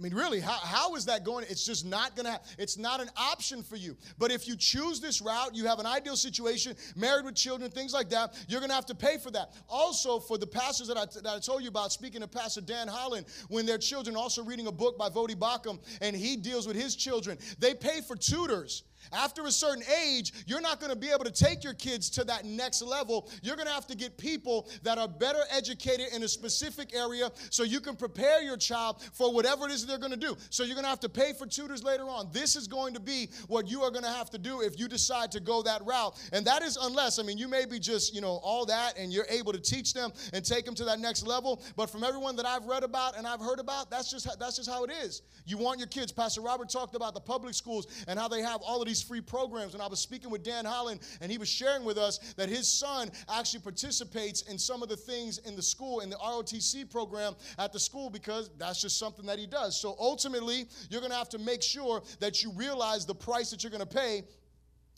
I 0.00 0.02
mean, 0.02 0.14
really, 0.14 0.40
how, 0.40 0.52
how 0.52 0.94
is 0.94 1.04
that 1.04 1.24
going? 1.24 1.44
It's 1.50 1.66
just 1.66 1.84
not 1.84 2.16
going 2.16 2.24
to, 2.24 2.40
it's 2.56 2.78
not 2.78 3.02
an 3.02 3.10
option 3.18 3.62
for 3.62 3.76
you. 3.76 3.98
But 4.18 4.30
if 4.30 4.48
you 4.48 4.56
choose 4.56 4.98
this 4.98 5.20
route, 5.20 5.54
you 5.54 5.66
have 5.66 5.78
an 5.78 5.84
ideal 5.84 6.16
situation, 6.16 6.74
married 6.96 7.26
with 7.26 7.34
children, 7.34 7.70
things 7.70 7.92
like 7.92 8.08
that, 8.08 8.34
you're 8.48 8.60
going 8.60 8.70
to 8.70 8.74
have 8.74 8.86
to 8.86 8.94
pay 8.94 9.18
for 9.18 9.30
that. 9.32 9.52
Also, 9.68 10.18
for 10.18 10.38
the 10.38 10.46
pastors 10.46 10.88
that 10.88 10.96
I, 10.96 11.04
that 11.04 11.26
I 11.26 11.38
told 11.38 11.62
you 11.62 11.68
about, 11.68 11.92
speaking 11.92 12.22
of 12.22 12.32
Pastor 12.32 12.62
Dan 12.62 12.88
Holland, 12.88 13.26
when 13.48 13.66
their 13.66 13.76
children 13.76 14.16
also 14.16 14.42
reading 14.42 14.68
a 14.68 14.72
book 14.72 14.96
by 14.96 15.10
Voddie 15.10 15.36
Baucham, 15.36 15.78
and 16.00 16.16
he 16.16 16.34
deals 16.34 16.66
with 16.66 16.76
his 16.76 16.96
children, 16.96 17.36
they 17.58 17.74
pay 17.74 18.00
for 18.00 18.16
tutors. 18.16 18.84
After 19.12 19.46
a 19.46 19.50
certain 19.50 19.82
age, 20.04 20.32
you're 20.46 20.60
not 20.60 20.80
going 20.80 20.92
to 20.92 20.98
be 20.98 21.10
able 21.10 21.24
to 21.24 21.32
take 21.32 21.64
your 21.64 21.74
kids 21.74 22.10
to 22.10 22.24
that 22.24 22.44
next 22.44 22.82
level. 22.82 23.28
You're 23.42 23.56
going 23.56 23.68
to 23.68 23.74
have 23.74 23.86
to 23.88 23.96
get 23.96 24.16
people 24.16 24.68
that 24.82 24.98
are 24.98 25.08
better 25.08 25.40
educated 25.50 26.06
in 26.14 26.22
a 26.22 26.28
specific 26.28 26.94
area 26.94 27.30
so 27.50 27.62
you 27.62 27.80
can 27.80 27.96
prepare 27.96 28.42
your 28.42 28.56
child 28.56 29.02
for 29.12 29.32
whatever 29.32 29.66
it 29.66 29.72
is 29.72 29.86
they're 29.86 29.98
going 29.98 30.12
to 30.12 30.16
do. 30.16 30.36
So 30.50 30.62
you're 30.64 30.74
going 30.74 30.84
to 30.84 30.90
have 30.90 31.00
to 31.00 31.08
pay 31.08 31.32
for 31.32 31.46
tutors 31.46 31.82
later 31.82 32.04
on. 32.04 32.28
This 32.32 32.56
is 32.56 32.68
going 32.68 32.94
to 32.94 33.00
be 33.00 33.28
what 33.48 33.68
you 33.68 33.82
are 33.82 33.90
going 33.90 34.04
to 34.04 34.10
have 34.10 34.30
to 34.30 34.38
do 34.38 34.60
if 34.60 34.78
you 34.78 34.88
decide 34.88 35.32
to 35.32 35.40
go 35.40 35.62
that 35.62 35.84
route. 35.84 36.18
And 36.32 36.46
that 36.46 36.62
is 36.62 36.78
unless, 36.80 37.18
I 37.18 37.22
mean, 37.22 37.38
you 37.38 37.48
may 37.48 37.64
be 37.64 37.78
just, 37.78 38.14
you 38.14 38.20
know, 38.20 38.40
all 38.42 38.66
that 38.66 38.96
and 38.98 39.12
you're 39.12 39.26
able 39.28 39.52
to 39.52 39.60
teach 39.60 39.94
them 39.94 40.12
and 40.32 40.44
take 40.44 40.64
them 40.64 40.74
to 40.76 40.84
that 40.84 41.00
next 41.00 41.26
level. 41.26 41.62
But 41.76 41.90
from 41.90 42.04
everyone 42.04 42.36
that 42.36 42.46
I've 42.46 42.66
read 42.66 42.84
about 42.84 43.16
and 43.16 43.26
I've 43.26 43.40
heard 43.40 43.58
about, 43.58 43.90
that's 43.90 44.10
just 44.10 44.26
how, 44.26 44.34
that's 44.36 44.56
just 44.56 44.68
how 44.68 44.84
it 44.84 44.90
is. 44.90 45.22
You 45.46 45.58
want 45.58 45.78
your 45.78 45.88
kids. 45.88 46.12
Pastor 46.12 46.42
Robert 46.42 46.68
talked 46.68 46.94
about 46.94 47.14
the 47.14 47.20
public 47.20 47.54
schools 47.54 47.86
and 48.06 48.18
how 48.18 48.28
they 48.28 48.42
have 48.42 48.60
all 48.62 48.82
of 48.82 48.88
these 48.90 49.00
free 49.00 49.20
programs. 49.20 49.74
And 49.74 49.82
I 49.82 49.86
was 49.86 50.00
speaking 50.00 50.30
with 50.30 50.42
Dan 50.42 50.64
Holland, 50.64 51.00
and 51.20 51.30
he 51.30 51.38
was 51.38 51.48
sharing 51.48 51.84
with 51.84 51.96
us 51.96 52.18
that 52.36 52.48
his 52.48 52.66
son 52.66 53.10
actually 53.32 53.60
participates 53.60 54.42
in 54.42 54.58
some 54.58 54.82
of 54.82 54.88
the 54.88 54.96
things 54.96 55.38
in 55.38 55.54
the 55.54 55.62
school, 55.62 56.00
in 56.00 56.10
the 56.10 56.16
ROTC 56.16 56.90
program 56.90 57.34
at 57.56 57.72
the 57.72 57.78
school, 57.78 58.10
because 58.10 58.50
that's 58.58 58.80
just 58.80 58.98
something 58.98 59.24
that 59.26 59.38
he 59.38 59.46
does. 59.46 59.80
So 59.80 59.94
ultimately, 60.00 60.66
you're 60.90 61.00
going 61.00 61.12
to 61.12 61.18
have 61.18 61.28
to 61.28 61.38
make 61.38 61.62
sure 61.62 62.02
that 62.18 62.42
you 62.42 62.50
realize 62.50 63.06
the 63.06 63.14
price 63.14 63.50
that 63.50 63.62
you're 63.62 63.70
going 63.70 63.86
to 63.86 63.86
pay. 63.86 64.24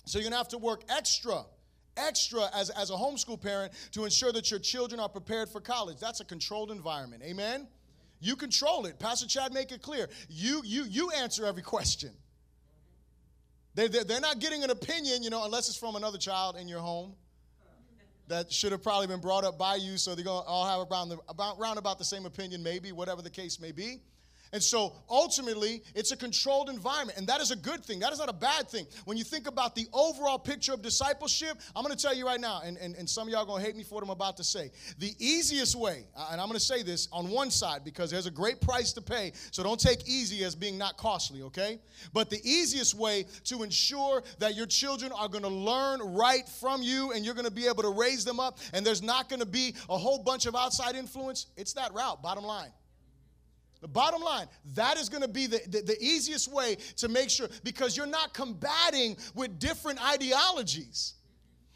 So 0.06 0.18
you're 0.18 0.24
going 0.24 0.32
to 0.32 0.38
have 0.38 0.48
to 0.48 0.58
work 0.58 0.84
extra 0.88 1.44
extra 1.98 2.48
as, 2.54 2.70
as 2.70 2.88
a 2.88 2.94
homeschool 2.94 3.38
parent 3.38 3.70
to 3.90 4.04
ensure 4.04 4.32
that 4.32 4.50
your 4.50 4.58
children 4.58 4.98
are 4.98 5.10
prepared 5.10 5.46
for 5.50 5.60
college. 5.60 5.98
That's 6.00 6.20
a 6.20 6.24
controlled 6.24 6.70
environment. 6.70 7.22
Amen? 7.22 7.68
You 8.18 8.34
control 8.34 8.86
it. 8.86 8.98
Pastor 8.98 9.26
Chad 9.26 9.52
make 9.52 9.72
it 9.72 9.82
clear. 9.82 10.08
You 10.30 10.62
you 10.64 10.84
you 10.84 11.10
answer 11.10 11.44
every 11.44 11.62
question. 11.74 12.12
They, 13.74 13.88
they're 13.88 14.20
not 14.20 14.38
getting 14.38 14.62
an 14.64 14.70
opinion, 14.70 15.22
you 15.22 15.30
know, 15.30 15.44
unless 15.44 15.68
it's 15.68 15.78
from 15.78 15.96
another 15.96 16.18
child 16.18 16.56
in 16.56 16.68
your 16.68 16.80
home 16.80 17.14
that 18.28 18.52
should 18.52 18.72
have 18.72 18.82
probably 18.82 19.06
been 19.06 19.20
brought 19.20 19.44
up 19.44 19.58
by 19.58 19.76
you. 19.76 19.96
So 19.96 20.14
they're 20.14 20.24
going 20.24 20.42
to 20.42 20.48
all 20.48 20.66
have 20.66 20.90
around, 20.90 21.08
the, 21.08 21.18
about, 21.28 21.58
around 21.58 21.78
about 21.78 21.98
the 21.98 22.04
same 22.04 22.26
opinion, 22.26 22.62
maybe, 22.62 22.92
whatever 22.92 23.22
the 23.22 23.30
case 23.30 23.60
may 23.60 23.72
be. 23.72 24.00
And 24.52 24.62
so 24.62 24.92
ultimately, 25.08 25.82
it's 25.94 26.12
a 26.12 26.16
controlled 26.16 26.68
environment, 26.68 27.16
and 27.16 27.26
that 27.26 27.40
is 27.40 27.50
a 27.50 27.56
good 27.56 27.82
thing. 27.82 28.00
That 28.00 28.12
is 28.12 28.18
not 28.18 28.28
a 28.28 28.34
bad 28.34 28.68
thing. 28.68 28.86
When 29.06 29.16
you 29.16 29.24
think 29.24 29.46
about 29.46 29.74
the 29.74 29.86
overall 29.94 30.38
picture 30.38 30.74
of 30.74 30.82
discipleship, 30.82 31.58
I'm 31.74 31.82
going 31.82 31.96
to 31.96 32.00
tell 32.00 32.14
you 32.14 32.26
right 32.26 32.40
now, 32.40 32.60
and, 32.62 32.76
and, 32.76 32.94
and 32.94 33.08
some 33.08 33.26
of 33.26 33.32
y'all 33.32 33.44
are 33.44 33.46
going 33.46 33.62
to 33.62 33.66
hate 33.66 33.76
me 33.76 33.82
for 33.82 33.94
what 33.94 34.04
I'm 34.04 34.10
about 34.10 34.36
to 34.36 34.44
say. 34.44 34.70
The 34.98 35.14
easiest 35.18 35.74
way, 35.74 36.04
uh, 36.14 36.28
and 36.32 36.40
I'm 36.40 36.48
going 36.48 36.58
to 36.58 36.64
say 36.64 36.82
this 36.82 37.08
on 37.12 37.30
one 37.30 37.50
side 37.50 37.82
because 37.82 38.10
there's 38.10 38.26
a 38.26 38.30
great 38.30 38.60
price 38.60 38.92
to 38.92 39.00
pay, 39.00 39.32
so 39.52 39.62
don't 39.62 39.80
take 39.80 40.06
easy 40.06 40.44
as 40.44 40.54
being 40.54 40.76
not 40.76 40.98
costly, 40.98 41.40
okay? 41.42 41.78
But 42.12 42.28
the 42.28 42.40
easiest 42.44 42.94
way 42.94 43.24
to 43.44 43.62
ensure 43.62 44.22
that 44.38 44.54
your 44.54 44.66
children 44.66 45.12
are 45.12 45.28
going 45.28 45.44
to 45.44 45.48
learn 45.48 46.00
right 46.14 46.46
from 46.60 46.82
you 46.82 47.12
and 47.12 47.24
you're 47.24 47.34
going 47.34 47.46
to 47.46 47.50
be 47.50 47.68
able 47.68 47.84
to 47.84 47.90
raise 47.90 48.22
them 48.22 48.38
up, 48.38 48.58
and 48.74 48.84
there's 48.84 49.02
not 49.02 49.30
going 49.30 49.40
to 49.40 49.46
be 49.46 49.74
a 49.88 49.96
whole 49.96 50.18
bunch 50.18 50.44
of 50.44 50.54
outside 50.54 50.94
influence, 50.94 51.46
it's 51.56 51.72
that 51.72 51.94
route, 51.94 52.22
bottom 52.22 52.44
line. 52.44 52.68
The 53.82 53.88
bottom 53.88 54.22
line, 54.22 54.46
that 54.74 54.96
is 54.96 55.08
going 55.08 55.22
to 55.22 55.28
be 55.28 55.48
the, 55.48 55.60
the, 55.66 55.82
the, 55.82 56.00
easiest 56.00 56.46
way 56.46 56.76
to 56.98 57.08
make 57.08 57.28
sure, 57.28 57.48
because 57.64 57.96
you're 57.96 58.06
not 58.06 58.32
combating 58.32 59.16
with 59.34 59.58
different 59.58 60.00
ideologies. 60.00 61.14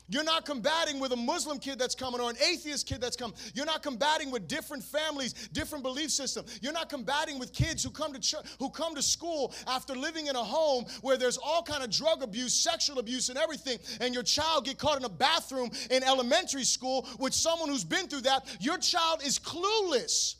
You're 0.09 0.23
not 0.23 0.47
combating 0.47 1.01
with 1.01 1.11
a 1.11 1.16
Muslim 1.16 1.59
kid 1.59 1.81
that's 1.81 1.97
coming 1.97 2.21
or 2.21 2.31
an 2.31 2.37
atheist 2.37 2.87
kid 2.87 3.01
that's 3.01 3.16
coming. 3.16 3.37
You're 3.55 3.66
not 3.66 3.83
combating 3.83 4.31
with 4.31 4.47
different 4.47 4.85
families, 4.85 5.49
different 5.49 5.83
belief 5.83 6.12
system. 6.12 6.45
You're 6.62 6.73
not 6.73 6.88
combating 6.88 7.40
with 7.40 7.53
kids 7.53 7.83
who 7.83 7.90
come 7.90 8.12
to 8.12 8.21
ch- 8.21 8.37
who 8.61 8.71
come 8.71 8.95
to 8.95 9.03
school 9.03 9.53
after 9.66 9.97
living 9.97 10.29
in 10.29 10.37
a 10.37 10.45
home 10.45 10.85
where 11.01 11.16
there's 11.16 11.38
all 11.38 11.64
kind 11.64 11.83
of 11.83 11.90
drug 11.90 12.23
abuse, 12.23 12.55
sexual 12.55 13.01
abuse, 13.01 13.31
and 13.31 13.38
everything, 13.38 13.81
and 14.01 14.14
your 14.14 14.23
child 14.23 14.64
get 14.64 14.79
caught 14.79 14.97
in 14.97 15.05
a 15.05 15.09
bathroom 15.09 15.73
in 15.90 16.05
elementary 16.05 16.62
school 16.62 17.05
with 17.19 17.35
someone 17.35 17.69
who's 17.69 17.83
been 17.83 18.07
through 18.07 18.21
that. 18.21 18.47
Your 18.61 18.79
child 18.79 19.23
is 19.25 19.40
clueless 19.40 20.37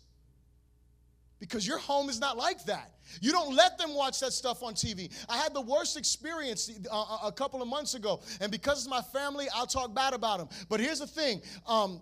because 1.38 1.66
your 1.66 1.79
home 1.79 2.09
is 2.09 2.20
not 2.20 2.37
like 2.37 2.64
that. 2.64 2.92
You 3.20 3.33
don't 3.33 3.55
let 3.55 3.79
them 3.79 3.94
watch 3.94 4.20
that 4.20 4.33
stuff 4.33 4.62
on 4.62 4.75
TV. 4.75 5.12
I 5.29 5.37
had 5.37 5.55
the 5.55 5.61
worst 5.61 5.96
experience 5.96 6.70
uh, 6.90 7.18
a 7.25 7.33
couple 7.33 7.62
of 7.62 7.68
months 7.68 7.94
ago, 7.94 8.20
and 8.40 8.51
because 8.51 8.79
it's 8.79 8.88
my 8.88 9.03
family, 9.03 9.46
I'll 9.55 9.66
talk 9.66 9.94
bad 9.94 10.14
about 10.14 10.38
them. 10.38 10.49
But 10.68 10.81
here's 10.81 11.01
the 11.01 11.07
thing. 11.07 11.42
Um, 11.66 12.01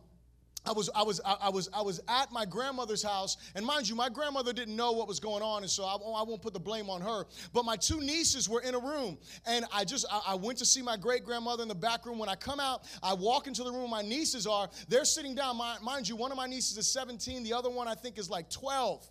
I 0.66 0.72
was, 0.72 0.88
I, 0.94 1.02
was, 1.02 1.20
I, 1.24 1.50
was, 1.50 1.68
I 1.74 1.82
was 1.82 2.00
at 2.08 2.32
my 2.32 2.46
grandmother's 2.46 3.02
house, 3.02 3.36
and 3.54 3.66
mind 3.66 3.86
you, 3.86 3.94
my 3.94 4.08
grandmother 4.08 4.54
didn't 4.54 4.74
know 4.74 4.92
what 4.92 5.06
was 5.06 5.20
going 5.20 5.42
on, 5.42 5.62
and 5.62 5.70
so 5.70 5.84
I, 5.84 5.92
I 5.96 6.22
won't 6.22 6.40
put 6.40 6.54
the 6.54 6.60
blame 6.60 6.88
on 6.88 7.02
her. 7.02 7.26
But 7.52 7.66
my 7.66 7.76
two 7.76 8.00
nieces 8.00 8.48
were 8.48 8.62
in 8.62 8.74
a 8.74 8.78
room, 8.78 9.18
and 9.46 9.66
I 9.70 9.84
just 9.84 10.06
I, 10.10 10.22
I 10.28 10.34
went 10.36 10.56
to 10.58 10.64
see 10.64 10.80
my 10.80 10.96
great 10.96 11.22
grandmother 11.22 11.62
in 11.62 11.68
the 11.68 11.74
back 11.74 12.06
room. 12.06 12.18
When 12.18 12.30
I 12.30 12.34
come 12.34 12.60
out, 12.60 12.84
I 13.02 13.12
walk 13.12 13.46
into 13.46 13.62
the 13.62 13.72
room 13.72 13.90
my 13.90 14.00
nieces 14.00 14.46
are. 14.46 14.70
They're 14.88 15.04
sitting 15.04 15.34
down. 15.34 15.60
Mind 15.82 16.08
you, 16.08 16.16
one 16.16 16.30
of 16.30 16.38
my 16.38 16.46
nieces 16.46 16.78
is 16.78 16.86
17, 16.86 17.42
the 17.44 17.52
other 17.52 17.68
one 17.68 17.86
I 17.86 17.94
think 17.94 18.18
is 18.18 18.30
like 18.30 18.48
12. 18.48 19.06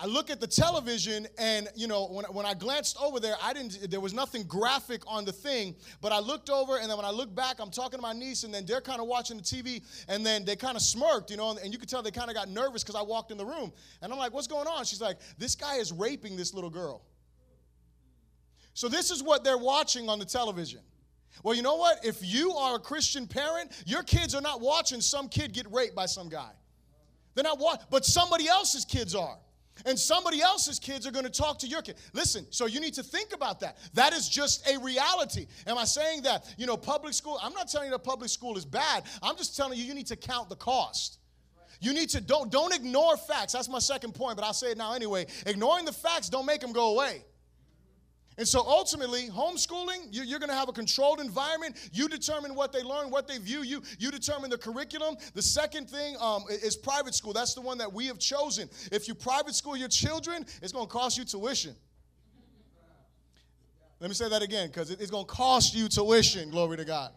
I 0.00 0.06
look 0.06 0.30
at 0.30 0.38
the 0.40 0.46
television 0.46 1.26
and, 1.38 1.68
you 1.74 1.88
know, 1.88 2.06
when, 2.06 2.24
when 2.26 2.46
I 2.46 2.54
glanced 2.54 2.96
over 3.02 3.18
there, 3.18 3.34
I 3.42 3.52
didn't, 3.52 3.90
there 3.90 3.98
was 3.98 4.14
nothing 4.14 4.44
graphic 4.44 5.02
on 5.08 5.24
the 5.24 5.32
thing, 5.32 5.74
but 6.00 6.12
I 6.12 6.20
looked 6.20 6.50
over 6.50 6.78
and 6.78 6.88
then 6.88 6.96
when 6.96 7.04
I 7.04 7.10
look 7.10 7.34
back, 7.34 7.56
I'm 7.58 7.70
talking 7.70 7.98
to 7.98 8.02
my 8.02 8.12
niece 8.12 8.44
and 8.44 8.54
then 8.54 8.64
they're 8.64 8.80
kind 8.80 9.00
of 9.00 9.08
watching 9.08 9.36
the 9.36 9.42
TV 9.42 9.82
and 10.06 10.24
then 10.24 10.44
they 10.44 10.54
kind 10.54 10.76
of 10.76 10.82
smirked, 10.82 11.32
you 11.32 11.36
know, 11.36 11.50
and, 11.50 11.58
and 11.58 11.72
you 11.72 11.80
could 11.80 11.88
tell 11.88 12.00
they 12.00 12.12
kind 12.12 12.30
of 12.30 12.36
got 12.36 12.48
nervous 12.48 12.84
because 12.84 12.94
I 12.94 13.02
walked 13.02 13.32
in 13.32 13.38
the 13.38 13.44
room. 13.44 13.72
And 14.00 14.12
I'm 14.12 14.18
like, 14.20 14.32
what's 14.32 14.46
going 14.46 14.68
on? 14.68 14.84
She's 14.84 15.00
like, 15.00 15.18
this 15.36 15.56
guy 15.56 15.76
is 15.76 15.90
raping 15.90 16.36
this 16.36 16.54
little 16.54 16.70
girl. 16.70 17.02
So 18.74 18.88
this 18.88 19.10
is 19.10 19.20
what 19.20 19.42
they're 19.42 19.58
watching 19.58 20.08
on 20.08 20.20
the 20.20 20.24
television. 20.24 20.80
Well, 21.42 21.56
you 21.56 21.62
know 21.62 21.74
what? 21.74 22.04
If 22.04 22.18
you 22.20 22.52
are 22.52 22.76
a 22.76 22.80
Christian 22.80 23.26
parent, 23.26 23.72
your 23.84 24.04
kids 24.04 24.32
are 24.36 24.40
not 24.40 24.60
watching 24.60 25.00
some 25.00 25.28
kid 25.28 25.52
get 25.52 25.66
raped 25.72 25.96
by 25.96 26.06
some 26.06 26.28
guy. 26.28 26.50
They're 27.34 27.42
not 27.42 27.58
watching, 27.58 27.86
but 27.90 28.04
somebody 28.04 28.46
else's 28.46 28.84
kids 28.84 29.16
are. 29.16 29.38
And 29.86 29.98
somebody 29.98 30.40
else's 30.40 30.78
kids 30.78 31.06
are 31.06 31.10
going 31.10 31.24
to 31.24 31.30
talk 31.30 31.58
to 31.60 31.66
your 31.66 31.82
kid. 31.82 31.96
Listen, 32.12 32.46
so 32.50 32.66
you 32.66 32.80
need 32.80 32.94
to 32.94 33.02
think 33.02 33.32
about 33.34 33.60
that. 33.60 33.78
That 33.94 34.12
is 34.12 34.28
just 34.28 34.68
a 34.68 34.78
reality. 34.78 35.46
Am 35.66 35.78
I 35.78 35.84
saying 35.84 36.22
that, 36.22 36.52
you 36.56 36.66
know, 36.66 36.76
public 36.76 37.14
school? 37.14 37.38
I'm 37.42 37.52
not 37.52 37.68
telling 37.68 37.86
you 37.86 37.92
that 37.92 38.04
public 38.04 38.30
school 38.30 38.56
is 38.56 38.64
bad. 38.64 39.04
I'm 39.22 39.36
just 39.36 39.56
telling 39.56 39.78
you 39.78 39.84
you 39.84 39.94
need 39.94 40.06
to 40.08 40.16
count 40.16 40.48
the 40.48 40.56
cost. 40.56 41.18
You 41.80 41.92
need 41.92 42.08
to 42.10 42.20
don't 42.20 42.50
don't 42.50 42.74
ignore 42.74 43.16
facts. 43.16 43.52
That's 43.52 43.68
my 43.68 43.78
second 43.78 44.14
point, 44.14 44.36
but 44.36 44.44
I'll 44.44 44.52
say 44.52 44.72
it 44.72 44.78
now 44.78 44.94
anyway. 44.94 45.26
Ignoring 45.46 45.84
the 45.84 45.92
facts 45.92 46.28
don't 46.28 46.46
make 46.46 46.60
them 46.60 46.72
go 46.72 46.90
away. 46.94 47.24
And 48.38 48.46
so 48.46 48.60
ultimately, 48.60 49.28
homeschooling, 49.28 50.08
you're 50.12 50.38
going 50.38 50.48
to 50.48 50.54
have 50.54 50.68
a 50.68 50.72
controlled 50.72 51.18
environment. 51.18 51.90
You 51.92 52.08
determine 52.08 52.54
what 52.54 52.72
they 52.72 52.84
learn, 52.84 53.10
what 53.10 53.26
they 53.26 53.38
view. 53.38 53.62
You, 53.62 53.82
you 53.98 54.12
determine 54.12 54.48
the 54.48 54.56
curriculum. 54.56 55.16
The 55.34 55.42
second 55.42 55.90
thing 55.90 56.16
um, 56.20 56.44
is 56.48 56.76
private 56.76 57.16
school. 57.16 57.32
That's 57.32 57.54
the 57.54 57.60
one 57.60 57.78
that 57.78 57.92
we 57.92 58.06
have 58.06 58.20
chosen. 58.20 58.70
If 58.92 59.08
you 59.08 59.14
private 59.16 59.56
school 59.56 59.76
your 59.76 59.88
children, 59.88 60.46
it's 60.62 60.70
going 60.70 60.86
to 60.86 60.92
cost 60.92 61.18
you 61.18 61.24
tuition. 61.24 61.74
Let 63.98 64.08
me 64.08 64.14
say 64.14 64.28
that 64.28 64.42
again 64.42 64.68
because 64.68 64.92
it's 64.92 65.10
going 65.10 65.26
to 65.26 65.32
cost 65.32 65.74
you 65.74 65.88
tuition, 65.88 66.50
glory 66.50 66.76
to 66.76 66.84
God. 66.84 67.10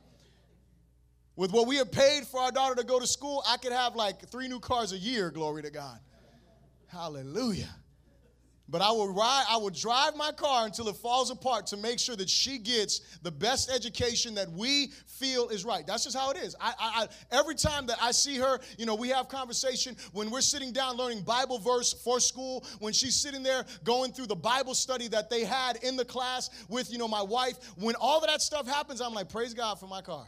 With 1.36 1.52
what 1.54 1.68
we 1.68 1.76
have 1.76 1.92
paid 1.92 2.26
for 2.26 2.40
our 2.40 2.52
daughter 2.52 2.74
to 2.74 2.84
go 2.84 3.00
to 3.00 3.06
school, 3.06 3.44
I 3.48 3.58
could 3.58 3.74
have 3.74 3.96
like 3.96 4.28
three 4.30 4.48
new 4.48 4.60
cars 4.60 4.92
a 4.92 4.98
year, 4.98 5.30
glory 5.30 5.62
to 5.62 5.70
God. 5.70 6.00
Hallelujah. 6.88 7.70
But 8.72 8.82
I 8.82 8.90
will 8.92 9.14
ride, 9.14 9.44
I 9.50 9.58
will 9.58 9.70
drive 9.70 10.16
my 10.16 10.32
car 10.32 10.66
until 10.66 10.88
it 10.88 10.96
falls 10.96 11.30
apart 11.30 11.68
to 11.68 11.78
make 11.78 12.00
sure 12.00 12.16
that 12.16 12.30
she 12.30 12.58
gets 12.58 13.18
the 13.22 13.30
best 13.30 13.70
education 13.70 14.34
that 14.36 14.50
we 14.50 14.94
feel 15.06 15.50
is 15.50 15.66
right. 15.66 15.86
That's 15.86 16.06
just 16.06 16.16
how 16.16 16.32
it 16.32 16.38
is. 16.38 16.56
I, 16.60 16.74
I, 16.80 17.04
I, 17.04 17.08
every 17.38 17.56
time 17.56 17.86
that 17.88 17.98
I 18.02 18.12
see 18.12 18.38
her, 18.38 18.60
you 18.78 18.86
know, 18.86 18.96
we 18.96 19.10
have 19.10 19.28
conversation 19.28 19.98
when 20.14 20.32
we're 20.32 20.40
sitting 20.40 20.72
down 20.72 20.96
learning 20.96 21.24
Bible 21.24 21.60
verse 21.60 21.92
for 21.92 22.22
school, 22.22 22.66
when 22.80 22.94
she's 22.94 23.16
sitting 23.16 23.44
there 23.44 23.66
going 23.84 24.14
through 24.14 24.28
the 24.28 24.36
Bible 24.36 24.74
study 24.74 25.10
that 25.10 25.30
they 25.30 25.44
had 25.44 25.76
in 25.84 25.98
the 25.98 26.06
class 26.06 26.50
with, 26.70 26.94
you 26.94 26.98
know, 26.98 27.10
my 27.10 27.22
wife. 27.22 27.58
When 27.78 27.96
all 27.96 28.20
of 28.20 28.28
that 28.28 28.42
stuff 28.42 28.66
happens, 28.70 29.02
I'm 29.02 29.14
like, 29.14 29.28
praise 29.28 29.54
God 29.54 29.82
for 29.82 29.88
my 29.88 30.02
car. 30.02 30.28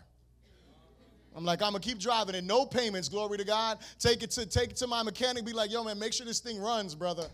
I'm 1.34 1.46
like, 1.46 1.62
I'm 1.62 1.72
gonna 1.72 1.80
keep 1.80 1.98
driving 1.98 2.36
it, 2.36 2.44
no 2.44 2.66
payments, 2.66 3.08
glory 3.08 3.38
to 3.38 3.46
God. 3.46 3.80
Take 4.00 4.22
it 4.22 4.32
to 4.32 4.46
take 4.46 4.72
it 4.72 4.76
to 4.78 4.88
my 4.88 5.02
mechanic, 5.02 5.46
be 5.46 5.54
like, 5.54 5.72
yo, 5.72 5.84
man, 5.84 5.98
make 5.98 6.12
sure 6.12 6.26
this 6.26 6.42
thing 6.42 6.60
runs, 6.60 6.94
brother. 6.94 7.26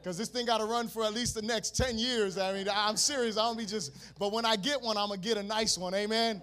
Because 0.00 0.16
this 0.16 0.28
thing 0.28 0.46
got 0.46 0.58
to 0.58 0.64
run 0.64 0.88
for 0.88 1.04
at 1.04 1.12
least 1.12 1.34
the 1.34 1.42
next 1.42 1.76
10 1.76 1.98
years. 1.98 2.38
I 2.38 2.52
mean, 2.52 2.66
I'm 2.72 2.96
serious. 2.96 3.36
I 3.36 3.42
don't 3.42 3.58
be 3.58 3.66
just, 3.66 3.92
but 4.18 4.32
when 4.32 4.44
I 4.44 4.56
get 4.56 4.80
one, 4.80 4.96
I'm 4.96 5.08
going 5.08 5.20
to 5.20 5.28
get 5.28 5.36
a 5.36 5.42
nice 5.42 5.76
one. 5.76 5.94
Amen. 5.94 6.40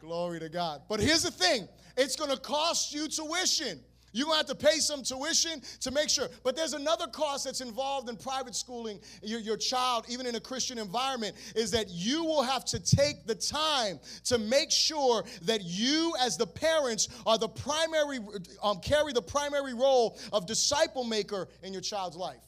Glory 0.00 0.38
to 0.40 0.48
God. 0.48 0.82
But 0.88 1.00
here's 1.00 1.22
the 1.22 1.30
thing 1.30 1.68
it's 1.96 2.16
going 2.16 2.30
to 2.30 2.36
cost 2.36 2.94
you 2.94 3.08
tuition. 3.08 3.80
You're 4.12 4.26
going 4.26 4.42
to 4.42 4.48
have 4.48 4.58
to 4.58 4.66
pay 4.66 4.78
some 4.78 5.02
tuition 5.02 5.60
to 5.80 5.90
make 5.90 6.08
sure. 6.08 6.28
But 6.42 6.56
there's 6.56 6.72
another 6.72 7.06
cost 7.06 7.44
that's 7.44 7.60
involved 7.60 8.08
in 8.08 8.16
private 8.16 8.54
schooling 8.54 9.00
your, 9.22 9.38
your 9.38 9.56
child, 9.56 10.06
even 10.08 10.26
in 10.26 10.34
a 10.34 10.40
Christian 10.40 10.78
environment, 10.78 11.36
is 11.54 11.70
that 11.72 11.90
you 11.90 12.24
will 12.24 12.42
have 12.42 12.64
to 12.66 12.80
take 12.80 13.26
the 13.26 13.34
time 13.34 14.00
to 14.24 14.38
make 14.38 14.70
sure 14.70 15.24
that 15.42 15.62
you, 15.62 16.14
as 16.20 16.36
the 16.36 16.46
parents, 16.46 17.08
are 17.26 17.36
the 17.36 17.48
primary, 17.48 18.18
um, 18.62 18.80
carry 18.80 19.12
the 19.12 19.22
primary 19.22 19.74
role 19.74 20.18
of 20.32 20.46
disciple 20.46 21.04
maker 21.04 21.48
in 21.62 21.72
your 21.72 21.82
child's 21.82 22.16
life. 22.16 22.40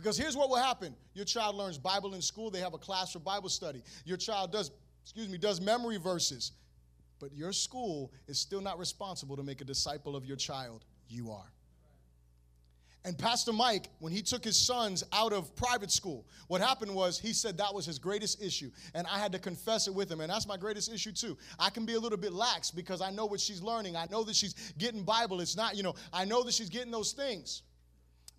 Because 0.00 0.16
here's 0.16 0.34
what 0.36 0.48
will 0.48 0.56
happen 0.56 0.94
your 1.12 1.26
child 1.26 1.56
learns 1.56 1.76
Bible 1.76 2.14
in 2.14 2.22
school, 2.22 2.50
they 2.50 2.60
have 2.60 2.72
a 2.72 2.78
class 2.78 3.12
for 3.12 3.18
Bible 3.18 3.50
study. 3.50 3.82
Your 4.06 4.16
child 4.16 4.50
does, 4.50 4.70
excuse 5.02 5.28
me, 5.28 5.36
does 5.36 5.60
memory 5.60 5.98
verses. 5.98 6.52
But 7.18 7.34
your 7.34 7.52
school 7.52 8.10
is 8.26 8.38
still 8.38 8.62
not 8.62 8.78
responsible 8.78 9.36
to 9.36 9.42
make 9.42 9.60
a 9.60 9.64
disciple 9.64 10.16
of 10.16 10.24
your 10.24 10.38
child. 10.38 10.86
You 11.08 11.30
are. 11.32 11.52
And 13.04 13.18
Pastor 13.18 13.52
Mike, 13.52 13.88
when 13.98 14.12
he 14.12 14.22
took 14.22 14.42
his 14.42 14.58
sons 14.58 15.04
out 15.12 15.34
of 15.34 15.54
private 15.54 15.90
school, 15.90 16.26
what 16.48 16.62
happened 16.62 16.94
was 16.94 17.18
he 17.18 17.34
said 17.34 17.58
that 17.58 17.74
was 17.74 17.84
his 17.84 17.98
greatest 17.98 18.42
issue. 18.42 18.70
And 18.94 19.06
I 19.06 19.18
had 19.18 19.32
to 19.32 19.38
confess 19.38 19.86
it 19.86 19.94
with 19.94 20.10
him. 20.10 20.20
And 20.20 20.30
that's 20.30 20.46
my 20.46 20.56
greatest 20.56 20.90
issue 20.90 21.12
too. 21.12 21.36
I 21.58 21.68
can 21.68 21.84
be 21.84 21.94
a 21.94 22.00
little 22.00 22.18
bit 22.18 22.32
lax 22.32 22.70
because 22.70 23.02
I 23.02 23.10
know 23.10 23.26
what 23.26 23.40
she's 23.40 23.62
learning. 23.62 23.96
I 23.96 24.06
know 24.10 24.24
that 24.24 24.36
she's 24.36 24.54
getting 24.78 25.02
Bible. 25.02 25.40
It's 25.40 25.56
not, 25.56 25.76
you 25.76 25.82
know, 25.82 25.94
I 26.10 26.24
know 26.24 26.42
that 26.42 26.54
she's 26.54 26.70
getting 26.70 26.90
those 26.90 27.12
things. 27.12 27.62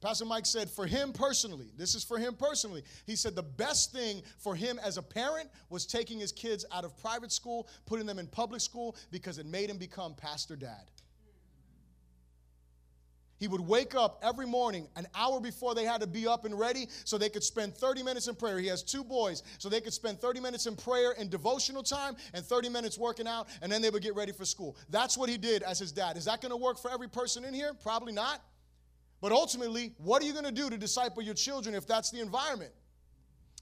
Pastor 0.01 0.25
Mike 0.25 0.47
said, 0.47 0.67
for 0.69 0.87
him 0.87 1.13
personally, 1.13 1.67
this 1.77 1.93
is 1.93 2.03
for 2.03 2.17
him 2.17 2.33
personally, 2.33 2.83
he 3.05 3.15
said 3.15 3.35
the 3.35 3.43
best 3.43 3.91
thing 3.91 4.23
for 4.39 4.55
him 4.55 4.79
as 4.83 4.97
a 4.97 5.01
parent 5.01 5.47
was 5.69 5.85
taking 5.85 6.19
his 6.19 6.31
kids 6.31 6.65
out 6.71 6.83
of 6.83 6.97
private 6.97 7.31
school, 7.31 7.67
putting 7.85 8.07
them 8.07 8.17
in 8.17 8.25
public 8.25 8.61
school, 8.61 8.95
because 9.11 9.37
it 9.37 9.45
made 9.45 9.69
him 9.69 9.77
become 9.77 10.15
Pastor 10.15 10.55
Dad. 10.55 10.89
He 13.41 13.47
would 13.47 13.61
wake 13.61 13.95
up 13.95 14.19
every 14.23 14.45
morning 14.45 14.87
an 14.95 15.07
hour 15.15 15.39
before 15.39 15.73
they 15.73 15.83
had 15.83 16.01
to 16.01 16.07
be 16.07 16.27
up 16.27 16.45
and 16.45 16.57
ready 16.57 16.87
so 17.05 17.17
they 17.17 17.29
could 17.29 17.43
spend 17.43 17.75
30 17.75 18.03
minutes 18.03 18.27
in 18.27 18.35
prayer. 18.35 18.59
He 18.59 18.67
has 18.67 18.83
two 18.83 19.03
boys, 19.03 19.41
so 19.57 19.67
they 19.67 19.81
could 19.81 19.93
spend 19.93 20.19
30 20.19 20.39
minutes 20.39 20.67
in 20.67 20.75
prayer 20.75 21.15
and 21.17 21.27
devotional 21.27 21.81
time 21.81 22.15
and 22.35 22.45
30 22.45 22.69
minutes 22.69 22.99
working 22.99 23.27
out, 23.27 23.47
and 23.63 23.71
then 23.71 23.81
they 23.81 23.89
would 23.89 24.03
get 24.03 24.15
ready 24.15 24.31
for 24.31 24.45
school. 24.45 24.77
That's 24.89 25.17
what 25.17 25.27
he 25.27 25.37
did 25.37 25.63
as 25.63 25.79
his 25.79 25.91
dad. 25.91 26.17
Is 26.17 26.25
that 26.25 26.39
going 26.41 26.51
to 26.51 26.57
work 26.57 26.79
for 26.79 26.91
every 26.91 27.09
person 27.09 27.43
in 27.43 27.53
here? 27.53 27.73
Probably 27.73 28.13
not. 28.13 28.41
But 29.21 29.31
ultimately, 29.31 29.93
what 29.97 30.21
are 30.21 30.25
you 30.25 30.33
going 30.33 30.45
to 30.45 30.51
do 30.51 30.69
to 30.69 30.77
disciple 30.77 31.21
your 31.21 31.35
children 31.35 31.75
if 31.75 31.85
that's 31.85 32.09
the 32.09 32.19
environment? 32.19 32.71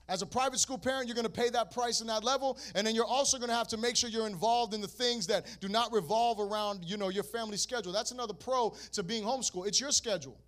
As 0.08 0.24
a 0.24 0.26
private 0.26 0.60
school 0.60 0.80
parent, 0.80 1.08
you're 1.08 1.16
going 1.16 1.28
to 1.28 1.32
pay 1.32 1.50
that 1.50 1.70
price 1.70 2.00
and 2.00 2.10
that 2.10 2.24
level, 2.24 2.58
and 2.74 2.88
then 2.88 2.96
you're 2.96 3.06
also 3.06 3.38
going 3.38 3.50
to 3.50 3.56
have 3.56 3.68
to 3.68 3.78
make 3.78 3.96
sure 3.96 4.10
you're 4.10 4.26
involved 4.26 4.74
in 4.74 4.82
the 4.82 4.88
things 4.88 5.28
that 5.28 5.46
do 5.60 5.70
not 5.70 5.94
revolve 5.94 6.40
around, 6.40 6.84
you 6.84 6.98
know, 6.98 7.10
your 7.10 7.24
family 7.24 7.58
schedule. 7.58 7.92
That's 7.92 8.10
another 8.10 8.34
pro 8.34 8.74
to 8.94 9.04
being 9.04 9.24
homeschool. 9.24 9.68
It's 9.68 9.80
your 9.80 9.92
schedule. 9.92 10.40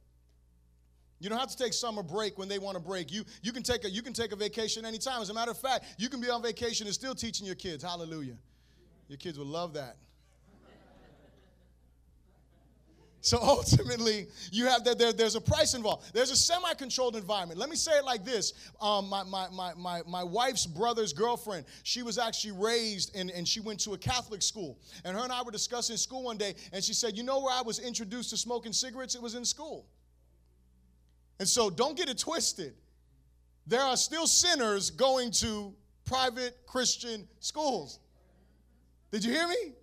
You 1.20 1.30
don't 1.30 1.38
have 1.38 1.51
to 1.51 1.57
take 1.57 1.74
summer 1.74 2.01
break 2.01 2.39
when 2.39 2.47
they 2.47 2.57
want 2.57 2.76
to 2.76 2.82
break. 2.82 3.12
You, 3.12 3.24
you, 3.43 3.51
can 3.51 3.62
take 3.62 3.86
a, 3.86 3.89
you 3.89 4.01
can 4.01 4.14
take 4.14 4.32
a 4.32 4.36
vacation 4.36 4.84
anytime. 4.84 5.22
As 5.22 5.30
a 5.30 5.34
matter 5.36 5.51
of 5.51 5.59
fact, 5.59 5.86
you 5.99 6.09
can 6.09 6.20
be 6.20 6.32
on 6.32 6.41
vacation 6.41 6.88
and 6.88 6.95
still 6.95 7.14
teaching 7.14 7.45
your 7.45 7.53
kids. 7.53 7.84
Hallelujah. 7.84 8.38
Your 9.07 9.18
kids 9.18 9.38
will 9.38 9.45
love 9.45 9.74
that. 9.74 9.97
So 13.22 13.38
ultimately, 13.42 14.28
you 14.52 14.66
have 14.66 14.84
that 14.84 14.98
there, 14.98 15.14
there's 15.14 15.36
a 15.36 15.42
price 15.42 15.74
involved. 15.74 16.14
There's 16.14 16.32
a 16.32 16.36
semi-controlled 16.36 17.16
environment. 17.16 17.60
Let 17.60 17.70
me 17.70 17.76
say 17.76 17.92
it 17.94 18.04
like 18.04 18.26
this. 18.26 18.54
Um, 18.82 19.08
my, 19.10 19.24
my, 19.24 19.48
my, 19.54 19.74
my, 19.76 20.02
my 20.08 20.24
wife's 20.24 20.66
brother's 20.66 21.14
girlfriend, 21.14 21.66
she 21.84 22.04
was 22.04 22.18
actually 22.18 22.54
raised 22.54 23.16
in, 23.16 23.30
and 23.30 23.48
she 23.48 23.60
went 23.60 23.80
to 23.82 23.94
a 23.94 23.98
Catholic 23.98 24.42
school. 24.42 24.80
And 25.06 25.16
her 25.16 25.24
and 25.24 25.32
I 25.32 25.44
were 25.44 25.52
discussing 25.52 25.98
school 25.98 26.24
one 26.24 26.38
day, 26.38 26.56
and 26.74 26.84
she 26.84 26.94
said, 26.94 27.16
you 27.16 27.24
know 27.24 27.40
where 27.40 27.54
I 27.54 27.62
was 27.62 27.80
introduced 27.80 28.32
to 28.32 28.38
smoking 28.38 28.74
cigarettes? 28.74 29.16
It 29.16 29.22
was 29.22 29.36
in 29.36 29.46
school. 29.46 29.86
And 31.40 31.48
so 31.48 31.70
don't 31.70 31.96
get 31.96 32.10
it 32.10 32.18
twisted. 32.18 32.74
There 33.68 33.82
are 33.82 33.98
still 33.98 34.28
sinners 34.28 34.90
going 34.90 35.32
to 35.34 35.74
private 36.06 36.58
Christian 36.66 37.28
schools. 37.40 38.00
Did 39.12 39.24
you 39.24 39.32
hear 39.32 39.48
me? 39.48 39.74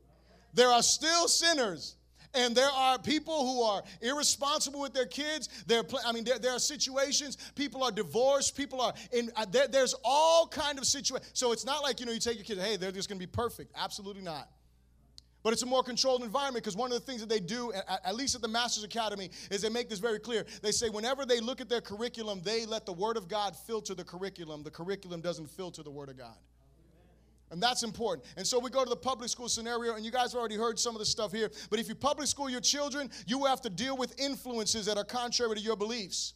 There 0.54 0.68
are 0.68 0.82
still 0.82 1.28
sinners 1.28 1.96
and 2.34 2.54
there 2.54 2.70
are 2.70 2.98
people 2.98 3.46
who 3.46 3.62
are 3.62 3.82
irresponsible 4.02 4.80
with 4.80 4.92
their 4.92 5.06
kids. 5.06 5.48
There, 5.66 5.82
I 6.04 6.12
mean, 6.12 6.24
there, 6.24 6.38
there 6.38 6.52
are 6.52 6.58
situations. 6.58 7.38
People 7.54 7.82
are 7.82 7.90
divorced. 7.90 8.56
People 8.56 8.80
are 8.80 8.92
in. 9.12 9.30
Uh, 9.34 9.46
there, 9.50 9.68
there's 9.68 9.94
all 10.04 10.46
kind 10.46 10.78
of 10.78 10.84
situations. 10.84 11.30
So 11.32 11.52
it's 11.52 11.64
not 11.64 11.82
like 11.82 12.00
you 12.00 12.06
know 12.06 12.12
you 12.12 12.20
take 12.20 12.36
your 12.36 12.44
kids. 12.44 12.60
Hey, 12.60 12.76
they're 12.76 12.92
just 12.92 13.08
going 13.08 13.18
to 13.18 13.26
be 13.26 13.30
perfect. 13.30 13.72
Absolutely 13.76 14.22
not. 14.22 14.48
But 15.42 15.52
it's 15.52 15.62
a 15.62 15.66
more 15.66 15.82
controlled 15.82 16.22
environment 16.24 16.64
because 16.64 16.76
one 16.76 16.92
of 16.92 16.98
the 16.98 17.04
things 17.04 17.20
that 17.20 17.28
they 17.28 17.40
do, 17.40 17.72
at, 17.72 18.00
at 18.04 18.16
least 18.16 18.34
at 18.34 18.42
the 18.42 18.48
Masters 18.48 18.84
Academy, 18.84 19.30
is 19.50 19.62
they 19.62 19.70
make 19.70 19.88
this 19.88 20.00
very 20.00 20.18
clear. 20.18 20.44
They 20.62 20.72
say 20.72 20.90
whenever 20.90 21.24
they 21.24 21.40
look 21.40 21.60
at 21.60 21.68
their 21.68 21.80
curriculum, 21.80 22.42
they 22.44 22.66
let 22.66 22.84
the 22.84 22.92
Word 22.92 23.16
of 23.16 23.28
God 23.28 23.56
filter 23.56 23.94
the 23.94 24.04
curriculum. 24.04 24.62
The 24.62 24.70
curriculum 24.70 25.20
doesn't 25.20 25.48
filter 25.48 25.82
the 25.82 25.90
Word 25.90 26.08
of 26.08 26.18
God. 26.18 26.36
And 27.50 27.62
that's 27.62 27.82
important. 27.82 28.26
And 28.36 28.46
so 28.46 28.58
we 28.58 28.70
go 28.70 28.84
to 28.84 28.90
the 28.90 28.96
public 28.96 29.30
school 29.30 29.48
scenario, 29.48 29.94
and 29.94 30.04
you 30.04 30.10
guys 30.10 30.32
have 30.32 30.40
already 30.40 30.56
heard 30.56 30.78
some 30.78 30.94
of 30.94 30.98
the 30.98 31.06
stuff 31.06 31.32
here. 31.32 31.50
But 31.70 31.78
if 31.78 31.88
you 31.88 31.94
public 31.94 32.28
school 32.28 32.50
your 32.50 32.60
children, 32.60 33.10
you 33.26 33.44
have 33.46 33.60
to 33.62 33.70
deal 33.70 33.96
with 33.96 34.18
influences 34.20 34.86
that 34.86 34.98
are 34.98 35.04
contrary 35.04 35.54
to 35.56 35.60
your 35.60 35.76
beliefs. 35.76 36.34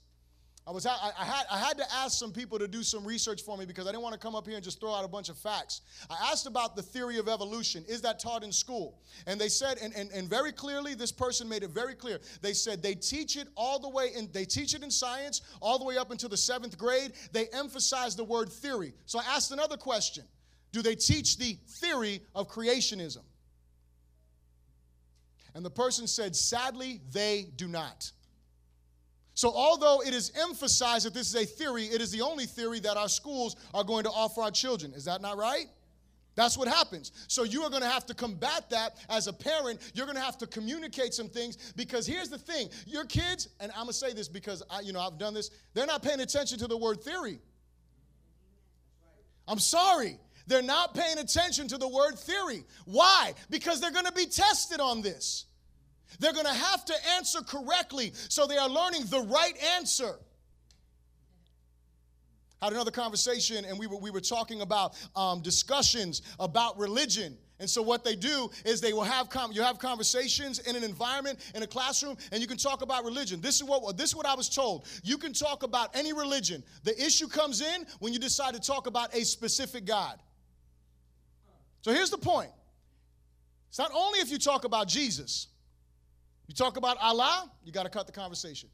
I 0.65 0.71
was 0.71 0.87
I, 0.87 0.93
I, 1.19 1.25
had 1.25 1.45
I 1.51 1.59
had 1.59 1.77
to 1.79 1.85
ask 1.93 2.17
some 2.17 2.31
people 2.31 2.57
to 2.61 2.69
do 2.69 2.85
some 2.85 3.05
research 3.05 3.43
for 3.43 3.57
me 3.59 3.65
because 3.65 3.89
I 3.89 3.91
didn't 3.91 4.05
want 4.05 4.13
to 4.13 4.19
come 4.19 4.37
up 4.37 4.47
here 4.47 4.55
and 4.55 4.63
just 4.63 4.79
throw 4.79 4.95
out 4.95 5.05
a 5.05 5.09
bunch 5.09 5.29
of 5.29 5.37
facts. 5.37 5.81
I 6.09 6.31
asked 6.31 6.47
about 6.47 6.77
the 6.77 6.83
theory 6.83 7.19
of 7.19 7.29
evolution. 7.29 7.85
Is 7.89 8.01
that 8.03 8.21
taught 8.21 8.45
in 8.45 8.53
school? 8.53 9.01
And 9.27 9.41
they 9.41 9.49
said, 9.49 9.79
and, 9.83 9.93
and, 9.97 10.11
and 10.13 10.31
very 10.31 10.53
clearly, 10.53 10.95
this 10.95 11.11
person 11.11 11.49
made 11.49 11.65
it 11.65 11.71
very 11.71 11.95
clear. 11.95 12.21
They 12.43 12.53
said 12.53 12.81
they 12.81 12.95
teach 12.95 13.37
it 13.37 13.49
all 13.57 13.81
the 13.81 13.89
way 13.89 14.11
in 14.17 14.31
they 14.31 14.45
teach 14.45 14.73
it 14.75 14.85
in 14.85 14.91
science 14.91 15.43
all 15.61 15.81
the 15.81 15.85
way 15.85 15.99
up 15.99 16.13
into 16.13 16.29
the 16.29 16.37
seventh 16.37 16.79
grade. 16.79 17.13
They 17.33 17.49
emphasize 17.49 18.15
the 18.15 18.25
word 18.25 18.49
theory. 18.49 18.95
So 19.07 19.19
I 19.19 19.25
asked 19.35 19.51
another 19.51 19.77
question 19.77 20.25
do 20.73 20.83
they 20.83 20.95
teach 20.95 21.39
the 21.39 21.59
theory 21.69 22.23
of 22.35 22.49
creationism? 22.49 23.23
And 25.55 25.65
the 25.65 25.71
person 25.71 26.07
said, 26.07 26.35
sadly, 26.35 27.01
they 27.13 27.49
do 27.57 27.69
not. 27.69 28.11
So, 29.35 29.53
although 29.55 30.03
it 30.03 30.13
is 30.13 30.33
emphasized 30.39 31.07
that 31.07 31.15
this 31.15 31.29
is 31.29 31.35
a 31.35 31.47
theory, 31.47 31.85
it 31.85 32.01
is 32.01 32.11
the 32.11 32.21
only 32.21 32.47
theory 32.47 32.81
that 32.81 32.97
our 32.97 33.09
schools 33.09 33.57
are 33.73 33.85
going 33.85 34.05
to 34.05 34.11
offer 34.11 34.43
our 34.43 34.51
children. 34.51 34.93
Is 34.95 35.05
that 35.07 35.23
not 35.23 35.37
right? 35.37 35.67
That's 36.35 36.57
what 36.57 36.69
happens. 36.69 37.13
So 37.29 37.45
you 37.45 37.63
are 37.63 37.71
going 37.71 37.83
to 37.83 37.89
have 37.89 38.07
to 38.07 38.15
combat 38.15 38.71
that 38.71 38.97
as 39.11 39.27
a 39.27 39.33
parent. 39.33 39.81
You're 39.95 40.07
going 40.07 40.17
to 40.17 40.23
have 40.23 40.39
to 40.39 40.47
communicate 40.47 41.13
some 41.13 41.29
things 41.29 41.73
because 41.77 42.07
here's 42.07 42.31
the 42.31 42.39
thing: 42.39 42.69
your 42.87 43.05
kids, 43.05 43.49
and 43.61 43.71
I'm 43.73 43.85
going 43.85 43.89
to 43.89 43.95
say 43.95 44.13
this 44.15 44.29
because 44.29 44.63
I, 44.71 44.81
you 44.81 44.93
know, 44.93 45.01
I've 45.01 45.19
done 45.19 45.35
this. 45.35 45.51
They're 45.75 45.87
not 45.87 46.03
paying 46.03 46.21
attention 46.21 46.59
to 46.61 46.67
the 46.67 46.77
word 46.77 47.03
theory. 47.03 47.41
I'm 49.47 49.59
sorry. 49.59 50.19
They're 50.47 50.63
not 50.63 50.95
paying 50.95 51.19
attention 51.19 51.69
to 51.69 51.79
the 51.79 51.89
word 51.89 52.19
theory. 52.19 52.65
Why? 52.85 53.35
Because 53.51 53.81
they're 53.81 53.93
going 53.93 54.07
to 54.07 54.13
be 54.13 54.27
tested 54.27 54.81
on 54.81 55.03
this. 55.03 55.47
They're 56.19 56.33
going 56.33 56.47
to 56.47 56.53
have 56.53 56.85
to 56.87 56.95
answer 57.17 57.41
correctly, 57.41 58.13
so 58.29 58.47
they 58.47 58.59
are 58.59 58.69
learning 58.69 59.05
the 59.07 59.21
right 59.21 59.57
answer. 59.77 60.15
Had 62.61 62.73
another 62.73 62.91
conversation, 62.93 63.65
and 63.65 63.79
we 63.79 63.89
were, 63.89 63.97
we 63.97 64.11
were 64.11 64.21
talking 64.21 64.61
about 64.61 64.95
um, 65.17 65.43
discussions 65.43 66.23
about 66.39 66.79
religion. 66.79 67.37
And 67.59 67.69
so 67.69 67.83
what 67.83 68.05
they 68.05 68.17
do 68.17 68.51
is 68.65 68.81
they 68.81 68.93
will 68.93 69.05
have 69.05 69.31
com- 69.31 69.53
you 69.53 69.63
have 69.63 69.79
conversations 69.79 70.59
in 70.61 70.77
an 70.77 70.85
environment 70.85 71.39
in 71.55 71.63
a 71.63 71.67
classroom, 71.67 72.17
and 72.31 72.41
you 72.41 72.47
can 72.47 72.57
talk 72.57 72.83
about 72.83 73.05
religion. 73.05 73.41
This 73.41 73.57
is 73.57 73.65
what 73.65 73.97
this 73.97 74.11
is 74.11 74.17
what 74.17 74.27
I 74.27 74.35
was 74.35 74.49
told. 74.49 74.87
You 75.03 75.17
can 75.19 75.33
talk 75.33 75.63
about 75.63 75.95
any 75.95 76.13
religion. 76.13 76.63
The 76.83 77.01
issue 77.01 77.29
comes 77.29 77.61
in 77.61 77.87
when 78.01 78.13
you 78.13 78.19
decide 78.19 78.55
to 78.55 78.61
talk 78.61 78.87
about 78.87 79.15
a 79.15 79.25
specific 79.25 79.85
God. 79.85 80.19
So 81.83 81.93
here's 81.93 82.11
the 82.11 82.19
point 82.19 82.51
it's 83.69 83.79
not 83.79 83.91
only 83.95 84.21
if 84.21 84.31
you 84.31 84.39
talk 84.39 84.65
about 84.65 84.89
Jesus, 84.89 85.49
you 86.47 86.55
talk 86.55 86.77
about 86.77 86.97
Allah, 87.01 87.51
you 87.65 87.73
got 87.73 87.85
to 87.85 87.91
cut 87.91 88.07
the 88.07 88.13
conversation. 88.13 88.69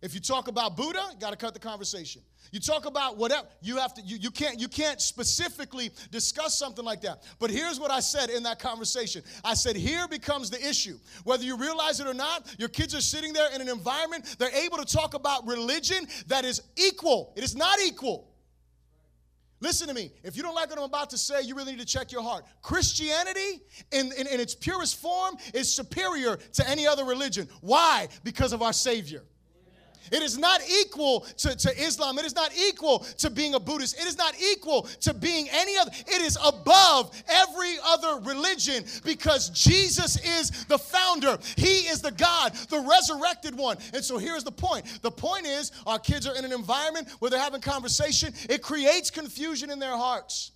If 0.00 0.14
you 0.14 0.20
talk 0.20 0.46
about 0.46 0.76
Buddha, 0.76 1.02
you 1.12 1.18
got 1.18 1.30
to 1.30 1.36
cut 1.36 1.54
the 1.54 1.60
conversation. 1.60 2.22
You 2.52 2.60
talk 2.60 2.86
about 2.86 3.16
whatever, 3.16 3.48
you 3.60 3.76
have 3.78 3.94
to, 3.94 4.02
you, 4.02 4.16
you 4.16 4.30
can't, 4.30 4.60
you 4.60 4.68
can't 4.68 5.00
specifically 5.00 5.90
discuss 6.12 6.56
something 6.56 6.84
like 6.84 7.00
that. 7.00 7.24
But 7.40 7.50
here's 7.50 7.80
what 7.80 7.90
I 7.90 7.98
said 7.98 8.30
in 8.30 8.44
that 8.44 8.60
conversation. 8.60 9.22
I 9.44 9.54
said, 9.54 9.74
here 9.74 10.06
becomes 10.06 10.50
the 10.50 10.66
issue. 10.66 10.98
Whether 11.24 11.44
you 11.44 11.56
realize 11.56 11.98
it 11.98 12.06
or 12.06 12.14
not, 12.14 12.54
your 12.58 12.68
kids 12.68 12.94
are 12.94 13.00
sitting 13.00 13.32
there 13.32 13.52
in 13.52 13.60
an 13.60 13.68
environment, 13.68 14.36
they're 14.38 14.54
able 14.54 14.78
to 14.78 14.84
talk 14.84 15.14
about 15.14 15.46
religion 15.48 16.06
that 16.28 16.44
is 16.44 16.62
equal. 16.76 17.32
It 17.36 17.42
is 17.42 17.56
not 17.56 17.80
equal. 17.80 18.28
Listen 19.60 19.88
to 19.88 19.94
me. 19.94 20.12
If 20.22 20.36
you 20.36 20.42
don't 20.42 20.54
like 20.54 20.70
what 20.70 20.78
I'm 20.78 20.84
about 20.84 21.10
to 21.10 21.18
say, 21.18 21.42
you 21.42 21.54
really 21.56 21.72
need 21.72 21.80
to 21.80 21.86
check 21.86 22.12
your 22.12 22.22
heart. 22.22 22.44
Christianity, 22.62 23.60
in, 23.90 24.12
in, 24.16 24.26
in, 24.28 24.40
its 24.40 24.54
purest 24.54 25.00
form, 25.00 25.36
is 25.52 25.72
superior 25.72 26.36
to 26.36 26.68
any 26.68 26.86
other 26.86 27.04
religion. 27.04 27.48
Why? 27.60 28.08
Because 28.22 28.52
of 28.52 28.62
our 28.62 28.72
Savior. 28.72 29.24
It 30.10 30.22
is 30.22 30.38
not 30.38 30.60
equal 30.68 31.20
to, 31.38 31.56
to 31.56 31.82
Islam. 31.82 32.18
It 32.18 32.24
is 32.24 32.34
not 32.34 32.52
equal 32.56 33.00
to 33.18 33.30
being 33.30 33.54
a 33.54 33.60
Buddhist. 33.60 33.98
It 33.98 34.06
is 34.06 34.18
not 34.18 34.34
equal 34.40 34.82
to 35.00 35.14
being 35.14 35.48
any 35.50 35.76
other. 35.78 35.90
It 36.06 36.22
is 36.22 36.38
above 36.44 37.10
every 37.28 37.76
other 37.84 38.20
religion 38.20 38.84
because 39.04 39.50
Jesus 39.50 40.18
is 40.24 40.64
the 40.66 40.78
founder. 40.78 41.38
He 41.56 41.88
is 41.88 42.00
the 42.00 42.12
God, 42.12 42.54
the 42.68 42.80
resurrected 42.80 43.56
one. 43.56 43.76
And 43.94 44.04
so 44.04 44.18
here's 44.18 44.44
the 44.44 44.52
point 44.52 44.86
the 45.02 45.10
point 45.10 45.46
is 45.46 45.72
our 45.86 45.98
kids 45.98 46.26
are 46.26 46.36
in 46.36 46.44
an 46.44 46.52
environment 46.52 47.08
where 47.18 47.30
they're 47.30 47.40
having 47.40 47.60
conversation, 47.60 48.32
it 48.48 48.62
creates 48.62 49.10
confusion 49.10 49.70
in 49.70 49.78
their 49.78 49.96
hearts. 49.96 50.52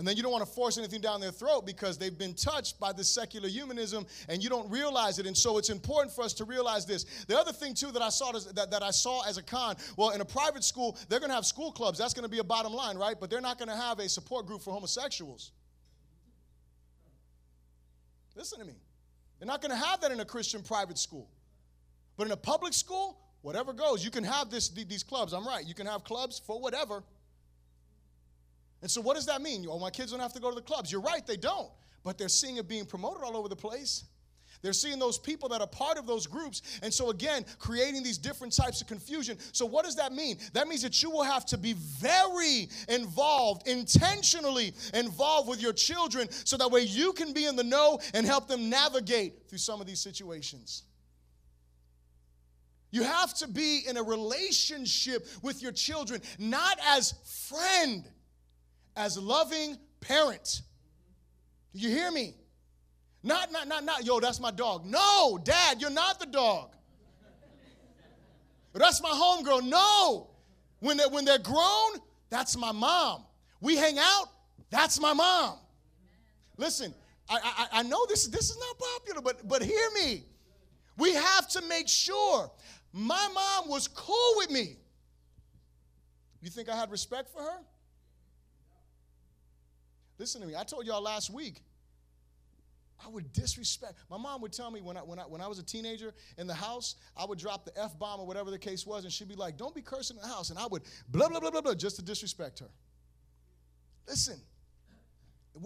And 0.00 0.08
then 0.08 0.16
you 0.16 0.22
don't 0.22 0.32
want 0.32 0.46
to 0.46 0.50
force 0.50 0.78
anything 0.78 1.02
down 1.02 1.20
their 1.20 1.30
throat 1.30 1.66
because 1.66 1.98
they've 1.98 2.16
been 2.16 2.32
touched 2.32 2.80
by 2.80 2.90
the 2.90 3.04
secular 3.04 3.50
humanism 3.50 4.06
and 4.30 4.42
you 4.42 4.48
don't 4.48 4.70
realize 4.70 5.18
it. 5.18 5.26
And 5.26 5.36
so 5.36 5.58
it's 5.58 5.68
important 5.68 6.10
for 6.14 6.24
us 6.24 6.32
to 6.34 6.46
realize 6.46 6.86
this. 6.86 7.04
The 7.28 7.38
other 7.38 7.52
thing, 7.52 7.74
too, 7.74 7.92
that 7.92 8.00
I 8.00 8.08
saw 8.08 8.34
as, 8.34 8.46
that, 8.46 8.70
that 8.70 8.82
I 8.82 8.92
saw 8.92 9.28
as 9.28 9.36
a 9.36 9.42
con, 9.42 9.76
well, 9.98 10.08
in 10.12 10.22
a 10.22 10.24
private 10.24 10.64
school, 10.64 10.96
they're 11.10 11.18
going 11.18 11.28
to 11.28 11.34
have 11.34 11.44
school 11.44 11.70
clubs. 11.70 11.98
That's 11.98 12.14
going 12.14 12.22
to 12.22 12.30
be 12.30 12.38
a 12.38 12.44
bottom 12.44 12.72
line, 12.72 12.96
right? 12.96 13.14
But 13.20 13.28
they're 13.28 13.42
not 13.42 13.58
going 13.58 13.68
to 13.68 13.76
have 13.76 13.98
a 13.98 14.08
support 14.08 14.46
group 14.46 14.62
for 14.62 14.72
homosexuals. 14.72 15.52
Listen 18.34 18.58
to 18.60 18.64
me. 18.64 18.76
They're 19.38 19.48
not 19.48 19.60
going 19.60 19.78
to 19.78 19.84
have 19.84 20.00
that 20.00 20.12
in 20.12 20.20
a 20.20 20.24
Christian 20.24 20.62
private 20.62 20.96
school. 20.96 21.28
But 22.16 22.26
in 22.26 22.32
a 22.32 22.38
public 22.38 22.72
school, 22.72 23.20
whatever 23.42 23.74
goes, 23.74 24.02
you 24.02 24.10
can 24.10 24.24
have 24.24 24.48
this, 24.48 24.70
these 24.70 25.02
clubs. 25.02 25.34
I'm 25.34 25.46
right. 25.46 25.66
You 25.66 25.74
can 25.74 25.84
have 25.84 26.04
clubs 26.04 26.40
for 26.46 26.58
whatever. 26.58 27.02
And 28.82 28.90
so, 28.90 29.00
what 29.00 29.14
does 29.14 29.26
that 29.26 29.42
mean? 29.42 29.66
Oh, 29.68 29.78
my 29.78 29.90
kids 29.90 30.10
don't 30.10 30.20
have 30.20 30.32
to 30.34 30.40
go 30.40 30.48
to 30.50 30.56
the 30.56 30.62
clubs. 30.62 30.90
You're 30.90 31.02
right, 31.02 31.26
they 31.26 31.36
don't. 31.36 31.68
But 32.02 32.16
they're 32.16 32.28
seeing 32.28 32.56
it 32.56 32.66
being 32.66 32.86
promoted 32.86 33.22
all 33.22 33.36
over 33.36 33.48
the 33.48 33.56
place. 33.56 34.04
They're 34.62 34.72
seeing 34.72 34.98
those 34.98 35.18
people 35.18 35.48
that 35.50 35.60
are 35.60 35.66
part 35.66 35.96
of 35.96 36.06
those 36.06 36.26
groups. 36.26 36.62
And 36.82 36.92
so, 36.92 37.10
again, 37.10 37.44
creating 37.58 38.02
these 38.02 38.18
different 38.18 38.54
types 38.54 38.80
of 38.80 38.86
confusion. 38.86 39.38
So, 39.52 39.64
what 39.64 39.84
does 39.84 39.96
that 39.96 40.12
mean? 40.12 40.38
That 40.52 40.68
means 40.68 40.82
that 40.82 41.02
you 41.02 41.10
will 41.10 41.22
have 41.22 41.46
to 41.46 41.58
be 41.58 41.74
very 41.74 42.68
involved, 42.88 43.68
intentionally 43.68 44.72
involved 44.92 45.48
with 45.48 45.62
your 45.62 45.72
children, 45.72 46.30
so 46.30 46.56
that 46.56 46.70
way 46.70 46.82
you 46.82 47.12
can 47.12 47.32
be 47.32 47.46
in 47.46 47.56
the 47.56 47.64
know 47.64 48.00
and 48.14 48.26
help 48.26 48.48
them 48.48 48.68
navigate 48.68 49.48
through 49.48 49.58
some 49.58 49.80
of 49.80 49.86
these 49.86 50.00
situations. 50.00 50.84
You 52.90 53.04
have 53.04 53.34
to 53.34 53.46
be 53.46 53.82
in 53.88 53.96
a 53.96 54.02
relationship 54.02 55.26
with 55.42 55.62
your 55.62 55.72
children, 55.72 56.20
not 56.38 56.78
as 56.84 57.14
friend 57.48 58.04
as 58.96 59.18
loving 59.18 59.76
parent. 60.00 60.62
Do 61.74 61.80
you 61.80 61.88
hear 61.88 62.10
me? 62.10 62.34
Not, 63.22 63.52
not, 63.52 63.68
not, 63.68 63.84
not, 63.84 64.04
yo, 64.04 64.18
that's 64.20 64.40
my 64.40 64.50
dog. 64.50 64.86
No, 64.86 65.38
dad, 65.44 65.80
you're 65.80 65.90
not 65.90 66.18
the 66.18 66.26
dog. 66.26 66.74
That's 68.72 69.02
my 69.02 69.10
homegirl. 69.10 69.68
No. 69.68 70.28
When 70.80 70.96
they're, 70.96 71.08
when 71.08 71.24
they're 71.24 71.38
grown, 71.38 71.92
that's 72.30 72.56
my 72.56 72.72
mom. 72.72 73.24
We 73.60 73.76
hang 73.76 73.98
out, 73.98 74.28
that's 74.70 74.98
my 74.98 75.12
mom. 75.12 75.58
Listen, 76.56 76.94
I, 77.28 77.38
I, 77.42 77.80
I 77.80 77.82
know 77.82 78.06
this, 78.08 78.26
this 78.26 78.50
is 78.50 78.58
not 78.58 78.78
popular, 78.78 79.20
but, 79.20 79.46
but 79.46 79.62
hear 79.62 79.90
me. 80.02 80.24
We 80.96 81.14
have 81.14 81.48
to 81.48 81.62
make 81.62 81.88
sure 81.88 82.50
my 82.92 83.28
mom 83.34 83.68
was 83.68 83.88
cool 83.88 84.34
with 84.36 84.50
me. 84.50 84.76
You 86.40 86.48
think 86.50 86.68
I 86.70 86.76
had 86.76 86.90
respect 86.90 87.28
for 87.30 87.42
her? 87.42 87.58
Listen 90.20 90.42
to 90.42 90.46
me. 90.46 90.54
I 90.54 90.64
told 90.64 90.84
y'all 90.84 91.00
last 91.00 91.30
week, 91.30 91.62
I 93.02 93.08
would 93.08 93.32
disrespect. 93.32 93.94
My 94.10 94.18
mom 94.18 94.42
would 94.42 94.52
tell 94.52 94.70
me 94.70 94.82
when 94.82 94.98
I, 94.98 95.00
when 95.00 95.18
I, 95.18 95.22
when 95.22 95.40
I 95.40 95.48
was 95.48 95.58
a 95.58 95.62
teenager 95.62 96.12
in 96.36 96.46
the 96.46 96.54
house, 96.54 96.96
I 97.16 97.24
would 97.24 97.38
drop 97.38 97.64
the 97.64 97.72
F 97.80 97.98
bomb 97.98 98.20
or 98.20 98.26
whatever 98.26 98.50
the 98.50 98.58
case 98.58 98.86
was, 98.86 99.04
and 99.04 99.12
she'd 99.12 99.28
be 99.28 99.34
like, 99.34 99.56
Don't 99.56 99.74
be 99.74 99.80
cursing 99.80 100.18
in 100.18 100.22
the 100.22 100.28
house. 100.28 100.50
And 100.50 100.58
I 100.58 100.66
would 100.66 100.82
blah, 101.08 101.30
blah, 101.30 101.40
blah, 101.40 101.50
blah, 101.50 101.62
blah, 101.62 101.72
just 101.72 101.96
to 101.96 102.02
disrespect 102.02 102.58
her. 102.58 102.68
Listen, 104.06 104.38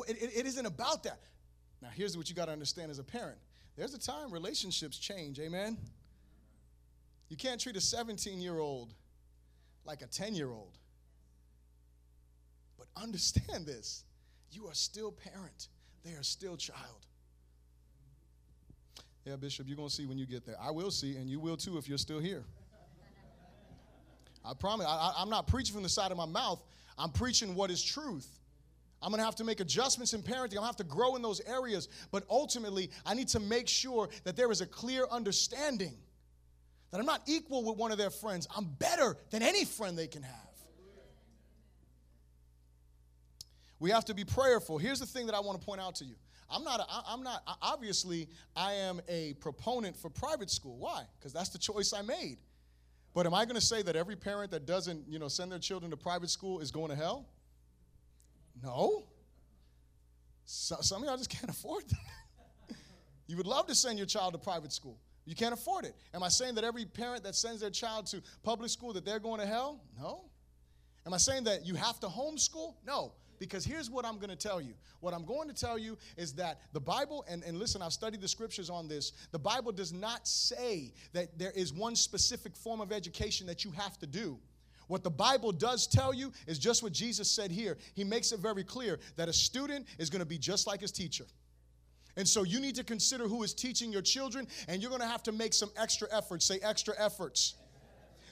it, 0.06 0.22
it, 0.22 0.30
it 0.36 0.46
isn't 0.46 0.66
about 0.66 1.02
that. 1.02 1.18
Now, 1.82 1.88
here's 1.92 2.16
what 2.16 2.30
you 2.30 2.36
got 2.36 2.44
to 2.44 2.52
understand 2.52 2.92
as 2.92 3.00
a 3.00 3.04
parent 3.04 3.38
there's 3.76 3.92
a 3.92 3.98
time 3.98 4.30
relationships 4.30 4.96
change, 4.96 5.40
amen? 5.40 5.76
You 7.28 7.36
can't 7.36 7.60
treat 7.60 7.76
a 7.76 7.80
17 7.80 8.40
year 8.40 8.60
old 8.60 8.94
like 9.84 10.00
a 10.00 10.06
10 10.06 10.36
year 10.36 10.52
old. 10.52 10.78
But 12.78 12.86
understand 12.96 13.66
this 13.66 14.04
you 14.54 14.66
are 14.66 14.74
still 14.74 15.12
parent. 15.12 15.68
They 16.04 16.12
are 16.12 16.22
still 16.22 16.56
child. 16.56 17.06
Yeah, 19.24 19.36
Bishop, 19.36 19.66
you're 19.66 19.76
going 19.76 19.88
to 19.88 19.94
see 19.94 20.06
when 20.06 20.18
you 20.18 20.26
get 20.26 20.44
there. 20.44 20.56
I 20.60 20.70
will 20.70 20.90
see, 20.90 21.16
and 21.16 21.30
you 21.30 21.40
will 21.40 21.56
too 21.56 21.78
if 21.78 21.88
you're 21.88 21.98
still 21.98 22.20
here. 22.20 22.44
I 24.44 24.52
promise. 24.52 24.86
I, 24.86 25.14
am 25.22 25.30
not 25.30 25.46
preaching 25.46 25.72
from 25.72 25.82
the 25.82 25.88
side 25.88 26.10
of 26.10 26.18
my 26.18 26.26
mouth. 26.26 26.62
I'm 26.98 27.10
preaching 27.10 27.54
what 27.54 27.70
is 27.70 27.82
truth. 27.82 28.28
I'm 29.00 29.10
going 29.10 29.18
to 29.18 29.24
have 29.24 29.36
to 29.36 29.44
make 29.44 29.60
adjustments 29.60 30.12
in 30.12 30.22
parenting. 30.22 30.34
I'm 30.34 30.48
going 30.48 30.62
to 30.62 30.66
have 30.66 30.76
to 30.76 30.84
grow 30.84 31.16
in 31.16 31.22
those 31.22 31.40
areas. 31.46 31.88
But 32.10 32.24
ultimately, 32.28 32.90
I 33.06 33.14
need 33.14 33.28
to 33.28 33.40
make 33.40 33.68
sure 33.68 34.08
that 34.24 34.36
there 34.36 34.50
is 34.50 34.60
a 34.60 34.66
clear 34.66 35.06
understanding 35.10 35.94
that 36.90 37.00
I'm 37.00 37.06
not 37.06 37.22
equal 37.26 37.64
with 37.64 37.76
one 37.76 37.92
of 37.92 37.98
their 37.98 38.10
friends. 38.10 38.46
I'm 38.54 38.66
better 38.78 39.16
than 39.30 39.42
any 39.42 39.64
friend 39.64 39.98
they 39.98 40.06
can 40.06 40.22
have. 40.22 40.43
We 43.78 43.90
have 43.90 44.04
to 44.06 44.14
be 44.14 44.24
prayerful. 44.24 44.78
Here's 44.78 45.00
the 45.00 45.06
thing 45.06 45.26
that 45.26 45.34
I 45.34 45.40
want 45.40 45.60
to 45.60 45.64
point 45.64 45.80
out 45.80 45.96
to 45.96 46.04
you. 46.04 46.14
I'm 46.50 46.62
not, 46.62 46.86
i 46.88 47.12
am 47.12 47.22
not, 47.22 47.42
obviously, 47.62 48.28
I 48.54 48.74
am 48.74 49.00
a 49.08 49.34
proponent 49.34 49.96
for 49.96 50.10
private 50.10 50.50
school. 50.50 50.76
Why? 50.78 51.04
Because 51.18 51.32
that's 51.32 51.48
the 51.48 51.58
choice 51.58 51.92
I 51.92 52.02
made. 52.02 52.38
But 53.14 53.26
am 53.26 53.34
I 53.34 53.44
going 53.44 53.54
to 53.54 53.64
say 53.64 53.82
that 53.82 53.96
every 53.96 54.16
parent 54.16 54.50
that 54.50 54.66
doesn't, 54.66 55.08
you 55.08 55.18
know, 55.18 55.28
send 55.28 55.50
their 55.50 55.58
children 55.58 55.90
to 55.90 55.96
private 55.96 56.30
school 56.30 56.60
is 56.60 56.70
going 56.70 56.90
to 56.90 56.96
hell? 56.96 57.26
No. 58.62 59.04
So, 60.44 60.76
some 60.80 61.02
of 61.02 61.08
y'all 61.08 61.16
just 61.16 61.30
can't 61.30 61.48
afford 61.48 61.84
that. 61.88 62.76
you 63.26 63.36
would 63.36 63.46
love 63.46 63.66
to 63.68 63.74
send 63.74 63.98
your 63.98 64.06
child 64.06 64.32
to 64.34 64.38
private 64.38 64.72
school. 64.72 64.98
You 65.24 65.34
can't 65.34 65.54
afford 65.54 65.84
it. 65.86 65.94
Am 66.12 66.22
I 66.22 66.28
saying 66.28 66.56
that 66.56 66.64
every 66.64 66.84
parent 66.84 67.24
that 67.24 67.34
sends 67.34 67.60
their 67.60 67.70
child 67.70 68.06
to 68.08 68.22
public 68.42 68.68
school 68.68 68.92
that 68.92 69.04
they're 69.04 69.20
going 69.20 69.40
to 69.40 69.46
hell? 69.46 69.80
No. 69.98 70.24
Am 71.06 71.14
I 71.14 71.18
saying 71.18 71.44
that 71.44 71.64
you 71.64 71.74
have 71.76 71.98
to 72.00 72.08
homeschool? 72.08 72.74
No. 72.86 73.12
Because 73.38 73.64
here's 73.64 73.90
what 73.90 74.04
I'm 74.04 74.16
going 74.16 74.30
to 74.30 74.36
tell 74.36 74.60
you. 74.60 74.74
What 75.00 75.14
I'm 75.14 75.24
going 75.24 75.48
to 75.48 75.54
tell 75.54 75.78
you 75.78 75.96
is 76.16 76.32
that 76.34 76.60
the 76.72 76.80
Bible, 76.80 77.24
and, 77.28 77.42
and 77.44 77.58
listen, 77.58 77.82
I've 77.82 77.92
studied 77.92 78.20
the 78.20 78.28
scriptures 78.28 78.70
on 78.70 78.88
this. 78.88 79.12
The 79.32 79.38
Bible 79.38 79.72
does 79.72 79.92
not 79.92 80.26
say 80.26 80.92
that 81.12 81.38
there 81.38 81.52
is 81.52 81.72
one 81.72 81.96
specific 81.96 82.56
form 82.56 82.80
of 82.80 82.92
education 82.92 83.46
that 83.46 83.64
you 83.64 83.70
have 83.72 83.98
to 83.98 84.06
do. 84.06 84.38
What 84.86 85.02
the 85.02 85.10
Bible 85.10 85.52
does 85.52 85.86
tell 85.86 86.12
you 86.12 86.32
is 86.46 86.58
just 86.58 86.82
what 86.82 86.92
Jesus 86.92 87.30
said 87.30 87.50
here. 87.50 87.78
He 87.94 88.04
makes 88.04 88.32
it 88.32 88.40
very 88.40 88.64
clear 88.64 88.98
that 89.16 89.28
a 89.28 89.32
student 89.32 89.86
is 89.98 90.10
going 90.10 90.20
to 90.20 90.26
be 90.26 90.38
just 90.38 90.66
like 90.66 90.80
his 90.80 90.92
teacher. 90.92 91.24
And 92.16 92.28
so 92.28 92.44
you 92.44 92.60
need 92.60 92.76
to 92.76 92.84
consider 92.84 93.26
who 93.26 93.42
is 93.42 93.54
teaching 93.54 93.90
your 93.90 94.02
children, 94.02 94.46
and 94.68 94.80
you're 94.80 94.90
going 94.90 95.00
to 95.00 95.08
have 95.08 95.22
to 95.24 95.32
make 95.32 95.52
some 95.52 95.70
extra 95.76 96.06
efforts. 96.12 96.46
Say 96.46 96.60
extra 96.62 96.94
efforts 96.98 97.54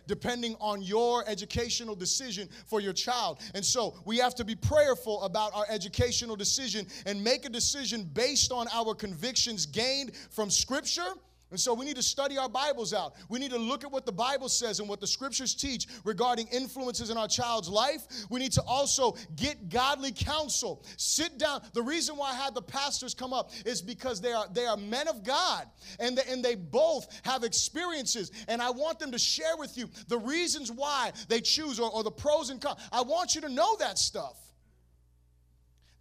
depending 0.06 0.56
on 0.60 0.82
your 0.82 1.24
educational 1.28 1.94
decision 1.94 2.48
for 2.66 2.80
your 2.80 2.92
child. 2.92 3.40
And 3.54 3.64
so 3.64 3.94
we 4.04 4.18
have 4.18 4.34
to 4.36 4.44
be 4.44 4.54
prayerful 4.54 5.22
about 5.22 5.54
our 5.54 5.66
educational 5.68 6.36
decision 6.36 6.86
and 7.06 7.22
make 7.22 7.44
a 7.44 7.48
decision 7.48 8.04
based 8.12 8.52
on 8.52 8.66
our 8.72 8.94
convictions 8.94 9.66
gained 9.66 10.14
from 10.30 10.50
Scripture 10.50 11.14
and 11.52 11.60
so 11.60 11.74
we 11.74 11.84
need 11.84 11.96
to 11.96 12.02
study 12.02 12.38
our 12.38 12.48
Bibles 12.48 12.94
out. 12.94 13.14
We 13.28 13.38
need 13.38 13.50
to 13.50 13.58
look 13.58 13.84
at 13.84 13.92
what 13.92 14.06
the 14.06 14.12
Bible 14.12 14.48
says 14.48 14.80
and 14.80 14.88
what 14.88 15.00
the 15.00 15.06
scriptures 15.06 15.54
teach 15.54 15.86
regarding 16.02 16.48
influences 16.48 17.10
in 17.10 17.18
our 17.18 17.28
child's 17.28 17.68
life. 17.68 18.06
We 18.30 18.40
need 18.40 18.52
to 18.52 18.62
also 18.62 19.16
get 19.36 19.68
godly 19.68 20.12
counsel. 20.12 20.82
Sit 20.96 21.38
down. 21.38 21.60
The 21.74 21.82
reason 21.82 22.16
why 22.16 22.30
I 22.30 22.34
had 22.34 22.54
the 22.54 22.62
pastors 22.62 23.12
come 23.12 23.34
up 23.34 23.50
is 23.66 23.82
because 23.82 24.18
they 24.20 24.32
are 24.32 24.46
they 24.50 24.64
are 24.64 24.78
men 24.78 25.08
of 25.08 25.22
God 25.24 25.66
and 26.00 26.16
they, 26.16 26.22
and 26.32 26.42
they 26.42 26.54
both 26.54 27.06
have 27.22 27.44
experiences 27.44 28.32
and 28.48 28.62
I 28.62 28.70
want 28.70 28.98
them 28.98 29.12
to 29.12 29.18
share 29.18 29.56
with 29.58 29.76
you 29.76 29.90
the 30.08 30.18
reasons 30.18 30.72
why 30.72 31.12
they 31.28 31.42
choose 31.42 31.78
or, 31.78 31.90
or 31.90 32.02
the 32.02 32.10
pros 32.10 32.48
and 32.48 32.62
cons. 32.62 32.80
I 32.90 33.02
want 33.02 33.34
you 33.34 33.42
to 33.42 33.50
know 33.50 33.76
that 33.78 33.98
stuff. 33.98 34.41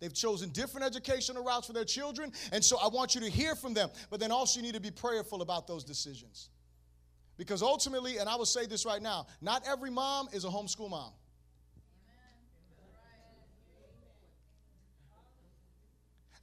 They've 0.02 0.14
chosen 0.14 0.50
different 0.50 0.84
educational 0.84 1.44
routes 1.44 1.68
for 1.68 1.74
their 1.74 1.86
children, 1.86 2.34
and 2.52 2.66
so 2.66 2.78
I 2.80 2.88
want 2.88 3.14
you 3.14 3.22
to 3.22 3.30
hear 3.30 3.56
from 3.56 3.76
them. 3.76 3.92
But 4.10 4.20
then 4.20 4.32
also, 4.32 4.60
you 4.60 4.66
need 4.66 4.74
to 4.74 4.82
be 4.82 4.90
prayerful 4.90 5.44
about 5.44 5.68
those 5.68 5.84
decisions. 5.84 6.50
Because 7.38 7.62
ultimately, 7.62 8.18
and 8.18 8.28
I 8.28 8.36
will 8.36 8.46
say 8.46 8.66
this 8.66 8.84
right 8.84 9.02
now, 9.02 9.28
not 9.42 9.64
every 9.68 9.92
mom 9.92 10.28
is 10.34 10.44
a 10.44 10.48
homeschool 10.48 10.90
mom. 10.90 11.12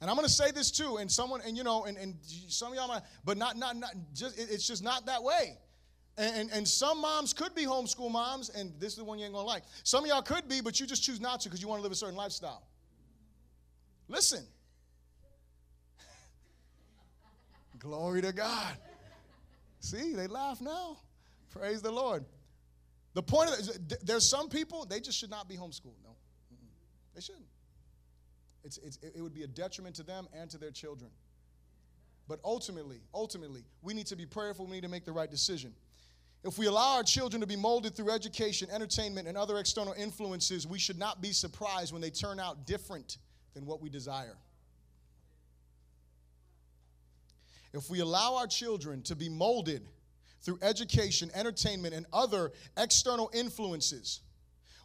And 0.01 0.09
I'm 0.09 0.15
going 0.15 0.25
to 0.25 0.33
say 0.33 0.51
this 0.51 0.71
too, 0.71 0.95
and 0.95 1.11
someone, 1.11 1.41
and 1.45 1.57
you 1.57 1.65
know, 1.65 1.83
and, 1.83 1.97
and 1.97 2.15
some 2.47 2.71
of 2.71 2.77
y'all 2.77 2.87
might, 2.87 3.01
but 3.25 3.37
not, 3.37 3.57
not, 3.57 3.75
not, 3.75 3.93
just, 4.13 4.39
it's 4.39 4.65
just 4.65 4.81
not 4.81 5.05
that 5.07 5.21
way. 5.21 5.57
And, 6.17 6.35
and, 6.35 6.51
and, 6.51 6.67
some 6.67 7.01
moms 7.01 7.33
could 7.33 7.53
be 7.53 7.65
homeschool 7.65 8.09
moms, 8.09 8.49
and 8.49 8.71
this 8.79 8.93
is 8.93 8.99
the 8.99 9.03
one 9.03 9.19
you 9.19 9.25
ain't 9.25 9.33
going 9.33 9.43
to 9.43 9.47
like. 9.47 9.63
Some 9.83 10.05
of 10.05 10.09
y'all 10.09 10.21
could 10.21 10.47
be, 10.47 10.61
but 10.61 10.79
you 10.79 10.87
just 10.87 11.03
choose 11.03 11.19
not 11.19 11.41
to 11.41 11.49
because 11.49 11.61
you 11.61 11.67
want 11.67 11.79
to 11.79 11.83
live 11.83 11.91
a 11.91 11.95
certain 11.95 12.15
lifestyle. 12.15 12.68
Listen. 14.09 14.43
Glory 17.77 18.21
to 18.21 18.33
God. 18.33 18.75
See, 19.79 20.13
they 20.13 20.27
laugh 20.27 20.59
now. 20.59 20.97
Praise 21.51 21.81
the 21.81 21.91
Lord. 21.91 22.25
The 23.13 23.23
point 23.23 23.49
of 23.51 23.69
it, 23.69 24.05
there's 24.05 24.27
some 24.27 24.49
people, 24.49 24.85
they 24.85 24.99
just 24.99 25.17
should 25.17 25.29
not 25.29 25.47
be 25.47 25.55
homeschooled. 25.55 26.01
No, 26.03 26.15
they 27.15 27.21
shouldn't. 27.21 27.45
It's, 28.63 28.77
it's, 28.79 28.99
it 29.01 29.21
would 29.21 29.33
be 29.33 29.43
a 29.43 29.47
detriment 29.47 29.95
to 29.95 30.03
them 30.03 30.27
and 30.33 30.49
to 30.49 30.57
their 30.57 30.71
children. 30.71 31.09
But 32.27 32.39
ultimately, 32.43 32.99
ultimately, 33.13 33.63
we 33.81 33.93
need 33.93 34.07
to 34.07 34.15
be 34.15 34.25
prayerful. 34.25 34.65
We 34.65 34.73
need 34.73 34.83
to 34.83 34.89
make 34.89 35.05
the 35.05 35.11
right 35.11 35.31
decision. 35.31 35.73
If 36.43 36.57
we 36.57 36.67
allow 36.67 36.95
our 36.95 37.03
children 37.03 37.41
to 37.41 37.47
be 37.47 37.55
molded 37.55 37.95
through 37.95 38.11
education, 38.11 38.69
entertainment, 38.71 39.27
and 39.27 39.37
other 39.37 39.57
external 39.57 39.93
influences, 39.93 40.67
we 40.67 40.77
should 40.77 40.99
not 40.99 41.21
be 41.21 41.31
surprised 41.31 41.91
when 41.91 42.01
they 42.01 42.09
turn 42.09 42.39
out 42.39 42.65
different 42.65 43.17
than 43.53 43.65
what 43.65 43.81
we 43.81 43.89
desire. 43.89 44.37
If 47.73 47.89
we 47.89 47.99
allow 47.99 48.35
our 48.37 48.47
children 48.47 49.01
to 49.03 49.15
be 49.15 49.29
molded 49.29 49.87
through 50.41 50.59
education, 50.61 51.29
entertainment, 51.33 51.93
and 51.93 52.05
other 52.11 52.51
external 52.77 53.29
influences, 53.33 54.21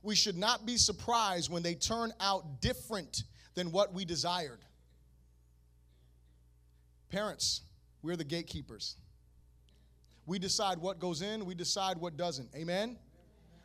we 0.03 0.15
should 0.15 0.37
not 0.37 0.67
be 0.67 0.77
surprised 0.77 1.51
when 1.51 1.63
they 1.63 1.75
turn 1.75 2.13
out 2.21 2.61
different 2.61 3.25
than 3.55 3.73
what 3.73 3.95
we 3.95 4.05
desired. 4.05 4.59
Parents, 7.09 7.63
we're 8.03 8.17
the 8.17 8.25
gatekeepers. 8.25 8.97
We 10.27 10.39
decide 10.39 10.79
what 10.79 10.99
goes 10.99 11.23
in, 11.23 11.47
we 11.47 11.55
decide 11.55 11.97
what 11.97 12.17
doesn't. 12.17 12.49
Amen? 12.55 12.99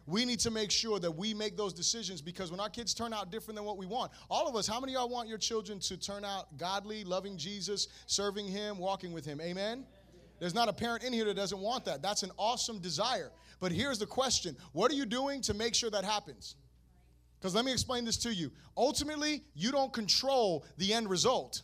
We 0.10 0.26
need 0.26 0.40
to 0.40 0.50
make 0.50 0.72
sure 0.72 1.00
that 1.00 1.12
we 1.12 1.36
make 1.36 1.56
those 1.56 1.72
decisions 1.72 2.20
because 2.20 2.50
when 2.50 2.60
our 2.60 2.70
kids 2.70 2.96
turn 2.96 3.14
out 3.14 3.32
different 3.32 3.58
than 3.58 3.66
what 3.66 3.78
we 3.78 3.86
want, 3.86 4.12
all 4.28 4.48
of 4.48 4.56
us, 4.56 4.66
how 4.66 4.80
many 4.80 4.96
of 4.96 5.02
y'all 5.02 5.10
want 5.10 5.30
your 5.30 5.38
children 5.38 5.80
to 5.82 5.98
turn 5.98 6.26
out 6.26 6.58
godly, 6.58 7.04
loving 7.04 7.38
Jesus, 7.38 7.88
serving 8.08 8.48
Him, 8.48 8.80
walking 8.80 9.14
with 9.14 9.24
Him? 9.24 9.40
Amen? 9.40 9.86
There's 10.40 10.56
not 10.56 10.68
a 10.68 10.74
parent 10.74 11.04
in 11.04 11.14
here 11.14 11.26
that 11.26 11.36
doesn't 11.36 11.60
want 11.60 11.86
that. 11.86 12.02
That's 12.02 12.24
an 12.24 12.32
awesome 12.38 12.80
desire. 12.80 13.32
But 13.60 13.72
here's 13.72 14.00
the 14.00 14.08
question 14.08 14.58
What 14.74 14.90
are 14.92 14.96
you 14.96 15.06
doing 15.06 15.42
to 15.44 15.54
make 15.54 15.76
sure 15.76 15.92
that 15.92 16.04
happens? 16.04 16.56
Because 17.40 17.54
let 17.54 17.64
me 17.64 17.72
explain 17.72 18.04
this 18.04 18.18
to 18.18 18.34
you. 18.34 18.52
Ultimately, 18.76 19.44
you 19.54 19.72
don't 19.72 19.94
control 19.94 20.66
the 20.78 20.92
end 20.92 21.08
result. 21.08 21.62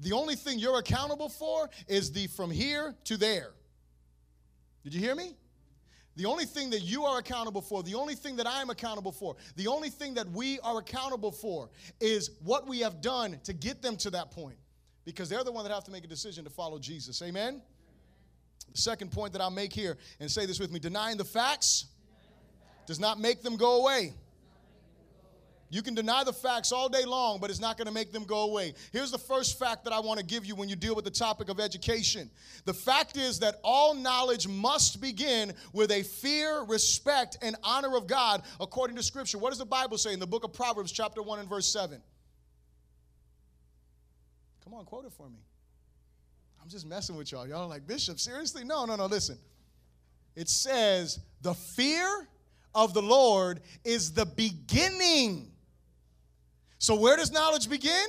The 0.00 0.12
only 0.12 0.34
thing 0.34 0.58
you're 0.58 0.78
accountable 0.78 1.28
for 1.28 1.70
is 1.86 2.10
the 2.10 2.26
from 2.26 2.50
here 2.50 2.96
to 3.04 3.16
there. 3.16 3.52
Did 4.82 4.92
you 4.92 5.00
hear 5.00 5.14
me? 5.14 5.36
The 6.16 6.26
only 6.26 6.44
thing 6.44 6.70
that 6.70 6.80
you 6.80 7.04
are 7.04 7.18
accountable 7.18 7.62
for, 7.62 7.82
the 7.82 7.94
only 7.94 8.14
thing 8.14 8.36
that 8.36 8.46
I 8.46 8.60
am 8.60 8.68
accountable 8.68 9.12
for, 9.12 9.36
the 9.56 9.66
only 9.66 9.88
thing 9.88 10.14
that 10.14 10.28
we 10.30 10.60
are 10.60 10.78
accountable 10.78 11.32
for 11.32 11.70
is 12.00 12.32
what 12.44 12.68
we 12.68 12.80
have 12.80 13.00
done 13.00 13.40
to 13.44 13.52
get 13.52 13.80
them 13.80 13.96
to 13.98 14.10
that 14.10 14.30
point. 14.30 14.56
Because 15.04 15.28
they're 15.28 15.42
the 15.42 15.52
one 15.52 15.64
that 15.64 15.72
have 15.72 15.84
to 15.84 15.90
make 15.90 16.04
a 16.04 16.08
decision 16.08 16.44
to 16.44 16.50
follow 16.50 16.78
Jesus. 16.78 17.22
Amen? 17.22 17.62
The 18.72 18.78
second 18.78 19.10
point 19.10 19.32
that 19.32 19.42
I'll 19.42 19.50
make 19.50 19.72
here, 19.72 19.96
and 20.20 20.30
say 20.30 20.46
this 20.46 20.60
with 20.60 20.70
me 20.70 20.78
denying 20.78 21.16
the 21.16 21.24
facts 21.24 21.86
does 22.86 23.00
not 23.00 23.18
make 23.18 23.42
them 23.42 23.56
go 23.56 23.80
away. 23.80 24.12
You 25.72 25.80
can 25.80 25.94
deny 25.94 26.22
the 26.22 26.34
facts 26.34 26.70
all 26.70 26.90
day 26.90 27.06
long, 27.06 27.40
but 27.40 27.48
it's 27.48 27.58
not 27.58 27.78
going 27.78 27.86
to 27.86 27.94
make 27.94 28.12
them 28.12 28.24
go 28.24 28.42
away. 28.42 28.74
Here's 28.92 29.10
the 29.10 29.16
first 29.16 29.58
fact 29.58 29.84
that 29.84 29.92
I 29.94 30.00
want 30.00 30.20
to 30.20 30.24
give 30.24 30.44
you 30.44 30.54
when 30.54 30.68
you 30.68 30.76
deal 30.76 30.94
with 30.94 31.06
the 31.06 31.10
topic 31.10 31.48
of 31.48 31.58
education. 31.58 32.28
The 32.66 32.74
fact 32.74 33.16
is 33.16 33.38
that 33.38 33.58
all 33.64 33.94
knowledge 33.94 34.46
must 34.46 35.00
begin 35.00 35.54
with 35.72 35.90
a 35.90 36.02
fear, 36.02 36.62
respect, 36.64 37.38
and 37.40 37.56
honor 37.64 37.96
of 37.96 38.06
God 38.06 38.42
according 38.60 38.96
to 38.96 39.02
Scripture. 39.02 39.38
What 39.38 39.48
does 39.48 39.58
the 39.58 39.64
Bible 39.64 39.96
say 39.96 40.12
in 40.12 40.20
the 40.20 40.26
book 40.26 40.44
of 40.44 40.52
Proverbs, 40.52 40.92
chapter 40.92 41.22
1 41.22 41.38
and 41.38 41.48
verse 41.48 41.72
7? 41.72 42.02
Come 44.62 44.74
on, 44.74 44.84
quote 44.84 45.06
it 45.06 45.12
for 45.14 45.30
me. 45.30 45.38
I'm 46.62 46.68
just 46.68 46.86
messing 46.86 47.16
with 47.16 47.32
y'all. 47.32 47.48
Y'all 47.48 47.66
like, 47.66 47.86
Bishop, 47.86 48.20
seriously? 48.20 48.62
No, 48.62 48.84
no, 48.84 48.94
no, 48.94 49.06
listen. 49.06 49.38
It 50.36 50.50
says, 50.50 51.18
the 51.40 51.54
fear 51.54 52.28
of 52.74 52.92
the 52.92 53.02
Lord 53.02 53.62
is 53.86 54.12
the 54.12 54.26
beginning 54.26 55.51
so, 56.82 56.96
where 56.96 57.16
does 57.16 57.30
knowledge 57.30 57.68
begin? 57.68 58.06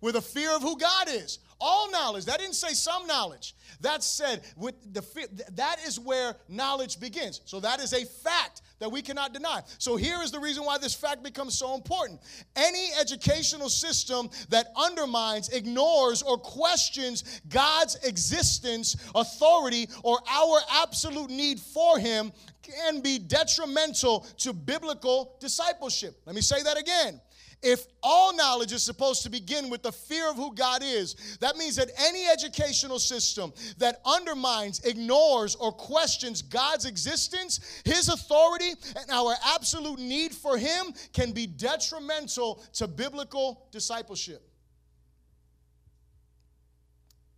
With 0.00 0.16
a 0.16 0.20
fear 0.20 0.50
of 0.50 0.62
who 0.62 0.76
God 0.76 1.06
is. 1.08 1.38
All 1.60 1.88
knowledge. 1.92 2.24
That 2.24 2.40
didn't 2.40 2.56
say 2.56 2.74
some 2.74 3.06
knowledge. 3.06 3.54
That 3.82 4.02
said, 4.02 4.42
with 4.56 4.74
the 4.92 5.00
fear, 5.00 5.26
that 5.52 5.76
is 5.86 6.00
where 6.00 6.34
knowledge 6.48 6.98
begins. 6.98 7.40
So 7.44 7.60
that 7.60 7.78
is 7.78 7.92
a 7.92 8.04
fact 8.04 8.62
that 8.80 8.90
we 8.90 9.00
cannot 9.00 9.32
deny. 9.32 9.62
So 9.78 9.94
here 9.94 10.20
is 10.22 10.32
the 10.32 10.40
reason 10.40 10.64
why 10.64 10.76
this 10.76 10.92
fact 10.92 11.22
becomes 11.22 11.56
so 11.56 11.76
important. 11.76 12.20
Any 12.56 12.88
educational 13.00 13.68
system 13.68 14.28
that 14.48 14.72
undermines, 14.74 15.50
ignores, 15.50 16.20
or 16.20 16.36
questions 16.36 17.42
God's 17.48 17.94
existence, 18.04 18.96
authority, 19.14 19.88
or 20.02 20.18
our 20.28 20.58
absolute 20.82 21.30
need 21.30 21.60
for 21.60 22.00
Him 22.00 22.32
can 22.62 23.02
be 23.02 23.20
detrimental 23.20 24.26
to 24.38 24.52
biblical 24.52 25.36
discipleship. 25.38 26.20
Let 26.26 26.34
me 26.34 26.42
say 26.42 26.60
that 26.60 26.76
again. 26.76 27.20
If 27.64 27.86
all 28.02 28.36
knowledge 28.36 28.72
is 28.72 28.82
supposed 28.82 29.22
to 29.22 29.30
begin 29.30 29.70
with 29.70 29.82
the 29.82 29.90
fear 29.90 30.28
of 30.28 30.36
who 30.36 30.54
God 30.54 30.82
is, 30.84 31.38
that 31.40 31.56
means 31.56 31.76
that 31.76 31.88
any 31.98 32.26
educational 32.26 32.98
system 32.98 33.54
that 33.78 34.02
undermines, 34.04 34.80
ignores, 34.80 35.54
or 35.54 35.72
questions 35.72 36.42
God's 36.42 36.84
existence, 36.84 37.80
His 37.86 38.10
authority, 38.10 38.72
and 38.96 39.10
our 39.10 39.34
absolute 39.54 39.98
need 39.98 40.32
for 40.32 40.58
Him 40.58 40.92
can 41.14 41.32
be 41.32 41.46
detrimental 41.46 42.62
to 42.74 42.86
biblical 42.86 43.66
discipleship. 43.72 44.42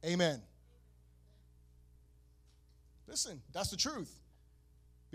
Amen. 0.04 0.42
Listen, 3.06 3.40
that's 3.52 3.70
the 3.70 3.76
truth. 3.76 4.12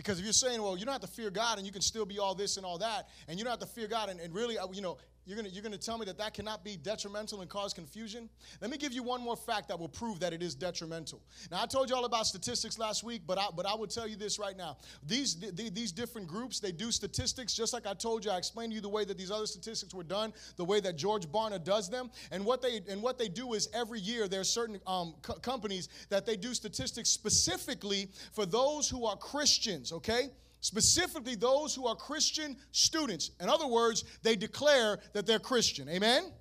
Because 0.01 0.17
if 0.17 0.25
you're 0.25 0.33
saying, 0.33 0.59
well, 0.59 0.75
you 0.75 0.83
don't 0.83 0.93
have 0.93 1.01
to 1.01 1.07
fear 1.07 1.29
God 1.29 1.59
and 1.59 1.67
you 1.67 1.71
can 1.71 1.83
still 1.83 2.05
be 2.05 2.17
all 2.17 2.33
this 2.33 2.57
and 2.57 2.65
all 2.65 2.79
that, 2.79 3.07
and 3.27 3.37
you 3.37 3.45
don't 3.45 3.51
have 3.51 3.59
to 3.59 3.67
fear 3.67 3.87
God, 3.87 4.09
and, 4.09 4.19
and 4.19 4.33
really, 4.33 4.57
uh, 4.57 4.65
you 4.73 4.81
know, 4.81 4.97
you're 5.25 5.37
going 5.37 5.51
you're 5.53 5.63
gonna 5.63 5.77
tell 5.77 5.97
me 5.97 6.05
that 6.05 6.17
that 6.17 6.33
cannot 6.33 6.63
be 6.63 6.75
detrimental 6.77 7.41
and 7.41 7.49
cause 7.49 7.73
confusion? 7.73 8.29
Let 8.59 8.71
me 8.71 8.77
give 8.77 8.91
you 8.91 9.03
one 9.03 9.21
more 9.21 9.35
fact 9.35 9.67
that 9.67 9.79
will 9.79 9.89
prove 9.89 10.19
that 10.19 10.33
it 10.33 10.41
is 10.41 10.55
detrimental. 10.55 11.21
Now, 11.51 11.61
I 11.61 11.65
told 11.67 11.89
you 11.89 11.95
all 11.95 12.05
about 12.05 12.25
statistics 12.25 12.79
last 12.79 13.03
week, 13.03 13.21
but 13.27 13.37
I, 13.37 13.47
but 13.55 13.65
I 13.65 13.75
will 13.75 13.87
tell 13.87 14.07
you 14.07 14.15
this 14.15 14.39
right 14.39 14.57
now. 14.57 14.77
These, 15.05 15.35
the, 15.35 15.69
these 15.69 15.91
different 15.91 16.27
groups, 16.27 16.59
they 16.59 16.71
do 16.71 16.91
statistics 16.91 17.53
just 17.53 17.73
like 17.73 17.85
I 17.85 17.93
told 17.93 18.25
you. 18.25 18.31
I 18.31 18.37
explained 18.37 18.71
to 18.71 18.75
you 18.75 18.81
the 18.81 18.89
way 18.89 19.05
that 19.05 19.17
these 19.17 19.31
other 19.31 19.45
statistics 19.45 19.93
were 19.93 20.03
done, 20.03 20.33
the 20.55 20.65
way 20.65 20.79
that 20.79 20.97
George 20.97 21.27
Barna 21.27 21.63
does 21.63 21.89
them. 21.89 22.09
And 22.31 22.43
what 22.43 22.61
they, 22.61 22.81
and 22.89 23.01
what 23.01 23.19
they 23.19 23.27
do 23.27 23.53
is 23.53 23.69
every 23.73 23.99
year 23.99 24.27
there 24.27 24.41
are 24.41 24.45
certain 24.45 24.79
um, 24.87 25.15
co- 25.21 25.33
companies 25.35 25.89
that 26.09 26.25
they 26.25 26.35
do 26.35 26.53
statistics 26.53 27.09
specifically 27.09 28.09
for 28.33 28.45
those 28.45 28.89
who 28.89 29.05
are 29.05 29.15
Christians, 29.17 29.91
okay? 29.91 30.29
Specifically 30.61 31.35
those 31.35 31.75
who 31.75 31.87
are 31.87 31.95
Christian 31.95 32.55
students. 32.71 33.31
In 33.41 33.49
other 33.49 33.67
words, 33.67 34.05
they 34.23 34.35
declare 34.35 34.99
that 35.13 35.25
they're 35.25 35.39
Christian. 35.39 35.89
Amen? 35.89 36.31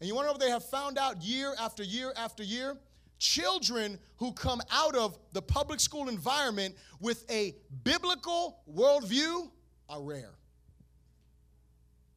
And 0.00 0.08
you 0.08 0.14
want 0.14 0.24
to 0.24 0.28
know 0.28 0.32
what 0.32 0.40
they 0.40 0.50
have 0.50 0.64
found 0.64 0.98
out 0.98 1.22
year 1.22 1.54
after 1.60 1.82
year 1.82 2.12
after 2.16 2.42
year? 2.42 2.76
Children 3.18 3.98
who 4.16 4.32
come 4.32 4.60
out 4.70 4.96
of 4.96 5.16
the 5.32 5.40
public 5.40 5.78
school 5.78 6.08
environment 6.08 6.74
with 7.00 7.24
a 7.30 7.54
biblical 7.84 8.62
worldview 8.70 9.50
are 9.88 10.02
rare. 10.02 10.34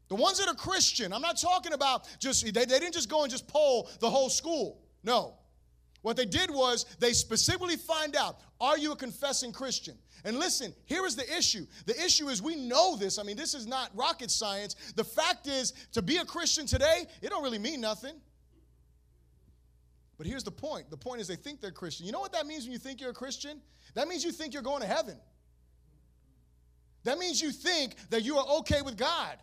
The 0.08 0.16
ones 0.16 0.40
that 0.40 0.48
are 0.48 0.56
Christian, 0.56 1.12
I'm 1.12 1.22
not 1.22 1.38
talking 1.38 1.74
about 1.74 2.08
just, 2.20 2.44
they, 2.46 2.66
they 2.66 2.80
didn't 2.80 2.94
just 2.94 3.10
go 3.10 3.24
and 3.24 3.32
just 3.32 3.48
poll 3.48 3.90
the 4.00 4.10
whole 4.10 4.30
school. 4.30 4.80
No. 5.04 5.36
What 6.02 6.16
they 6.16 6.26
did 6.26 6.50
was 6.50 6.86
they 7.00 7.12
specifically 7.12 7.76
find 7.76 8.16
out 8.16 8.40
are 8.60 8.78
you 8.78 8.94
a 8.94 8.96
confessing 8.96 9.52
Christian? 9.52 9.98
And 10.24 10.38
listen, 10.38 10.74
here 10.86 11.06
is 11.06 11.16
the 11.16 11.38
issue. 11.38 11.66
The 11.86 11.96
issue 12.04 12.30
is 12.30 12.42
we 12.42 12.56
know 12.56 12.96
this. 12.96 13.20
I 13.20 13.24
mean, 13.24 13.38
this 13.38 13.54
is 13.54 13.68
not 13.68 13.92
rocket 13.96 14.32
science. 14.32 14.76
The 14.96 15.04
fact 15.04 15.48
is, 15.48 15.74
to 15.94 16.02
be 16.02 16.18
a 16.18 16.26
Christian 16.26 16.66
today, 16.66 17.06
it 17.22 17.30
don't 17.30 17.44
really 17.44 17.60
mean 17.60 17.82
nothing. 17.82 18.16
But 20.18 20.26
here's 20.26 20.44
the 20.44 20.52
point. 20.52 20.90
The 20.90 20.98
point 20.98 21.22
is 21.22 21.28
they 21.28 21.36
think 21.36 21.62
they're 21.62 21.72
Christian. 21.72 22.06
You 22.06 22.12
know 22.12 22.20
what 22.20 22.34
that 22.34 22.48
means 22.48 22.64
when 22.64 22.72
you 22.72 22.80
think 22.80 23.00
you're 23.00 23.12
a 23.12 23.14
Christian? 23.14 23.62
That 23.94 24.08
means 24.08 24.24
you 24.24 24.32
think 24.32 24.54
you're 24.54 24.64
going 24.64 24.82
to 24.82 24.88
heaven. 24.88 25.18
That 27.04 27.20
means 27.20 27.42
you 27.42 27.52
think 27.52 27.96
that 28.10 28.24
you 28.24 28.38
are 28.38 28.46
okay 28.60 28.82
with 28.82 28.98
God. 28.98 29.38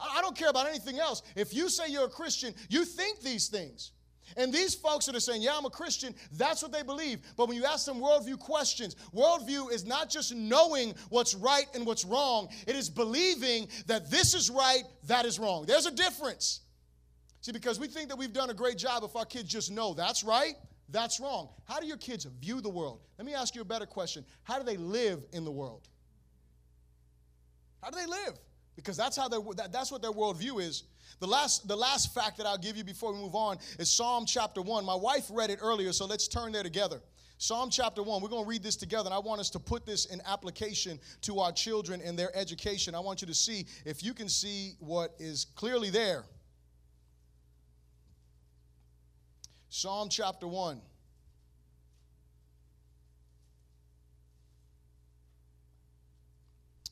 I 0.00 0.20
don't 0.20 0.36
care 0.36 0.48
about 0.48 0.66
anything 0.66 0.98
else. 0.98 1.22
If 1.36 1.54
you 1.54 1.68
say 1.68 1.88
you're 1.88 2.06
a 2.06 2.10
Christian, 2.10 2.54
you 2.68 2.84
think 2.84 3.20
these 3.20 3.48
things. 3.48 3.92
And 4.36 4.52
these 4.52 4.74
folks 4.74 5.06
that 5.06 5.16
are 5.16 5.20
saying, 5.20 5.42
Yeah, 5.42 5.56
I'm 5.56 5.64
a 5.64 5.70
Christian, 5.70 6.14
that's 6.32 6.62
what 6.62 6.72
they 6.72 6.82
believe. 6.82 7.20
But 7.36 7.48
when 7.48 7.56
you 7.56 7.64
ask 7.64 7.86
them 7.86 8.00
worldview 8.00 8.38
questions, 8.38 8.96
worldview 9.14 9.72
is 9.72 9.84
not 9.84 10.10
just 10.10 10.34
knowing 10.34 10.94
what's 11.08 11.34
right 11.34 11.66
and 11.74 11.86
what's 11.86 12.04
wrong, 12.04 12.48
it 12.66 12.76
is 12.76 12.88
believing 12.90 13.68
that 13.86 14.10
this 14.10 14.34
is 14.34 14.50
right, 14.50 14.82
that 15.06 15.24
is 15.24 15.38
wrong. 15.38 15.64
There's 15.66 15.86
a 15.86 15.90
difference. 15.90 16.60
See, 17.40 17.52
because 17.52 17.80
we 17.80 17.88
think 17.88 18.08
that 18.08 18.16
we've 18.16 18.32
done 18.32 18.50
a 18.50 18.54
great 18.54 18.78
job 18.78 19.02
if 19.02 19.16
our 19.16 19.24
kids 19.24 19.48
just 19.48 19.70
know 19.70 19.94
that's 19.94 20.22
right, 20.22 20.54
that's 20.88 21.18
wrong. 21.18 21.48
How 21.64 21.80
do 21.80 21.86
your 21.86 21.96
kids 21.96 22.24
view 22.24 22.60
the 22.60 22.68
world? 22.68 23.00
Let 23.18 23.26
me 23.26 23.34
ask 23.34 23.54
you 23.54 23.62
a 23.62 23.64
better 23.64 23.86
question 23.86 24.24
How 24.44 24.58
do 24.58 24.64
they 24.64 24.76
live 24.76 25.24
in 25.32 25.44
the 25.44 25.50
world? 25.50 25.88
How 27.82 27.90
do 27.90 27.96
they 27.96 28.06
live? 28.06 28.38
Because 28.76 28.96
that's 28.96 29.16
how 29.16 29.28
that, 29.28 29.70
that's 29.72 29.90
what 29.90 30.02
their 30.02 30.12
worldview 30.12 30.62
is. 30.62 30.84
The 31.20 31.26
last, 31.26 31.68
the 31.68 31.76
last 31.76 32.14
fact 32.14 32.36
that 32.38 32.46
I'll 32.46 32.58
give 32.58 32.76
you 32.76 32.84
before 32.84 33.12
we 33.12 33.18
move 33.18 33.34
on 33.34 33.58
is 33.78 33.92
Psalm 33.92 34.24
chapter 34.26 34.62
1. 34.62 34.84
My 34.84 34.94
wife 34.94 35.26
read 35.30 35.50
it 35.50 35.58
earlier, 35.62 35.92
so 35.92 36.06
let's 36.06 36.28
turn 36.28 36.52
there 36.52 36.62
together. 36.62 37.00
Psalm 37.38 37.70
chapter 37.70 38.02
1, 38.02 38.22
we're 38.22 38.28
going 38.28 38.44
to 38.44 38.48
read 38.48 38.62
this 38.62 38.76
together, 38.76 39.08
and 39.08 39.14
I 39.14 39.18
want 39.18 39.40
us 39.40 39.50
to 39.50 39.58
put 39.58 39.84
this 39.84 40.04
in 40.06 40.20
application 40.26 41.00
to 41.22 41.40
our 41.40 41.50
children 41.50 42.00
and 42.00 42.16
their 42.16 42.30
education. 42.36 42.94
I 42.94 43.00
want 43.00 43.20
you 43.20 43.26
to 43.26 43.34
see 43.34 43.66
if 43.84 44.04
you 44.04 44.14
can 44.14 44.28
see 44.28 44.74
what 44.78 45.14
is 45.18 45.46
clearly 45.56 45.90
there. 45.90 46.24
Psalm 49.70 50.08
chapter 50.08 50.46
1. 50.46 50.80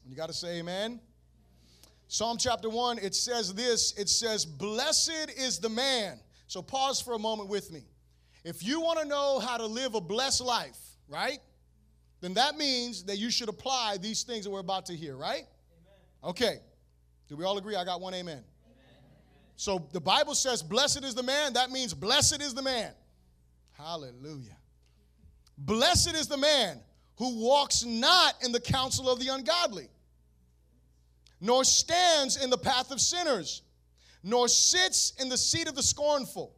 You 0.08 0.16
got 0.16 0.26
to 0.26 0.32
say 0.32 0.58
amen. 0.58 0.98
Psalm 2.12 2.38
chapter 2.38 2.68
1, 2.68 2.98
it 2.98 3.14
says 3.14 3.54
this 3.54 3.94
it 3.96 4.08
says, 4.08 4.44
Blessed 4.44 5.30
is 5.36 5.60
the 5.60 5.68
man. 5.68 6.18
So 6.48 6.60
pause 6.60 7.00
for 7.00 7.14
a 7.14 7.18
moment 7.20 7.48
with 7.48 7.70
me. 7.70 7.84
If 8.42 8.64
you 8.64 8.80
want 8.80 8.98
to 8.98 9.04
know 9.04 9.38
how 9.38 9.56
to 9.56 9.66
live 9.66 9.94
a 9.94 10.00
blessed 10.00 10.40
life, 10.40 10.76
right? 11.06 11.38
Then 12.20 12.34
that 12.34 12.56
means 12.56 13.04
that 13.04 13.18
you 13.18 13.30
should 13.30 13.48
apply 13.48 13.98
these 14.00 14.24
things 14.24 14.44
that 14.44 14.50
we're 14.50 14.58
about 14.58 14.86
to 14.86 14.96
hear, 14.96 15.16
right? 15.16 15.44
Amen. 15.44 16.30
Okay. 16.30 16.58
Do 17.28 17.36
we 17.36 17.44
all 17.44 17.56
agree? 17.58 17.76
I 17.76 17.84
got 17.84 18.00
one 18.00 18.12
amen. 18.12 18.38
amen. 18.38 18.44
So 19.54 19.86
the 19.92 20.00
Bible 20.00 20.34
says, 20.34 20.64
Blessed 20.64 21.04
is 21.04 21.14
the 21.14 21.22
man. 21.22 21.52
That 21.52 21.70
means 21.70 21.94
blessed 21.94 22.42
is 22.42 22.54
the 22.54 22.62
man. 22.62 22.90
Hallelujah. 23.78 24.56
Blessed 25.56 26.16
is 26.16 26.26
the 26.26 26.38
man 26.38 26.80
who 27.18 27.40
walks 27.40 27.84
not 27.84 28.34
in 28.44 28.50
the 28.50 28.60
counsel 28.60 29.08
of 29.08 29.20
the 29.20 29.28
ungodly 29.28 29.90
nor 31.40 31.64
stands 31.64 32.36
in 32.36 32.50
the 32.50 32.58
path 32.58 32.90
of 32.90 33.00
sinners, 33.00 33.62
nor 34.22 34.48
sits 34.48 35.14
in 35.18 35.28
the 35.28 35.38
seat 35.38 35.68
of 35.68 35.74
the 35.74 35.82
scornful. 35.82 36.54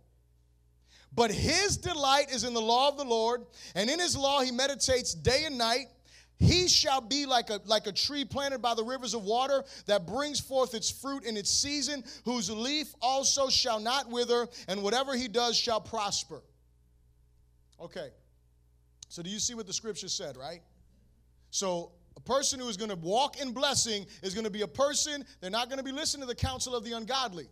But 1.15 1.31
his 1.31 1.77
delight 1.77 2.31
is 2.33 2.45
in 2.45 2.55
the 2.55 2.61
law 2.61 2.89
of 2.89 2.97
the 2.97 3.05
Lord, 3.05 3.43
and 3.75 3.91
in 3.91 3.99
his 3.99 4.17
law 4.17 4.41
he 4.41 4.51
meditates 4.51 5.15
day 5.15 5.45
and 5.45 5.59
night. 5.59 5.87
He 6.39 6.67
shall 6.67 7.01
be 7.01 7.27
like 7.27 7.51
a, 7.51 7.61
like 7.67 7.87
a 7.87 7.93
tree 7.93 8.25
planted 8.25 8.61
by 8.61 8.75
the 8.75 8.83
rivers 8.83 9.15
of 9.15 9.23
water 9.23 9.63
that 9.87 10.07
brings 10.07 10.41
forth 10.41 10.75
its 10.75 10.91
fruit 10.91 11.25
in 11.25 11.37
its 11.37 11.51
season, 11.51 12.03
whose 12.25 12.51
leaf 12.51 12.93
also 13.01 13.49
shall 13.49 13.79
not 13.79 14.11
wither, 14.11 14.49
and 14.67 14.83
whatever 14.83 15.15
he 15.15 15.29
does 15.29 15.57
shall 15.57 15.81
prosper. 15.81 16.43
Okay, 17.81 18.09
so 19.09 19.23
do 19.23 19.31
you 19.31 19.39
see 19.39 19.55
what 19.55 19.67
the 19.67 19.73
scripture 19.73 20.09
said, 20.09 20.37
right? 20.37 20.63
So 21.51 21.93
a 22.17 22.21
person 22.21 22.61
who 22.61 22.69
is 22.69 22.77
going 22.77 22.91
to 22.91 22.97
walk 22.97 23.41
in 23.41 23.53
blessing 23.53 24.07
is 24.23 24.35
going 24.35 24.45
to 24.45 24.51
be 24.51 24.63
a 24.63 24.69
person, 24.69 25.25
they're 25.41 25.51
not 25.51 25.69
going 25.69 25.79
to 25.79 25.85
be 25.85 25.93
listening 25.93 26.23
to 26.23 26.27
the 26.27 26.35
counsel 26.35 26.75
of 26.75 26.85
the 26.85 26.93
ungodly. 26.93 27.49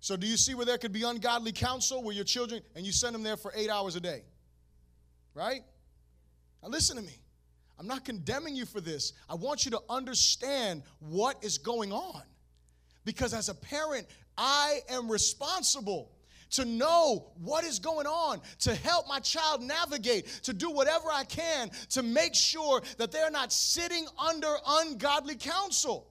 So, 0.00 0.16
do 0.16 0.26
you 0.26 0.36
see 0.36 0.54
where 0.54 0.66
there 0.66 0.78
could 0.78 0.92
be 0.92 1.02
ungodly 1.02 1.52
counsel 1.52 2.02
where 2.02 2.14
your 2.14 2.24
children, 2.24 2.62
and 2.76 2.86
you 2.86 2.92
send 2.92 3.14
them 3.14 3.22
there 3.22 3.36
for 3.36 3.52
eight 3.54 3.68
hours 3.68 3.96
a 3.96 4.00
day? 4.00 4.22
Right? 5.34 5.62
Now, 6.62 6.68
listen 6.68 6.96
to 6.96 7.02
me. 7.02 7.18
I'm 7.78 7.86
not 7.86 8.04
condemning 8.04 8.56
you 8.56 8.66
for 8.66 8.80
this. 8.80 9.12
I 9.28 9.34
want 9.34 9.64
you 9.64 9.70
to 9.72 9.80
understand 9.88 10.82
what 10.98 11.42
is 11.42 11.58
going 11.58 11.92
on. 11.92 12.22
Because 13.04 13.32
as 13.34 13.48
a 13.48 13.54
parent, 13.54 14.06
I 14.36 14.80
am 14.88 15.10
responsible 15.10 16.10
to 16.50 16.64
know 16.64 17.30
what 17.42 17.64
is 17.64 17.78
going 17.78 18.06
on, 18.06 18.40
to 18.60 18.74
help 18.74 19.06
my 19.08 19.20
child 19.20 19.62
navigate, 19.62 20.26
to 20.44 20.52
do 20.52 20.70
whatever 20.70 21.08
I 21.12 21.24
can 21.24 21.70
to 21.90 22.02
make 22.02 22.34
sure 22.34 22.82
that 22.98 23.12
they're 23.12 23.30
not 23.30 23.52
sitting 23.52 24.06
under 24.18 24.54
ungodly 24.66 25.36
counsel. 25.36 26.06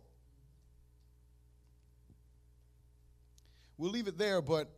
We'll 3.77 3.91
leave 3.91 4.07
it 4.07 4.17
there, 4.17 4.41
but 4.41 4.69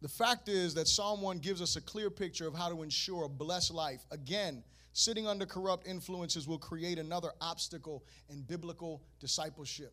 the 0.00 0.08
fact 0.08 0.48
is 0.48 0.74
that 0.74 0.86
Psalm 0.86 1.20
1 1.20 1.38
gives 1.38 1.60
us 1.60 1.74
a 1.74 1.80
clear 1.80 2.10
picture 2.10 2.46
of 2.46 2.54
how 2.54 2.68
to 2.68 2.82
ensure 2.82 3.24
a 3.24 3.28
blessed 3.28 3.74
life. 3.74 4.04
Again, 4.12 4.62
sitting 4.92 5.26
under 5.26 5.44
corrupt 5.44 5.86
influences 5.86 6.46
will 6.46 6.58
create 6.58 6.98
another 6.98 7.30
obstacle 7.40 8.04
in 8.28 8.42
biblical 8.42 9.02
discipleship. 9.18 9.92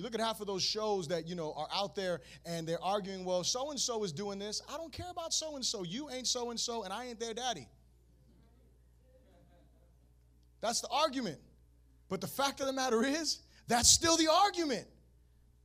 You 0.00 0.04
look 0.04 0.14
at 0.14 0.20
half 0.22 0.40
of 0.40 0.46
those 0.46 0.62
shows 0.62 1.08
that, 1.08 1.28
you 1.28 1.34
know, 1.34 1.52
are 1.54 1.68
out 1.74 1.94
there 1.94 2.22
and 2.46 2.66
they're 2.66 2.82
arguing, 2.82 3.22
well, 3.22 3.44
so 3.44 3.70
and 3.70 3.78
so 3.78 4.02
is 4.02 4.12
doing 4.12 4.38
this. 4.38 4.62
I 4.66 4.78
don't 4.78 4.90
care 4.90 5.10
about 5.10 5.34
so 5.34 5.56
and 5.56 5.64
so. 5.64 5.82
You 5.82 6.08
ain't 6.08 6.26
so 6.26 6.48
and 6.48 6.58
so, 6.58 6.84
and 6.84 6.90
I 6.90 7.04
ain't 7.04 7.20
their 7.20 7.34
daddy. 7.34 7.68
That's 10.62 10.80
the 10.80 10.88
argument. 10.88 11.36
But 12.08 12.22
the 12.22 12.26
fact 12.26 12.60
of 12.60 12.66
the 12.66 12.72
matter 12.72 13.04
is, 13.04 13.40
that's 13.68 13.90
still 13.90 14.16
the 14.16 14.28
argument. 14.32 14.86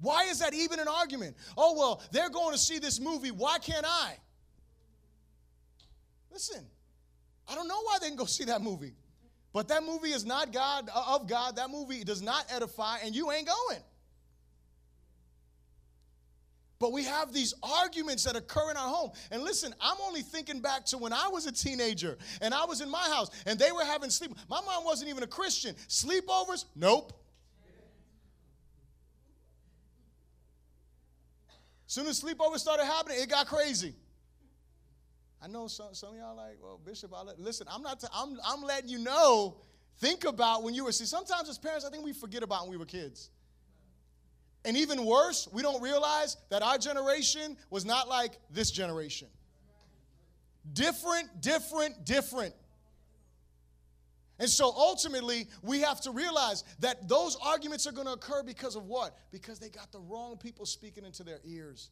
Why 0.01 0.25
is 0.25 0.39
that 0.39 0.53
even 0.53 0.81
an 0.81 0.89
argument? 0.89 1.38
Oh, 1.55 1.73
well, 1.77 2.01
they're 2.11 2.29
going 2.29 2.51
to 2.51 2.59
see 2.59 2.77
this 2.77 2.99
movie. 2.99 3.31
Why 3.31 3.57
can't 3.57 3.86
I? 3.88 4.17
Listen, 6.29 6.65
I 7.47 7.55
don't 7.55 7.69
know 7.69 7.81
why 7.83 7.99
they 8.01 8.09
can 8.09 8.17
go 8.17 8.25
see 8.25 8.43
that 8.43 8.61
movie. 8.61 8.95
But 9.53 9.69
that 9.69 9.86
movie 9.86 10.09
is 10.09 10.25
not 10.25 10.51
God 10.51 10.89
uh, 10.93 11.15
of 11.15 11.25
God. 11.25 11.55
That 11.55 11.69
movie 11.69 12.03
does 12.03 12.21
not 12.21 12.43
edify, 12.49 12.97
and 12.97 13.15
you 13.15 13.31
ain't 13.31 13.47
going. 13.47 13.81
But 16.86 16.91
we 16.91 17.03
have 17.05 17.33
these 17.33 17.55
arguments 17.63 18.25
that 18.25 18.36
occur 18.36 18.69
in 18.69 18.77
our 18.77 18.88
home. 18.88 19.09
And 19.31 19.41
listen, 19.41 19.73
I'm 19.81 19.97
only 20.05 20.21
thinking 20.21 20.61
back 20.61 20.86
to 20.86 20.99
when 20.99 21.13
I 21.13 21.27
was 21.29 21.47
a 21.47 21.51
teenager 21.51 22.15
and 22.41 22.53
I 22.53 22.65
was 22.65 22.79
in 22.79 22.91
my 22.91 23.01
house 23.11 23.31
and 23.47 23.57
they 23.57 23.71
were 23.71 23.83
having 23.83 24.11
sleep. 24.11 24.36
My 24.47 24.61
mom 24.61 24.83
wasn't 24.83 25.09
even 25.09 25.23
a 25.23 25.27
Christian. 25.27 25.73
Sleepovers? 25.89 26.65
Nope. 26.75 27.11
Soon 31.88 32.05
as 32.05 32.21
sleepovers 32.21 32.59
started 32.59 32.86
happening, 32.86 33.17
it 33.19 33.27
got 33.27 33.47
crazy. 33.47 33.95
I 35.41 35.47
know 35.47 35.65
some, 35.65 35.88
some 35.93 36.09
of 36.09 36.17
y'all 36.17 36.38
like, 36.38 36.59
well, 36.61 36.79
Bishop, 36.86 37.11
I 37.15 37.23
let, 37.23 37.39
listen, 37.39 37.65
I'm 37.67 37.81
not, 37.81 38.03
i 38.13 38.21
I'm, 38.21 38.38
I'm 38.45 38.61
letting 38.61 38.89
you 38.89 38.99
know, 38.99 39.57
think 39.97 40.23
about 40.23 40.61
when 40.61 40.75
you 40.75 40.86
were, 40.86 40.91
see, 40.91 41.05
sometimes 41.05 41.49
as 41.49 41.57
parents, 41.57 41.83
I 41.83 41.89
think 41.89 42.05
we 42.05 42.13
forget 42.13 42.43
about 42.43 42.61
when 42.61 42.69
we 42.69 42.77
were 42.77 42.86
kids. 42.86 43.31
And 44.66 44.76
even 44.76 45.05
worse, 45.05 45.47
we 45.51 45.61
don't 45.61 45.82
realize 45.82 46.38
that 46.49 46.63
our 46.63 46.78
generation 46.78 47.55
was 47.70 47.86
not 47.86 48.09
like 48.09 48.32
this 48.49 48.72
generation. 48.72 49.28
Different, 50.74 51.41
different, 51.41 52.03
different. 52.03 52.55
And 54.39 54.49
so 54.49 54.74
ultimately, 54.76 55.47
we 55.61 55.82
have 55.82 56.01
to 56.01 56.11
realize 56.11 56.63
that 56.80 57.07
those 57.07 57.38
arguments 57.41 57.88
are 57.88 57.91
going 57.91 58.07
to 58.07 58.13
occur 58.13 58.43
because 58.43 58.76
of 58.76 58.86
what? 58.86 59.18
Because 59.32 59.59
they 59.59 59.70
got 59.70 59.91
the 59.91 59.99
wrong 59.99 60.38
people 60.38 60.66
speaking 60.66 61.05
into 61.05 61.24
their 61.24 61.39
ears. 61.45 61.89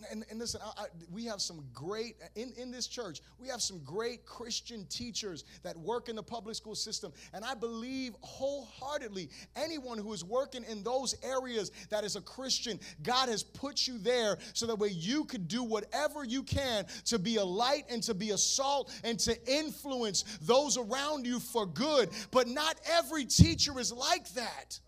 And, 0.00 0.22
and, 0.22 0.30
and 0.30 0.38
listen, 0.38 0.60
I, 0.64 0.82
I, 0.82 0.86
we 1.12 1.24
have 1.26 1.40
some 1.40 1.64
great, 1.74 2.16
in, 2.36 2.52
in 2.56 2.70
this 2.70 2.86
church, 2.86 3.20
we 3.38 3.48
have 3.48 3.60
some 3.60 3.80
great 3.84 4.24
Christian 4.24 4.86
teachers 4.86 5.44
that 5.62 5.76
work 5.76 6.08
in 6.08 6.16
the 6.16 6.22
public 6.22 6.56
school 6.56 6.74
system. 6.74 7.12
And 7.34 7.44
I 7.44 7.54
believe 7.54 8.14
wholeheartedly 8.20 9.28
anyone 9.56 9.98
who 9.98 10.12
is 10.12 10.24
working 10.24 10.64
in 10.64 10.82
those 10.82 11.14
areas 11.22 11.70
that 11.90 12.04
is 12.04 12.16
a 12.16 12.20
Christian, 12.20 12.80
God 13.02 13.28
has 13.28 13.42
put 13.42 13.86
you 13.86 13.98
there 13.98 14.38
so 14.52 14.66
that 14.66 14.78
way 14.78 14.88
you 14.88 15.24
could 15.24 15.48
do 15.48 15.62
whatever 15.62 16.24
you 16.24 16.42
can 16.42 16.86
to 17.06 17.18
be 17.18 17.36
a 17.36 17.44
light 17.44 17.84
and 17.90 18.02
to 18.04 18.14
be 18.14 18.30
a 18.30 18.38
salt 18.38 18.92
and 19.04 19.18
to 19.20 19.36
influence 19.50 20.24
those 20.42 20.76
around 20.76 21.26
you 21.26 21.40
for 21.40 21.66
good. 21.66 22.10
But 22.30 22.48
not 22.48 22.80
every 22.90 23.24
teacher 23.24 23.78
is 23.78 23.92
like 23.92 24.28
that. 24.30 24.80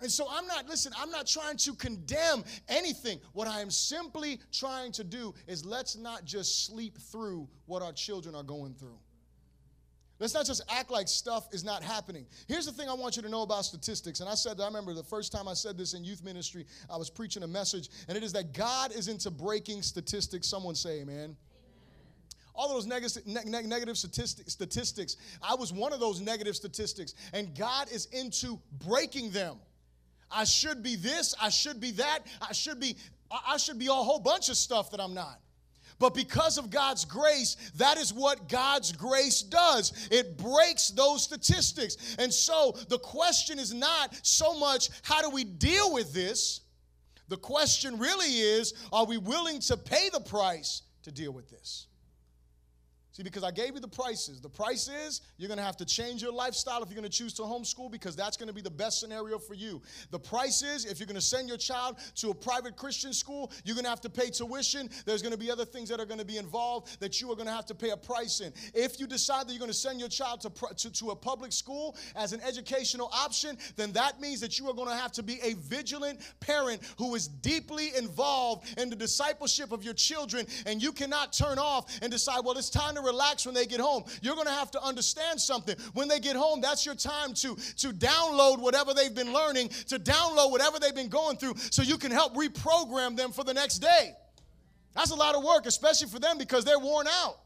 And 0.00 0.10
so 0.10 0.26
I'm 0.30 0.46
not, 0.46 0.68
listen, 0.68 0.92
I'm 0.98 1.10
not 1.10 1.26
trying 1.26 1.56
to 1.58 1.74
condemn 1.74 2.44
anything. 2.68 3.18
What 3.32 3.48
I 3.48 3.60
am 3.60 3.70
simply 3.70 4.40
trying 4.52 4.92
to 4.92 5.04
do 5.04 5.34
is 5.46 5.64
let's 5.64 5.96
not 5.96 6.24
just 6.24 6.66
sleep 6.66 6.98
through 6.98 7.48
what 7.64 7.82
our 7.82 7.92
children 7.92 8.34
are 8.34 8.42
going 8.42 8.74
through. 8.74 8.98
Let's 10.18 10.32
not 10.32 10.46
just 10.46 10.62
act 10.70 10.90
like 10.90 11.08
stuff 11.08 11.48
is 11.52 11.62
not 11.62 11.82
happening. 11.82 12.26
Here's 12.48 12.64
the 12.64 12.72
thing 12.72 12.88
I 12.88 12.94
want 12.94 13.16
you 13.16 13.22
to 13.22 13.28
know 13.28 13.42
about 13.42 13.66
statistics. 13.66 14.20
And 14.20 14.28
I 14.28 14.34
said, 14.34 14.60
I 14.60 14.66
remember 14.66 14.94
the 14.94 15.02
first 15.02 15.30
time 15.30 15.46
I 15.46 15.52
said 15.52 15.76
this 15.76 15.92
in 15.92 16.04
youth 16.04 16.24
ministry, 16.24 16.66
I 16.90 16.96
was 16.96 17.10
preaching 17.10 17.42
a 17.42 17.46
message, 17.46 17.90
and 18.08 18.16
it 18.16 18.22
is 18.22 18.32
that 18.32 18.54
God 18.54 18.92
is 18.92 19.08
into 19.08 19.30
breaking 19.30 19.82
statistics. 19.82 20.46
Someone 20.48 20.74
say, 20.74 21.00
amen 21.00 21.36
all 22.56 22.70
those 22.70 22.86
negative, 22.86 23.26
negative 23.26 23.98
statistics, 23.98 24.52
statistics. 24.52 25.16
I 25.42 25.54
was 25.54 25.74
one 25.74 25.92
of 25.92 26.00
those 26.00 26.20
negative 26.20 26.56
statistics, 26.56 27.14
and 27.34 27.54
God 27.54 27.92
is 27.92 28.06
into 28.06 28.58
breaking 28.86 29.30
them. 29.30 29.58
I 30.30 30.44
should 30.44 30.82
be 30.82 30.96
this, 30.96 31.34
I 31.40 31.48
should 31.48 31.80
be 31.80 31.92
that, 31.92 32.20
I 32.40 32.52
should 32.52 32.80
be 32.80 32.96
I 33.30 33.56
should 33.56 33.78
be 33.78 33.88
a 33.88 33.92
whole 33.92 34.20
bunch 34.20 34.48
of 34.50 34.56
stuff 34.56 34.90
that 34.92 35.00
I'm 35.00 35.14
not. 35.14 35.40
But 35.98 36.14
because 36.14 36.58
of 36.58 36.70
God's 36.70 37.04
grace, 37.04 37.56
that 37.76 37.96
is 37.96 38.12
what 38.12 38.48
God's 38.48 38.92
grace 38.92 39.42
does. 39.42 40.08
It 40.10 40.36
breaks 40.36 40.90
those 40.90 41.22
statistics. 41.22 42.16
And 42.18 42.32
so 42.32 42.76
the 42.88 42.98
question 42.98 43.58
is 43.58 43.72
not 43.72 44.14
so 44.22 44.58
much 44.58 44.90
how 45.02 45.22
do 45.22 45.30
we 45.30 45.44
deal 45.44 45.92
with 45.92 46.12
this? 46.12 46.60
The 47.28 47.36
question 47.36 47.98
really 47.98 48.40
is 48.40 48.74
are 48.92 49.06
we 49.06 49.16
willing 49.16 49.60
to 49.60 49.76
pay 49.76 50.10
the 50.10 50.20
price 50.20 50.82
to 51.02 51.10
deal 51.10 51.32
with 51.32 51.50
this? 51.50 51.86
See, 53.16 53.22
because 53.22 53.44
I 53.44 53.50
gave 53.50 53.72
you 53.72 53.80
the 53.80 53.88
prices. 53.88 54.42
The 54.42 54.48
price 54.50 54.88
is 54.88 55.22
you're 55.38 55.48
going 55.48 55.56
to 55.56 55.64
have 55.64 55.78
to 55.78 55.86
change 55.86 56.20
your 56.20 56.32
lifestyle 56.32 56.82
if 56.82 56.90
you're 56.90 57.00
going 57.00 57.10
to 57.10 57.18
choose 57.18 57.32
to 57.34 57.42
homeschool 57.44 57.90
because 57.90 58.14
that's 58.14 58.36
going 58.36 58.48
to 58.48 58.52
be 58.52 58.60
the 58.60 58.68
best 58.68 59.00
scenario 59.00 59.38
for 59.38 59.54
you. 59.54 59.80
The 60.10 60.18
price 60.18 60.62
is 60.62 60.84
if 60.84 61.00
you're 61.00 61.06
going 61.06 61.14
to 61.14 61.22
send 61.22 61.48
your 61.48 61.56
child 61.56 61.96
to 62.16 62.28
a 62.28 62.34
private 62.34 62.76
Christian 62.76 63.14
school, 63.14 63.50
you're 63.64 63.74
going 63.74 63.84
to 63.84 63.88
have 63.88 64.02
to 64.02 64.10
pay 64.10 64.28
tuition. 64.28 64.90
There's 65.06 65.22
going 65.22 65.32
to 65.32 65.38
be 65.38 65.50
other 65.50 65.64
things 65.64 65.88
that 65.88 65.98
are 65.98 66.04
going 66.04 66.18
to 66.18 66.26
be 66.26 66.36
involved 66.36 67.00
that 67.00 67.18
you 67.18 67.32
are 67.32 67.34
going 67.34 67.46
to 67.46 67.54
have 67.54 67.64
to 67.66 67.74
pay 67.74 67.88
a 67.88 67.96
price 67.96 68.42
in. 68.42 68.52
If 68.74 69.00
you 69.00 69.06
decide 69.06 69.48
that 69.48 69.52
you're 69.52 69.60
going 69.60 69.70
to 69.70 69.74
send 69.74 69.98
your 69.98 70.10
child 70.10 70.42
to, 70.42 70.50
to, 70.50 70.92
to 70.92 71.10
a 71.12 71.16
public 71.16 71.52
school 71.52 71.96
as 72.16 72.34
an 72.34 72.42
educational 72.42 73.08
option, 73.14 73.56
then 73.76 73.92
that 73.92 74.20
means 74.20 74.40
that 74.40 74.58
you 74.58 74.68
are 74.68 74.74
going 74.74 74.90
to 74.90 74.94
have 74.94 75.12
to 75.12 75.22
be 75.22 75.40
a 75.42 75.54
vigilant 75.54 76.20
parent 76.40 76.82
who 76.98 77.14
is 77.14 77.28
deeply 77.28 77.96
involved 77.96 78.78
in 78.78 78.90
the 78.90 78.96
discipleship 78.96 79.72
of 79.72 79.82
your 79.82 79.94
children, 79.94 80.46
and 80.66 80.82
you 80.82 80.92
cannot 80.92 81.32
turn 81.32 81.58
off 81.58 81.98
and 82.02 82.12
decide, 82.12 82.40
well, 82.44 82.58
it's 82.58 82.68
time 82.68 82.94
to 82.94 83.05
relax 83.06 83.46
when 83.46 83.54
they 83.54 83.66
get 83.66 83.80
home. 83.80 84.04
You're 84.20 84.34
going 84.34 84.46
to 84.46 84.52
have 84.52 84.70
to 84.72 84.82
understand 84.82 85.40
something. 85.40 85.76
When 85.94 86.08
they 86.08 86.20
get 86.20 86.36
home, 86.36 86.60
that's 86.60 86.84
your 86.84 86.94
time 86.94 87.32
to, 87.34 87.56
to 87.78 87.88
download 87.88 88.60
whatever 88.60 88.92
they've 88.92 89.14
been 89.14 89.32
learning, 89.32 89.70
to 89.88 89.98
download 89.98 90.50
whatever 90.50 90.78
they've 90.78 90.94
been 90.94 91.08
going 91.08 91.36
through, 91.36 91.54
so 91.70 91.82
you 91.82 91.96
can 91.96 92.10
help 92.10 92.34
reprogram 92.34 93.16
them 93.16 93.32
for 93.32 93.44
the 93.44 93.54
next 93.54 93.78
day. 93.78 94.12
That's 94.94 95.10
a 95.10 95.14
lot 95.14 95.34
of 95.34 95.44
work, 95.44 95.66
especially 95.66 96.08
for 96.08 96.18
them 96.18 96.38
because 96.38 96.64
they're 96.64 96.78
worn 96.78 97.06
out. 97.06 97.38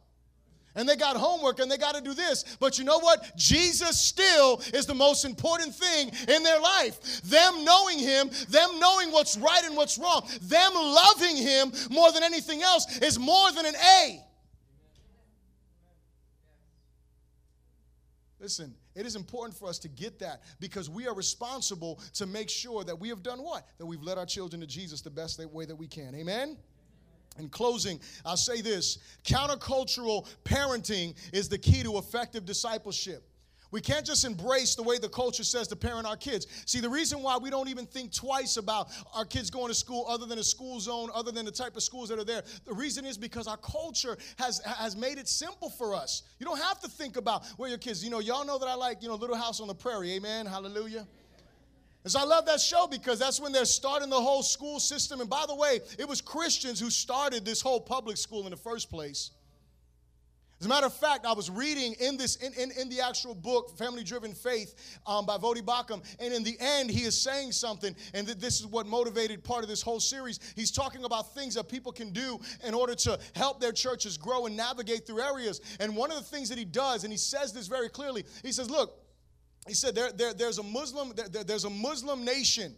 And 0.76 0.88
they 0.88 0.94
got 0.94 1.16
homework 1.16 1.58
and 1.58 1.68
they 1.68 1.76
got 1.76 1.96
to 1.96 2.00
do 2.00 2.14
this. 2.14 2.44
But 2.60 2.78
you 2.78 2.84
know 2.84 3.00
what? 3.00 3.36
Jesus 3.36 4.00
still 4.00 4.62
is 4.72 4.86
the 4.86 4.94
most 4.94 5.24
important 5.24 5.74
thing 5.74 6.12
in 6.28 6.42
their 6.44 6.60
life. 6.60 7.22
Them 7.22 7.64
knowing 7.64 7.98
Him, 7.98 8.30
them 8.48 8.78
knowing 8.78 9.10
what's 9.10 9.36
right 9.36 9.64
and 9.64 9.76
what's 9.76 9.98
wrong, 9.98 10.28
them 10.42 10.72
loving 10.74 11.36
Him 11.36 11.72
more 11.90 12.12
than 12.12 12.22
anything 12.22 12.62
else 12.62 13.00
is 13.00 13.18
more 13.18 13.50
than 13.52 13.66
an 13.66 13.74
A. 13.74 14.24
Listen, 18.40 18.74
it 18.94 19.04
is 19.04 19.16
important 19.16 19.56
for 19.56 19.68
us 19.68 19.78
to 19.80 19.88
get 19.88 20.18
that 20.20 20.42
because 20.60 20.88
we 20.88 21.06
are 21.06 21.14
responsible 21.14 22.00
to 22.14 22.26
make 22.26 22.48
sure 22.48 22.82
that 22.84 22.98
we 22.98 23.10
have 23.10 23.22
done 23.22 23.40
what? 23.42 23.68
That 23.78 23.84
we've 23.84 24.02
led 24.02 24.16
our 24.16 24.24
children 24.24 24.60
to 24.60 24.66
Jesus 24.66 25.02
the 25.02 25.10
best 25.10 25.38
way 25.52 25.66
that 25.66 25.76
we 25.76 25.86
can. 25.86 26.14
Amen? 26.14 26.56
In 27.38 27.48
closing, 27.50 28.00
I'll 28.24 28.36
say 28.36 28.62
this 28.62 28.98
countercultural 29.24 30.26
parenting 30.44 31.14
is 31.32 31.48
the 31.48 31.58
key 31.58 31.82
to 31.82 31.98
effective 31.98 32.44
discipleship. 32.44 33.22
We 33.70 33.80
can't 33.80 34.04
just 34.04 34.24
embrace 34.24 34.74
the 34.74 34.82
way 34.82 34.98
the 34.98 35.08
culture 35.08 35.44
says 35.44 35.68
to 35.68 35.76
parent 35.76 36.06
our 36.06 36.16
kids. 36.16 36.46
See, 36.66 36.80
the 36.80 36.88
reason 36.88 37.22
why 37.22 37.36
we 37.36 37.50
don't 37.50 37.68
even 37.68 37.86
think 37.86 38.12
twice 38.12 38.56
about 38.56 38.88
our 39.14 39.24
kids 39.24 39.50
going 39.50 39.68
to 39.68 39.74
school 39.74 40.06
other 40.08 40.26
than 40.26 40.38
a 40.38 40.44
school 40.44 40.80
zone, 40.80 41.08
other 41.14 41.30
than 41.30 41.44
the 41.44 41.52
type 41.52 41.76
of 41.76 41.82
schools 41.82 42.08
that 42.08 42.18
are 42.18 42.24
there, 42.24 42.42
the 42.64 42.74
reason 42.74 43.04
is 43.04 43.16
because 43.16 43.46
our 43.46 43.58
culture 43.58 44.16
has, 44.38 44.60
has 44.64 44.96
made 44.96 45.18
it 45.18 45.28
simple 45.28 45.70
for 45.70 45.94
us. 45.94 46.22
You 46.38 46.46
don't 46.46 46.60
have 46.60 46.80
to 46.80 46.88
think 46.88 47.16
about 47.16 47.46
where 47.56 47.68
your 47.68 47.78
kids, 47.78 48.02
you 48.04 48.10
know, 48.10 48.18
y'all 48.18 48.44
know 48.44 48.58
that 48.58 48.68
I 48.68 48.74
like, 48.74 49.02
you 49.02 49.08
know, 49.08 49.14
Little 49.14 49.36
House 49.36 49.60
on 49.60 49.68
the 49.68 49.74
Prairie, 49.74 50.12
amen, 50.14 50.46
hallelujah. 50.46 51.06
So 52.06 52.18
I 52.18 52.24
love 52.24 52.46
that 52.46 52.60
show 52.60 52.86
because 52.86 53.18
that's 53.18 53.40
when 53.40 53.52
they're 53.52 53.66
starting 53.66 54.08
the 54.08 54.20
whole 54.20 54.42
school 54.42 54.80
system. 54.80 55.20
And 55.20 55.28
by 55.28 55.44
the 55.46 55.54
way, 55.54 55.80
it 55.98 56.08
was 56.08 56.22
Christians 56.22 56.80
who 56.80 56.88
started 56.88 57.44
this 57.44 57.60
whole 57.60 57.80
public 57.80 58.16
school 58.16 58.44
in 58.46 58.50
the 58.50 58.56
first 58.56 58.88
place. 58.88 59.32
As 60.60 60.66
a 60.66 60.68
matter 60.68 60.86
of 60.86 60.92
fact, 60.92 61.24
I 61.24 61.32
was 61.32 61.48
reading 61.48 61.94
in 62.00 62.18
this 62.18 62.36
in, 62.36 62.52
in, 62.52 62.70
in 62.72 62.90
the 62.90 63.00
actual 63.00 63.34
book, 63.34 63.78
Family 63.78 64.04
Driven 64.04 64.34
Faith 64.34 64.98
um, 65.06 65.24
by 65.24 65.38
Voddie 65.38 65.62
Baucham, 65.62 66.04
and 66.18 66.34
in 66.34 66.44
the 66.44 66.54
end, 66.60 66.90
he 66.90 67.04
is 67.04 67.18
saying 67.18 67.52
something, 67.52 67.96
and 68.12 68.26
th- 68.26 68.38
this 68.38 68.60
is 68.60 68.66
what 68.66 68.86
motivated 68.86 69.42
part 69.42 69.62
of 69.62 69.70
this 69.70 69.80
whole 69.80 70.00
series. 70.00 70.38
He's 70.56 70.70
talking 70.70 71.04
about 71.04 71.34
things 71.34 71.54
that 71.54 71.70
people 71.70 71.92
can 71.92 72.10
do 72.12 72.38
in 72.62 72.74
order 72.74 72.94
to 72.96 73.18
help 73.34 73.58
their 73.58 73.72
churches 73.72 74.18
grow 74.18 74.44
and 74.44 74.54
navigate 74.54 75.06
through 75.06 75.22
areas. 75.22 75.62
And 75.80 75.96
one 75.96 76.10
of 76.10 76.18
the 76.18 76.24
things 76.24 76.50
that 76.50 76.58
he 76.58 76.66
does, 76.66 77.04
and 77.04 77.12
he 77.12 77.16
says 77.16 77.54
this 77.54 77.66
very 77.66 77.88
clearly, 77.88 78.26
he 78.42 78.52
says, 78.52 78.68
"Look, 78.68 79.02
he 79.66 79.72
said 79.72 79.94
there, 79.94 80.12
there 80.12 80.34
there's 80.34 80.58
a 80.58 80.62
Muslim 80.62 81.14
there, 81.16 81.42
there's 81.42 81.64
a 81.64 81.70
Muslim 81.70 82.22
nation." 82.22 82.76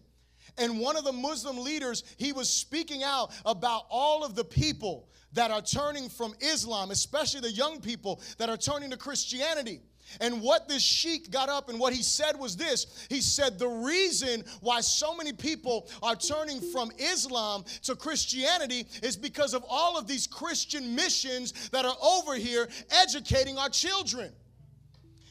And 0.58 0.78
one 0.78 0.96
of 0.96 1.04
the 1.04 1.12
Muslim 1.12 1.58
leaders, 1.58 2.04
he 2.16 2.32
was 2.32 2.48
speaking 2.48 3.02
out 3.02 3.32
about 3.44 3.84
all 3.90 4.24
of 4.24 4.34
the 4.34 4.44
people 4.44 5.08
that 5.32 5.50
are 5.50 5.62
turning 5.62 6.08
from 6.08 6.34
Islam, 6.40 6.90
especially 6.90 7.40
the 7.40 7.50
young 7.50 7.80
people 7.80 8.20
that 8.38 8.48
are 8.48 8.56
turning 8.56 8.90
to 8.90 8.96
Christianity. 8.96 9.80
And 10.20 10.42
what 10.42 10.68
this 10.68 10.82
sheik 10.82 11.30
got 11.30 11.48
up 11.48 11.68
and 11.68 11.78
what 11.78 11.92
he 11.92 12.02
said 12.02 12.38
was 12.38 12.56
this 12.56 13.06
He 13.08 13.20
said, 13.20 13.58
The 13.58 13.68
reason 13.68 14.44
why 14.60 14.80
so 14.80 15.16
many 15.16 15.32
people 15.32 15.88
are 16.02 16.16
turning 16.16 16.60
from 16.60 16.90
Islam 16.98 17.64
to 17.84 17.96
Christianity 17.96 18.86
is 19.02 19.16
because 19.16 19.54
of 19.54 19.64
all 19.68 19.96
of 19.96 20.06
these 20.06 20.26
Christian 20.26 20.94
missions 20.94 21.70
that 21.70 21.84
are 21.84 21.96
over 22.02 22.34
here 22.34 22.68
educating 22.90 23.58
our 23.58 23.70
children. 23.70 24.32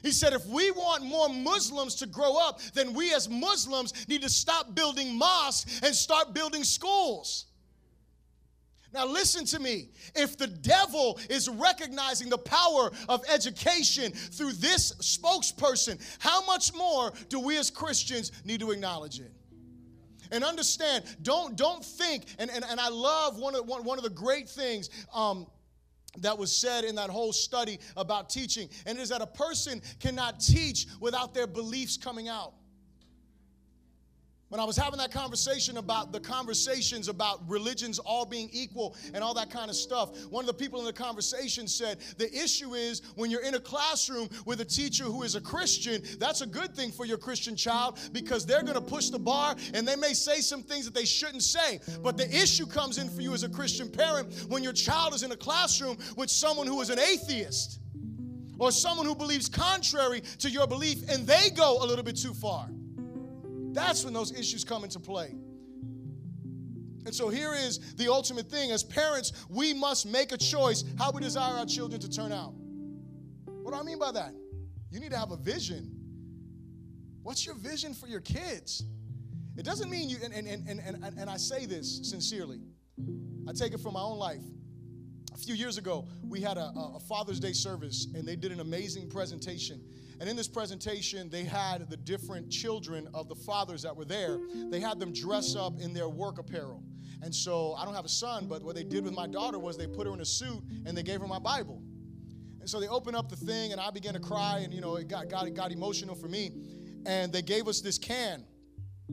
He 0.01 0.11
said, 0.11 0.33
if 0.33 0.45
we 0.47 0.71
want 0.71 1.03
more 1.03 1.29
Muslims 1.29 1.95
to 1.95 2.07
grow 2.07 2.37
up, 2.37 2.59
then 2.73 2.93
we 2.93 3.13
as 3.13 3.29
Muslims 3.29 4.07
need 4.07 4.23
to 4.23 4.29
stop 4.29 4.73
building 4.73 5.17
mosques 5.17 5.81
and 5.83 5.95
start 5.95 6.33
building 6.33 6.63
schools. 6.63 7.45
Now, 8.93 9.05
listen 9.05 9.45
to 9.45 9.59
me. 9.59 9.89
If 10.15 10.37
the 10.37 10.47
devil 10.47 11.17
is 11.29 11.47
recognizing 11.47 12.29
the 12.29 12.37
power 12.37 12.91
of 13.07 13.23
education 13.29 14.11
through 14.11 14.53
this 14.53 14.93
spokesperson, 14.95 16.01
how 16.19 16.45
much 16.45 16.73
more 16.73 17.13
do 17.29 17.39
we 17.39 17.57
as 17.57 17.69
Christians 17.69 18.31
need 18.43 18.59
to 18.59 18.71
acknowledge 18.71 19.19
it? 19.19 19.31
And 20.31 20.43
understand, 20.43 21.05
don't, 21.21 21.55
don't 21.55 21.83
think, 21.83 22.25
and, 22.39 22.49
and, 22.49 22.65
and 22.69 22.79
I 22.79 22.89
love 22.89 23.37
one 23.37 23.55
of, 23.55 23.65
one, 23.65 23.83
one 23.83 23.97
of 23.97 24.03
the 24.03 24.09
great 24.09 24.49
things. 24.49 24.89
Um, 25.13 25.47
that 26.19 26.37
was 26.37 26.55
said 26.55 26.83
in 26.83 26.95
that 26.95 27.09
whole 27.09 27.33
study 27.33 27.79
about 27.95 28.29
teaching, 28.29 28.69
and 28.85 28.97
it 28.97 29.01
is 29.01 29.09
that 29.09 29.21
a 29.21 29.27
person 29.27 29.81
cannot 29.99 30.39
teach 30.39 30.87
without 30.99 31.33
their 31.33 31.47
beliefs 31.47 31.97
coming 31.97 32.27
out. 32.27 32.53
When 34.51 34.59
I 34.59 34.65
was 34.65 34.75
having 34.75 34.99
that 34.99 35.13
conversation 35.13 35.77
about 35.77 36.11
the 36.11 36.19
conversations 36.19 37.07
about 37.07 37.39
religions 37.49 37.99
all 37.99 38.25
being 38.25 38.49
equal 38.51 38.97
and 39.13 39.23
all 39.23 39.33
that 39.35 39.49
kind 39.49 39.69
of 39.69 39.77
stuff, 39.77 40.25
one 40.25 40.43
of 40.43 40.47
the 40.47 40.53
people 40.53 40.77
in 40.81 40.85
the 40.85 40.91
conversation 40.91 41.69
said, 41.69 41.99
The 42.17 42.29
issue 42.37 42.73
is 42.73 43.01
when 43.15 43.31
you're 43.31 43.45
in 43.45 43.55
a 43.55 43.61
classroom 43.61 44.27
with 44.45 44.59
a 44.59 44.65
teacher 44.65 45.05
who 45.05 45.23
is 45.23 45.35
a 45.35 45.41
Christian, 45.41 46.01
that's 46.19 46.41
a 46.41 46.45
good 46.45 46.75
thing 46.75 46.91
for 46.91 47.05
your 47.05 47.17
Christian 47.17 47.55
child 47.55 47.97
because 48.11 48.45
they're 48.45 48.61
going 48.61 48.73
to 48.73 48.81
push 48.81 49.09
the 49.09 49.17
bar 49.17 49.55
and 49.73 49.87
they 49.87 49.95
may 49.95 50.13
say 50.13 50.41
some 50.41 50.63
things 50.63 50.83
that 50.83 50.93
they 50.93 51.05
shouldn't 51.05 51.43
say. 51.43 51.79
But 52.03 52.17
the 52.17 52.29
issue 52.29 52.65
comes 52.65 52.97
in 52.97 53.07
for 53.07 53.21
you 53.21 53.33
as 53.33 53.43
a 53.43 53.49
Christian 53.49 53.89
parent 53.89 54.33
when 54.49 54.63
your 54.63 54.73
child 54.73 55.13
is 55.13 55.23
in 55.23 55.31
a 55.31 55.37
classroom 55.37 55.97
with 56.17 56.29
someone 56.29 56.67
who 56.67 56.81
is 56.81 56.89
an 56.89 56.99
atheist 56.99 57.79
or 58.59 58.69
someone 58.73 59.05
who 59.05 59.15
believes 59.15 59.47
contrary 59.47 60.19
to 60.39 60.49
your 60.49 60.67
belief 60.67 61.07
and 61.07 61.25
they 61.25 61.51
go 61.51 61.81
a 61.81 61.85
little 61.85 62.03
bit 62.03 62.17
too 62.17 62.33
far. 62.33 62.67
That's 63.73 64.03
when 64.03 64.13
those 64.13 64.31
issues 64.37 64.63
come 64.63 64.83
into 64.83 64.99
play. 64.99 65.35
And 67.05 67.15
so 67.15 67.29
here 67.29 67.53
is 67.53 67.95
the 67.95 68.11
ultimate 68.11 68.49
thing. 68.49 68.71
As 68.71 68.83
parents, 68.83 69.33
we 69.49 69.73
must 69.73 70.05
make 70.05 70.31
a 70.31 70.37
choice 70.37 70.83
how 70.97 71.11
we 71.11 71.21
desire 71.21 71.57
our 71.57 71.65
children 71.65 71.99
to 72.01 72.09
turn 72.09 72.31
out. 72.31 72.53
What 73.45 73.73
do 73.73 73.79
I 73.79 73.83
mean 73.83 73.99
by 73.99 74.11
that? 74.11 74.33
You 74.91 74.99
need 74.99 75.11
to 75.11 75.17
have 75.17 75.31
a 75.31 75.37
vision. 75.37 75.89
What's 77.23 77.45
your 77.45 77.55
vision 77.55 77.93
for 77.93 78.07
your 78.07 78.21
kids? 78.21 78.83
It 79.57 79.63
doesn't 79.63 79.89
mean 79.89 80.09
you, 80.09 80.17
and, 80.23 80.33
and, 80.33 80.47
and, 80.47 80.79
and, 80.79 81.03
and 81.17 81.29
I 81.29 81.37
say 81.37 81.65
this 81.65 81.99
sincerely, 82.03 82.61
I 83.47 83.53
take 83.53 83.73
it 83.73 83.79
from 83.79 83.93
my 83.93 84.01
own 84.01 84.17
life. 84.17 84.41
A 85.33 85.37
few 85.37 85.55
years 85.55 85.77
ago, 85.77 86.07
we 86.27 86.41
had 86.41 86.57
a, 86.57 86.71
a 86.95 86.99
Father's 86.99 87.39
Day 87.39 87.53
service, 87.53 88.07
and 88.13 88.27
they 88.27 88.35
did 88.35 88.51
an 88.51 88.59
amazing 88.59 89.09
presentation. 89.09 89.81
And 90.21 90.29
in 90.29 90.35
this 90.35 90.47
presentation, 90.47 91.31
they 91.31 91.43
had 91.43 91.89
the 91.89 91.97
different 91.97 92.51
children 92.51 93.09
of 93.11 93.27
the 93.27 93.33
fathers 93.33 93.81
that 93.81 93.97
were 93.97 94.05
there. 94.05 94.37
They 94.69 94.79
had 94.79 94.99
them 94.99 95.11
dress 95.11 95.55
up 95.55 95.79
in 95.79 95.95
their 95.95 96.09
work 96.09 96.37
apparel. 96.37 96.83
And 97.23 97.33
so 97.33 97.73
I 97.73 97.85
don't 97.85 97.95
have 97.95 98.05
a 98.05 98.09
son, 98.09 98.45
but 98.47 98.61
what 98.61 98.75
they 98.75 98.83
did 98.83 99.03
with 99.03 99.15
my 99.15 99.25
daughter 99.25 99.57
was 99.57 99.77
they 99.77 99.87
put 99.87 100.05
her 100.05 100.13
in 100.13 100.21
a 100.21 100.25
suit 100.25 100.61
and 100.85 100.95
they 100.95 101.01
gave 101.01 101.21
her 101.21 101.27
my 101.27 101.39
Bible. 101.39 101.81
And 102.59 102.69
so 102.69 102.79
they 102.79 102.87
opened 102.87 103.15
up 103.15 103.29
the 103.29 103.35
thing, 103.35 103.71
and 103.71 103.81
I 103.81 103.89
began 103.89 104.13
to 104.13 104.19
cry, 104.19 104.59
and 104.59 104.71
you 104.71 104.79
know, 104.79 104.95
it 104.97 105.07
got, 105.07 105.27
got, 105.27 105.47
it 105.47 105.55
got 105.55 105.71
emotional 105.71 106.13
for 106.13 106.27
me. 106.27 106.51
And 107.07 107.33
they 107.33 107.41
gave 107.41 107.67
us 107.67 107.81
this 107.81 107.97
can. 107.97 108.45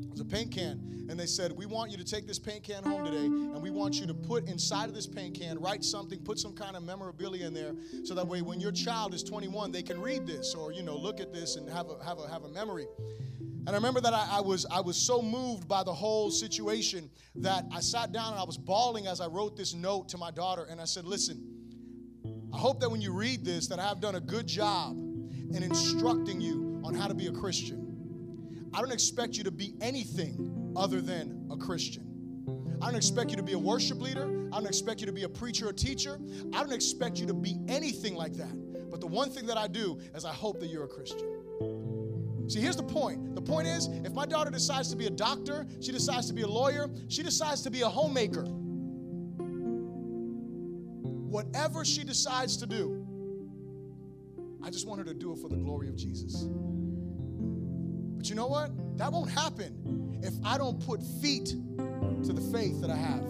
It 0.02 0.10
was 0.10 0.20
a 0.20 0.24
paint 0.24 0.52
can. 0.52 1.06
And 1.08 1.18
they 1.18 1.26
said, 1.26 1.52
We 1.52 1.66
want 1.66 1.90
you 1.90 1.96
to 1.96 2.04
take 2.04 2.26
this 2.26 2.38
paint 2.38 2.62
can 2.62 2.82
home 2.82 3.04
today, 3.04 3.24
and 3.24 3.62
we 3.62 3.70
want 3.70 3.98
you 3.98 4.06
to 4.06 4.14
put 4.14 4.46
inside 4.46 4.88
of 4.88 4.94
this 4.94 5.06
paint 5.06 5.38
can, 5.38 5.58
write 5.58 5.82
something, 5.82 6.18
put 6.20 6.38
some 6.38 6.52
kind 6.52 6.76
of 6.76 6.82
memorabilia 6.82 7.46
in 7.46 7.54
there, 7.54 7.72
so 8.04 8.14
that 8.14 8.26
way 8.26 8.42
when 8.42 8.60
your 8.60 8.72
child 8.72 9.14
is 9.14 9.22
21, 9.22 9.72
they 9.72 9.82
can 9.82 10.00
read 10.00 10.26
this 10.26 10.54
or, 10.54 10.72
you 10.72 10.82
know, 10.82 10.96
look 10.96 11.20
at 11.20 11.32
this 11.32 11.56
and 11.56 11.68
have 11.70 11.86
a, 11.88 12.04
have 12.04 12.18
a, 12.18 12.28
have 12.28 12.44
a 12.44 12.48
memory. 12.48 12.86
And 13.66 13.70
I 13.70 13.74
remember 13.74 14.00
that 14.00 14.14
I, 14.14 14.28
I, 14.32 14.40
was 14.40 14.66
I 14.70 14.80
was 14.80 14.96
so 14.96 15.20
moved 15.20 15.68
by 15.68 15.82
the 15.82 15.92
whole 15.92 16.30
situation 16.30 17.10
that 17.36 17.64
I 17.72 17.80
sat 17.80 18.12
down 18.12 18.32
and 18.32 18.40
I 18.40 18.44
was 18.44 18.56
bawling 18.56 19.06
as 19.06 19.20
I 19.20 19.26
wrote 19.26 19.56
this 19.56 19.74
note 19.74 20.08
to 20.10 20.18
my 20.18 20.30
daughter, 20.30 20.66
and 20.70 20.80
I 20.80 20.84
said, 20.84 21.04
"Listen, 21.04 21.42
I 22.52 22.56
hope 22.56 22.80
that 22.80 22.90
when 22.90 23.00
you 23.00 23.12
read 23.12 23.44
this, 23.44 23.66
that 23.68 23.78
I 23.78 23.86
have 23.86 24.00
done 24.00 24.14
a 24.14 24.20
good 24.20 24.46
job 24.46 24.96
in 24.96 25.62
instructing 25.62 26.40
you 26.40 26.80
on 26.84 26.94
how 26.94 27.08
to 27.08 27.14
be 27.14 27.26
a 27.26 27.32
Christian. 27.32 27.87
I 28.72 28.80
don't 28.80 28.92
expect 28.92 29.36
you 29.36 29.44
to 29.44 29.50
be 29.50 29.74
anything 29.80 30.72
other 30.76 31.00
than 31.00 31.46
a 31.50 31.56
Christian. 31.56 32.04
I 32.80 32.86
don't 32.86 32.96
expect 32.96 33.30
you 33.30 33.36
to 33.36 33.42
be 33.42 33.52
a 33.52 33.58
worship 33.58 34.00
leader. 34.00 34.48
I 34.52 34.58
don't 34.58 34.66
expect 34.66 35.00
you 35.00 35.06
to 35.06 35.12
be 35.12 35.24
a 35.24 35.28
preacher 35.28 35.68
or 35.68 35.72
teacher. 35.72 36.20
I 36.52 36.62
don't 36.62 36.72
expect 36.72 37.18
you 37.18 37.26
to 37.26 37.34
be 37.34 37.58
anything 37.66 38.14
like 38.14 38.34
that. 38.34 38.90
But 38.90 39.00
the 39.00 39.06
one 39.06 39.30
thing 39.30 39.46
that 39.46 39.58
I 39.58 39.66
do 39.66 39.98
is 40.14 40.24
I 40.24 40.32
hope 40.32 40.60
that 40.60 40.68
you're 40.68 40.84
a 40.84 40.88
Christian. 40.88 41.28
See, 42.48 42.60
here's 42.60 42.76
the 42.76 42.82
point. 42.82 43.34
The 43.34 43.42
point 43.42 43.66
is, 43.66 43.88
if 44.04 44.12
my 44.12 44.24
daughter 44.24 44.50
decides 44.50 44.88
to 44.90 44.96
be 44.96 45.06
a 45.06 45.10
doctor, 45.10 45.66
she 45.80 45.92
decides 45.92 46.28
to 46.28 46.32
be 46.32 46.42
a 46.42 46.48
lawyer, 46.48 46.88
she 47.08 47.22
decides 47.22 47.62
to 47.62 47.70
be 47.70 47.82
a 47.82 47.88
homemaker. 47.88 48.44
Whatever 51.28 51.84
she 51.84 52.04
decides 52.04 52.56
to 52.58 52.66
do, 52.66 53.06
I 54.62 54.70
just 54.70 54.86
want 54.86 55.00
her 55.00 55.04
to 55.04 55.14
do 55.14 55.32
it 55.32 55.38
for 55.38 55.48
the 55.48 55.56
glory 55.56 55.88
of 55.88 55.96
Jesus. 55.96 56.48
But 58.18 58.28
you 58.28 58.34
know 58.34 58.48
what? 58.48 58.72
That 58.98 59.12
won't 59.12 59.30
happen 59.30 60.18
if 60.24 60.34
I 60.44 60.58
don't 60.58 60.84
put 60.84 61.00
feet 61.22 61.46
to 62.24 62.32
the 62.32 62.40
faith 62.52 62.80
that 62.80 62.90
I 62.90 62.96
have. 62.96 63.22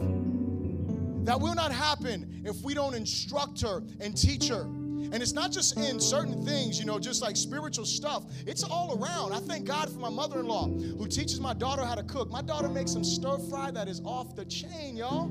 That 1.26 1.38
will 1.38 1.54
not 1.54 1.72
happen 1.72 2.42
if 2.46 2.62
we 2.62 2.72
don't 2.72 2.94
instruct 2.94 3.60
her 3.60 3.82
and 4.00 4.16
teach 4.16 4.48
her. 4.48 4.62
And 4.62 5.16
it's 5.16 5.34
not 5.34 5.52
just 5.52 5.76
in 5.76 6.00
certain 6.00 6.42
things, 6.42 6.80
you 6.80 6.86
know, 6.86 6.98
just 6.98 7.20
like 7.20 7.36
spiritual 7.36 7.84
stuff. 7.84 8.24
It's 8.46 8.64
all 8.64 8.98
around. 8.98 9.34
I 9.34 9.40
thank 9.40 9.66
God 9.66 9.92
for 9.92 9.98
my 9.98 10.08
mother 10.08 10.40
in 10.40 10.46
law 10.46 10.68
who 10.68 11.06
teaches 11.06 11.38
my 11.38 11.52
daughter 11.52 11.84
how 11.84 11.94
to 11.94 12.02
cook. 12.02 12.30
My 12.30 12.40
daughter 12.40 12.68
makes 12.70 12.92
some 12.92 13.04
stir 13.04 13.36
fry 13.50 13.70
that 13.70 13.88
is 13.88 14.00
off 14.06 14.34
the 14.36 14.46
chain, 14.46 14.96
y'all. 14.96 15.28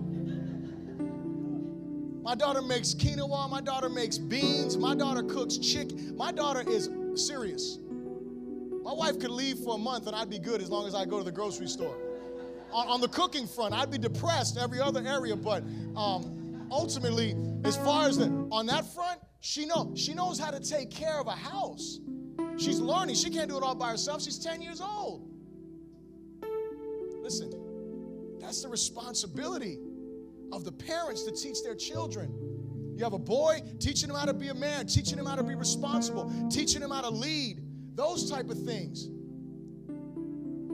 My 2.22 2.36
daughter 2.36 2.62
makes 2.62 2.94
quinoa. 2.94 3.50
My 3.50 3.62
daughter 3.62 3.90
makes 3.90 4.20
beans. 4.20 4.78
My 4.78 4.94
daughter 4.94 5.24
cooks 5.24 5.58
chicken. 5.58 6.16
My 6.16 6.32
daughter 6.32 6.62
is 6.70 6.92
serious. 7.16 7.80
My 8.88 8.94
wife 8.94 9.20
could 9.20 9.32
leave 9.32 9.60
for 9.60 9.76
a 9.76 9.78
month 9.78 10.08
and 10.08 10.16
I'd 10.16 10.30
be 10.30 10.40
good 10.40 10.62
as 10.62 10.70
long 10.70 10.88
as 10.88 10.96
I 10.96 11.04
go 11.04 11.18
to 11.18 11.24
the 11.26 11.32
grocery 11.32 11.68
store. 11.68 11.94
On, 12.72 12.88
on 12.88 13.02
the 13.02 13.10
cooking 13.10 13.46
front, 13.46 13.74
I'd 13.74 13.92
be 13.92 13.98
depressed 13.98 14.58
every 14.58 14.80
other 14.80 15.06
area, 15.06 15.36
but 15.36 15.62
um, 15.98 16.66
ultimately, 16.72 17.36
as 17.66 17.76
far 17.76 18.08
as 18.08 18.18
the, 18.18 18.28
on 18.50 18.66
that 18.68 18.86
front, 18.94 19.20
she 19.42 19.66
know 19.66 19.92
she 19.94 20.14
knows 20.14 20.40
how 20.40 20.52
to 20.52 20.62
take 20.62 20.90
care 20.90 21.20
of 21.20 21.28
a 21.28 21.32
house. 21.32 22.00
She's 22.56 22.80
learning. 22.80 23.16
She 23.16 23.30
can't 23.30 23.50
do 23.50 23.58
it 23.58 23.64
all 23.64 23.76
by 23.76 23.92
herself. 23.92 24.22
She's 24.22 24.40
10 24.40 24.62
years 24.62 24.80
old. 24.80 25.30
Listen, 27.22 27.52
that's 28.40 28.62
the 28.62 28.70
responsibility 28.70 29.80
of 30.54 30.64
the 30.64 30.72
parents 30.72 31.24
to 31.24 31.32
teach 31.34 31.62
their 31.62 31.76
children. 31.76 32.32
You 32.96 33.04
have 33.04 33.12
a 33.12 33.20
boy, 33.20 33.60
teaching 33.80 34.10
him 34.10 34.16
how 34.16 34.26
to 34.26 34.34
be 34.34 34.48
a 34.48 34.54
man, 34.54 34.88
teaching 34.88 35.18
him 35.18 35.26
how 35.26 35.36
to 35.36 35.44
be 35.44 35.56
responsible, 35.56 36.32
teaching 36.50 36.82
him 36.82 36.92
how 36.92 37.02
to 37.02 37.10
lead 37.10 37.67
those 37.98 38.30
type 38.30 38.50
of 38.50 38.64
things. 38.64 39.10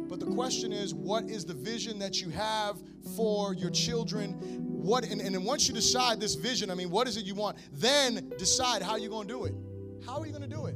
But 0.09 0.19
the 0.19 0.28
question 0.28 0.71
is, 0.71 0.93
what 0.93 1.24
is 1.24 1.45
the 1.45 1.53
vision 1.55 1.97
that 1.99 2.21
you 2.21 2.30
have 2.30 2.78
for 3.15 3.55
your 3.55 3.71
children? 3.71 4.34
What 4.84 5.05
and, 5.05 5.21
and 5.21 5.43
once 5.43 5.67
you 5.67 5.74
decide 5.74 6.19
this 6.19 6.36
vision, 6.36 6.69
I 6.69 6.76
mean, 6.76 6.91
what 6.91 7.07
is 7.07 7.17
it 7.17 7.24
you 7.24 7.34
want? 7.34 7.57
Then 7.71 8.32
decide 8.38 8.84
how 8.84 8.97
you're 8.97 9.09
gonna 9.09 9.28
do 9.28 9.45
it. 9.45 9.55
How 10.05 10.19
are 10.19 10.28
you 10.28 10.34
gonna 10.34 10.47
do 10.47 10.65
it? 10.65 10.76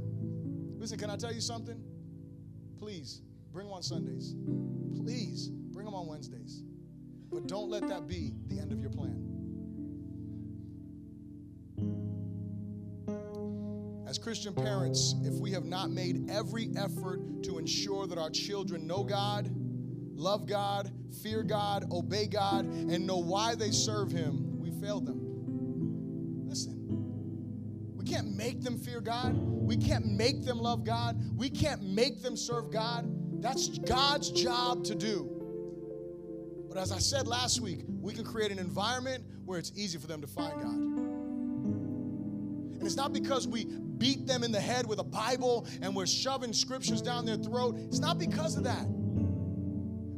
Listen, 0.79 0.97
can 0.97 1.09
I 1.09 1.17
tell 1.17 1.33
you 1.33 1.41
something? 1.41 1.79
Please 2.79 3.21
bring 3.51 3.67
them 3.67 3.75
on 3.75 3.83
Sundays. 3.83 4.33
Please 4.95 5.49
bring 5.49 5.85
them 5.85 5.93
on 5.93 6.07
Wednesdays. 6.07 6.63
But 7.29 7.47
don't 7.47 7.69
let 7.69 7.87
that 7.89 8.07
be 8.07 8.31
the 8.47 8.59
end 8.59 8.71
of 8.71 8.79
your 8.79 8.89
plan. 8.89 9.36
As 14.07 14.17
Christian 14.17 14.53
parents, 14.53 15.15
if 15.25 15.33
we 15.33 15.51
have 15.51 15.65
not 15.65 15.91
made 15.91 16.29
every 16.29 16.69
effort 16.77 17.19
to 17.43 17.57
ensure 17.57 18.07
that 18.07 18.17
our 18.17 18.29
children 18.29 18.87
know 18.87 19.03
God, 19.03 19.49
love 20.15 20.45
God, 20.47 20.89
fear 21.21 21.43
God, 21.43 21.91
obey 21.91 22.25
God, 22.25 22.63
and 22.65 23.05
know 23.05 23.17
why 23.17 23.53
they 23.53 23.69
serve 23.71 24.09
Him, 24.09 24.59
we 24.61 24.71
failed 24.71 25.05
them. 25.05 25.19
Listen, 26.47 27.97
we 27.97 28.05
can't 28.05 28.33
make 28.33 28.61
them 28.61 28.77
fear 28.77 29.01
God. 29.01 29.35
We 29.37 29.75
can't 29.75 30.05
make 30.05 30.45
them 30.45 30.59
love 30.59 30.85
God. 30.85 31.21
We 31.35 31.49
can't 31.49 31.83
make 31.83 32.21
them 32.21 32.37
serve 32.37 32.71
God. 32.71 33.13
That's 33.41 33.77
God's 33.79 34.31
job 34.31 34.85
to 34.85 34.95
do. 34.95 35.29
But 36.69 36.77
as 36.77 36.93
I 36.93 36.99
said 36.99 37.27
last 37.27 37.59
week, 37.59 37.83
we 37.87 38.13
can 38.13 38.23
create 38.23 38.53
an 38.53 38.59
environment 38.59 39.25
where 39.43 39.59
it's 39.59 39.73
easy 39.75 39.97
for 39.97 40.07
them 40.07 40.21
to 40.21 40.27
find 40.27 40.53
God. 40.61 40.75
And 42.77 42.85
it's 42.85 42.95
not 42.95 43.11
because 43.11 43.47
we 43.47 43.67
beat 43.97 44.25
them 44.27 44.43
in 44.43 44.51
the 44.51 44.59
head 44.59 44.85
with 44.85 44.99
a 44.99 45.03
Bible 45.03 45.67
and 45.81 45.95
we're 45.95 46.05
shoving 46.05 46.53
scriptures 46.53 47.01
down 47.01 47.25
their 47.25 47.37
throat. 47.37 47.75
It's 47.77 47.99
not 47.99 48.17
because 48.17 48.57
of 48.57 48.63
that. 48.63 48.85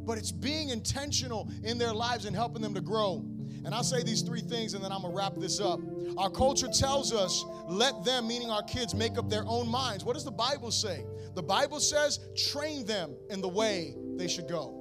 But 0.05 0.17
it's 0.17 0.31
being 0.31 0.69
intentional 0.69 1.49
in 1.63 1.77
their 1.77 1.93
lives 1.93 2.25
and 2.25 2.35
helping 2.35 2.61
them 2.61 2.73
to 2.73 2.81
grow. 2.81 3.23
And 3.65 3.75
I'll 3.75 3.83
say 3.83 4.03
these 4.03 4.21
three 4.21 4.41
things 4.41 4.73
and 4.73 4.83
then 4.83 4.91
I'm 4.91 5.01
to 5.01 5.09
wrap 5.09 5.35
this 5.35 5.59
up. 5.59 5.79
Our 6.17 6.29
culture 6.29 6.67
tells 6.67 7.13
us, 7.13 7.45
let 7.67 8.03
them, 8.03 8.27
meaning 8.27 8.49
our 8.49 8.63
kids, 8.63 8.95
make 8.95 9.17
up 9.17 9.29
their 9.29 9.43
own 9.45 9.67
minds. 9.67 10.03
What 10.03 10.13
does 10.13 10.25
the 10.25 10.31
Bible 10.31 10.71
say? 10.71 11.05
The 11.35 11.43
Bible 11.43 11.79
says, 11.79 12.19
train 12.35 12.85
them 12.85 13.15
in 13.29 13.41
the 13.41 13.49
way 13.49 13.95
they 14.15 14.27
should 14.27 14.47
go. 14.47 14.78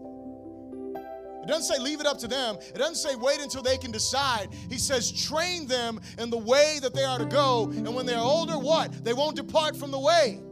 It 1.49 1.53
doesn't 1.53 1.75
say 1.75 1.83
leave 1.83 1.99
it 1.99 2.07
up 2.07 2.19
to 2.19 2.29
them. 2.29 2.57
It 2.61 2.77
doesn't 2.77 2.97
say 2.97 3.17
wait 3.17 3.41
until 3.41 3.63
they 3.63 3.79
can 3.79 3.91
decide. 3.91 4.51
He 4.69 4.77
says 4.77 5.11
train 5.11 5.67
them 5.67 5.99
in 6.19 6.29
the 6.29 6.37
way 6.37 6.79
that 6.83 6.95
they 6.95 7.05
are 7.05 7.19
to 7.19 7.25
go. 7.25 7.71
And 7.71 7.95
when 7.95 8.05
they're 8.05 8.19
older, 8.19 8.59
what? 8.59 9.03
They 9.03 9.15
won't 9.15 9.35
depart 9.35 9.75
from 9.75 9.91
the 9.91 9.99
way. 9.99 10.43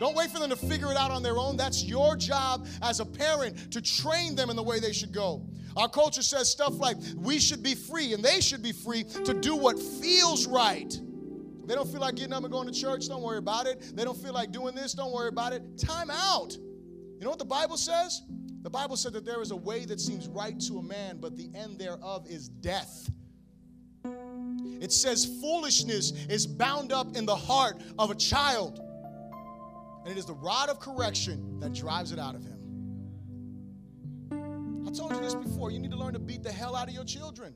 Don't 0.00 0.16
wait 0.16 0.30
for 0.30 0.38
them 0.38 0.48
to 0.48 0.56
figure 0.56 0.90
it 0.90 0.96
out 0.96 1.10
on 1.10 1.22
their 1.22 1.36
own. 1.36 1.58
That's 1.58 1.84
your 1.84 2.16
job 2.16 2.66
as 2.80 3.00
a 3.00 3.04
parent 3.04 3.70
to 3.72 3.82
train 3.82 4.34
them 4.34 4.48
in 4.48 4.56
the 4.56 4.62
way 4.62 4.80
they 4.80 4.94
should 4.94 5.12
go. 5.12 5.46
Our 5.76 5.90
culture 5.90 6.22
says 6.22 6.50
stuff 6.50 6.78
like 6.78 6.96
we 7.14 7.38
should 7.38 7.62
be 7.62 7.74
free 7.74 8.14
and 8.14 8.24
they 8.24 8.40
should 8.40 8.62
be 8.62 8.72
free 8.72 9.04
to 9.26 9.34
do 9.34 9.54
what 9.54 9.78
feels 9.78 10.46
right. 10.46 10.98
They 11.66 11.74
don't 11.74 11.90
feel 11.90 12.00
like 12.00 12.14
getting 12.14 12.32
up 12.32 12.44
and 12.44 12.50
going 12.50 12.66
to 12.66 12.72
church, 12.72 13.08
don't 13.08 13.22
worry 13.22 13.38
about 13.38 13.66
it. 13.66 13.94
They 13.94 14.04
don't 14.04 14.16
feel 14.16 14.32
like 14.32 14.52
doing 14.52 14.74
this, 14.74 14.94
don't 14.94 15.12
worry 15.12 15.28
about 15.28 15.52
it. 15.52 15.76
Time 15.76 16.08
out. 16.10 16.54
You 16.54 17.20
know 17.20 17.30
what 17.30 17.38
the 17.38 17.44
Bible 17.44 17.76
says? 17.76 18.22
The 18.64 18.70
Bible 18.70 18.96
said 18.96 19.12
that 19.12 19.26
there 19.26 19.42
is 19.42 19.50
a 19.50 19.56
way 19.56 19.84
that 19.84 20.00
seems 20.00 20.26
right 20.26 20.58
to 20.60 20.78
a 20.78 20.82
man, 20.82 21.18
but 21.20 21.36
the 21.36 21.50
end 21.54 21.78
thereof 21.78 22.26
is 22.26 22.48
death. 22.48 23.10
It 24.80 24.90
says 24.90 25.38
foolishness 25.42 26.12
is 26.30 26.46
bound 26.46 26.90
up 26.90 27.14
in 27.14 27.26
the 27.26 27.36
heart 27.36 27.82
of 27.98 28.10
a 28.10 28.14
child, 28.14 28.80
and 30.02 30.10
it 30.10 30.16
is 30.16 30.24
the 30.24 30.32
rod 30.32 30.70
of 30.70 30.80
correction 30.80 31.60
that 31.60 31.74
drives 31.74 32.10
it 32.10 32.18
out 32.18 32.34
of 32.34 32.42
him. 32.42 32.58
I 34.88 34.92
told 34.92 35.12
you 35.12 35.20
this 35.20 35.34
before. 35.34 35.70
You 35.70 35.78
need 35.78 35.90
to 35.90 35.98
learn 35.98 36.14
to 36.14 36.18
beat 36.18 36.42
the 36.42 36.50
hell 36.50 36.74
out 36.74 36.88
of 36.88 36.94
your 36.94 37.04
children. 37.04 37.54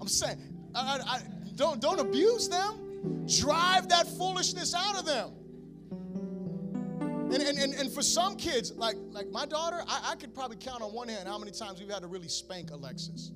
I'm 0.00 0.08
saying, 0.08 0.38
I, 0.74 0.98
I, 1.06 1.20
don't, 1.54 1.80
don't 1.80 2.00
abuse 2.00 2.48
them. 2.48 2.87
Drive 3.40 3.88
that 3.88 4.06
foolishness 4.06 4.74
out 4.74 4.98
of 4.98 5.04
them. 5.04 5.32
And, 7.30 7.42
and, 7.42 7.58
and, 7.58 7.74
and 7.74 7.92
for 7.92 8.02
some 8.02 8.36
kids, 8.36 8.72
like, 8.72 8.96
like 9.10 9.30
my 9.30 9.44
daughter, 9.44 9.82
I, 9.86 10.12
I 10.12 10.14
could 10.14 10.34
probably 10.34 10.56
count 10.56 10.80
on 10.80 10.94
one 10.94 11.08
hand 11.08 11.28
how 11.28 11.38
many 11.38 11.50
times 11.50 11.78
we've 11.78 11.90
had 11.90 12.00
to 12.00 12.08
really 12.08 12.28
spank 12.28 12.70
Alexis. 12.70 13.32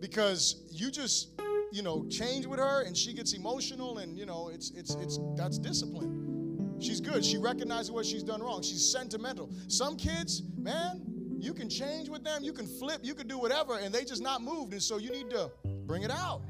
Because 0.00 0.62
you 0.70 0.90
just, 0.90 1.38
you 1.70 1.82
know, 1.82 2.06
change 2.08 2.46
with 2.46 2.60
her 2.60 2.82
and 2.82 2.96
she 2.96 3.12
gets 3.12 3.34
emotional 3.34 3.98
and, 3.98 4.16
you 4.18 4.24
know, 4.24 4.48
it's, 4.48 4.70
it's, 4.70 4.94
it's, 4.94 5.18
that's 5.36 5.58
discipline. 5.58 6.76
She's 6.80 7.00
good. 7.00 7.24
She 7.24 7.36
recognizes 7.36 7.90
what 7.90 8.06
she's 8.06 8.22
done 8.22 8.42
wrong. 8.42 8.62
She's 8.62 8.90
sentimental. 8.90 9.50
Some 9.68 9.96
kids, 9.96 10.42
man, 10.56 11.02
you 11.38 11.52
can 11.52 11.68
change 11.68 12.08
with 12.08 12.24
them, 12.24 12.42
you 12.42 12.54
can 12.54 12.66
flip, 12.66 13.00
you 13.02 13.14
can 13.14 13.28
do 13.28 13.38
whatever, 13.38 13.78
and 13.78 13.94
they 13.94 14.04
just 14.04 14.22
not 14.22 14.40
moved. 14.40 14.72
And 14.72 14.82
so 14.82 14.96
you 14.96 15.10
need 15.10 15.28
to 15.30 15.50
bring 15.86 16.02
it 16.02 16.10
out. 16.10 16.42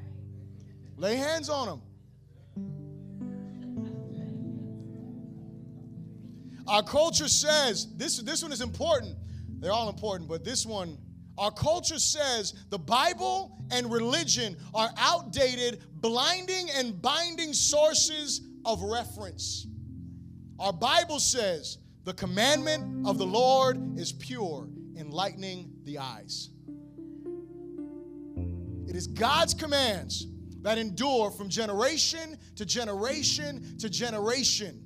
Lay 0.96 1.16
hands 1.16 1.48
on 1.48 1.66
them. 1.66 1.82
Our 6.66 6.82
culture 6.82 7.28
says 7.28 7.88
this, 7.96 8.18
this 8.18 8.42
one 8.42 8.52
is 8.52 8.60
important. 8.60 9.16
They're 9.60 9.72
all 9.72 9.88
important, 9.88 10.28
but 10.28 10.44
this 10.44 10.64
one, 10.64 10.98
our 11.36 11.50
culture 11.50 11.98
says 11.98 12.54
the 12.70 12.78
Bible 12.78 13.58
and 13.70 13.92
religion 13.92 14.56
are 14.74 14.90
outdated, 14.96 15.82
blinding, 16.00 16.70
and 16.74 17.00
binding 17.02 17.52
sources 17.52 18.42
of 18.64 18.82
reference. 18.82 19.66
Our 20.58 20.72
Bible 20.72 21.18
says 21.18 21.78
the 22.04 22.14
commandment 22.14 23.06
of 23.06 23.18
the 23.18 23.26
Lord 23.26 23.98
is 23.98 24.12
pure, 24.12 24.68
enlightening 24.96 25.70
the 25.84 25.98
eyes. 25.98 26.50
It 28.86 28.96
is 28.96 29.06
God's 29.06 29.54
commands 29.54 30.26
that 30.64 30.78
endure 30.78 31.30
from 31.30 31.48
generation 31.48 32.38
to 32.56 32.64
generation 32.64 33.76
to 33.78 33.88
generation. 33.88 34.82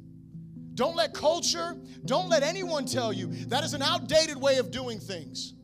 Don't 0.75 0.97
let 0.97 1.15
culture, 1.15 1.77
don't 2.05 2.29
let 2.29 2.43
anyone 2.43 2.85
tell 2.85 3.13
you 3.13 3.29
that 3.47 3.65
is 3.65 3.75
an 3.75 3.83
outdated 3.83 4.37
way 4.37 4.59
of 4.59 4.71
doing 4.71 4.99
things. 4.99 5.55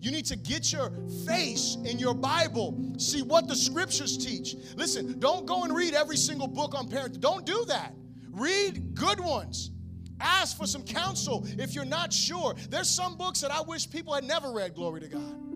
You 0.00 0.10
need 0.10 0.24
to 0.26 0.36
get 0.36 0.72
your 0.72 0.90
face 1.26 1.76
in 1.84 1.98
your 1.98 2.14
Bible, 2.14 2.94
see 2.96 3.20
what 3.22 3.48
the 3.48 3.54
scriptures 3.54 4.16
teach. 4.16 4.56
Listen, 4.76 5.18
don't 5.18 5.44
go 5.44 5.64
and 5.64 5.76
read 5.76 5.92
every 5.92 6.16
single 6.16 6.48
book 6.48 6.74
on 6.74 6.88
parenting. 6.88 7.20
Don't 7.20 7.44
do 7.44 7.64
that. 7.68 7.94
Read 8.30 8.94
good 8.94 9.20
ones. 9.20 9.72
Ask 10.20 10.56
for 10.56 10.66
some 10.66 10.84
counsel 10.84 11.46
if 11.58 11.74
you're 11.74 11.84
not 11.84 12.14
sure. 12.14 12.54
There's 12.70 12.88
some 12.88 13.16
books 13.16 13.42
that 13.42 13.50
I 13.50 13.60
wish 13.60 13.90
people 13.90 14.14
had 14.14 14.24
never 14.24 14.52
read, 14.52 14.74
glory 14.74 15.00
to 15.00 15.08
God. 15.08 15.49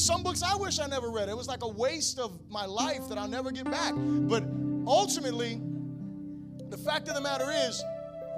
Some 0.00 0.22
books 0.22 0.42
I 0.42 0.54
wish 0.54 0.80
I 0.80 0.86
never 0.86 1.10
read. 1.10 1.28
It 1.28 1.36
was 1.36 1.46
like 1.46 1.62
a 1.62 1.68
waste 1.68 2.18
of 2.18 2.40
my 2.48 2.64
life 2.64 3.06
that 3.10 3.18
I'll 3.18 3.28
never 3.28 3.50
get 3.50 3.70
back. 3.70 3.92
But 3.94 4.42
ultimately, 4.86 5.60
the 6.70 6.78
fact 6.78 7.08
of 7.08 7.14
the 7.14 7.20
matter 7.20 7.50
is, 7.50 7.84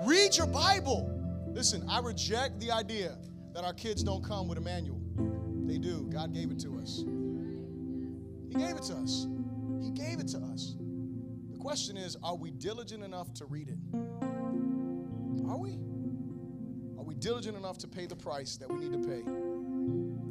read 0.04 0.36
your 0.36 0.48
Bible. 0.48 1.08
Listen, 1.46 1.86
I 1.88 2.00
reject 2.00 2.58
the 2.58 2.72
idea 2.72 3.16
that 3.54 3.62
our 3.62 3.72
kids 3.72 4.02
don't 4.02 4.24
come 4.24 4.48
with 4.48 4.58
a 4.58 4.60
manual. 4.60 5.00
They 5.64 5.78
do. 5.78 6.08
God 6.12 6.34
gave 6.34 6.50
it 6.50 6.58
to 6.60 6.78
us. 6.80 7.04
He 8.48 8.54
gave 8.56 8.76
it 8.76 8.82
to 8.84 8.94
us. 8.96 9.28
He 9.80 9.90
gave 9.90 10.18
it 10.18 10.26
to 10.28 10.38
us. 10.38 10.74
The 11.52 11.58
question 11.58 11.96
is 11.96 12.16
are 12.24 12.36
we 12.36 12.50
diligent 12.50 13.04
enough 13.04 13.32
to 13.34 13.44
read 13.44 13.68
it? 13.68 13.78
Are 15.48 15.58
we? 15.58 15.78
Are 16.98 17.04
we 17.04 17.14
diligent 17.14 17.56
enough 17.56 17.78
to 17.78 17.86
pay 17.86 18.06
the 18.06 18.16
price 18.16 18.56
that 18.56 18.68
we 18.68 18.80
need 18.80 19.00
to 19.00 19.08
pay? 19.08 19.51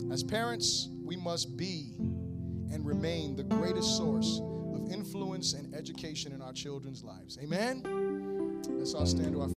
As 0.09 0.23
parents, 0.23 0.89
we 1.03 1.15
must 1.15 1.57
be 1.57 1.93
and 1.99 2.85
remain 2.85 3.35
the 3.35 3.43
greatest 3.43 3.97
source 3.97 4.41
of 4.73 4.91
influence 4.91 5.53
and 5.53 5.73
education 5.75 6.31
in 6.31 6.41
our 6.41 6.53
children's 6.53 7.03
lives. 7.03 7.37
Amen? 7.41 8.61
Let's 8.69 8.93
all 8.93 9.05
stand 9.05 9.33
to 9.33 9.41
our 9.41 9.49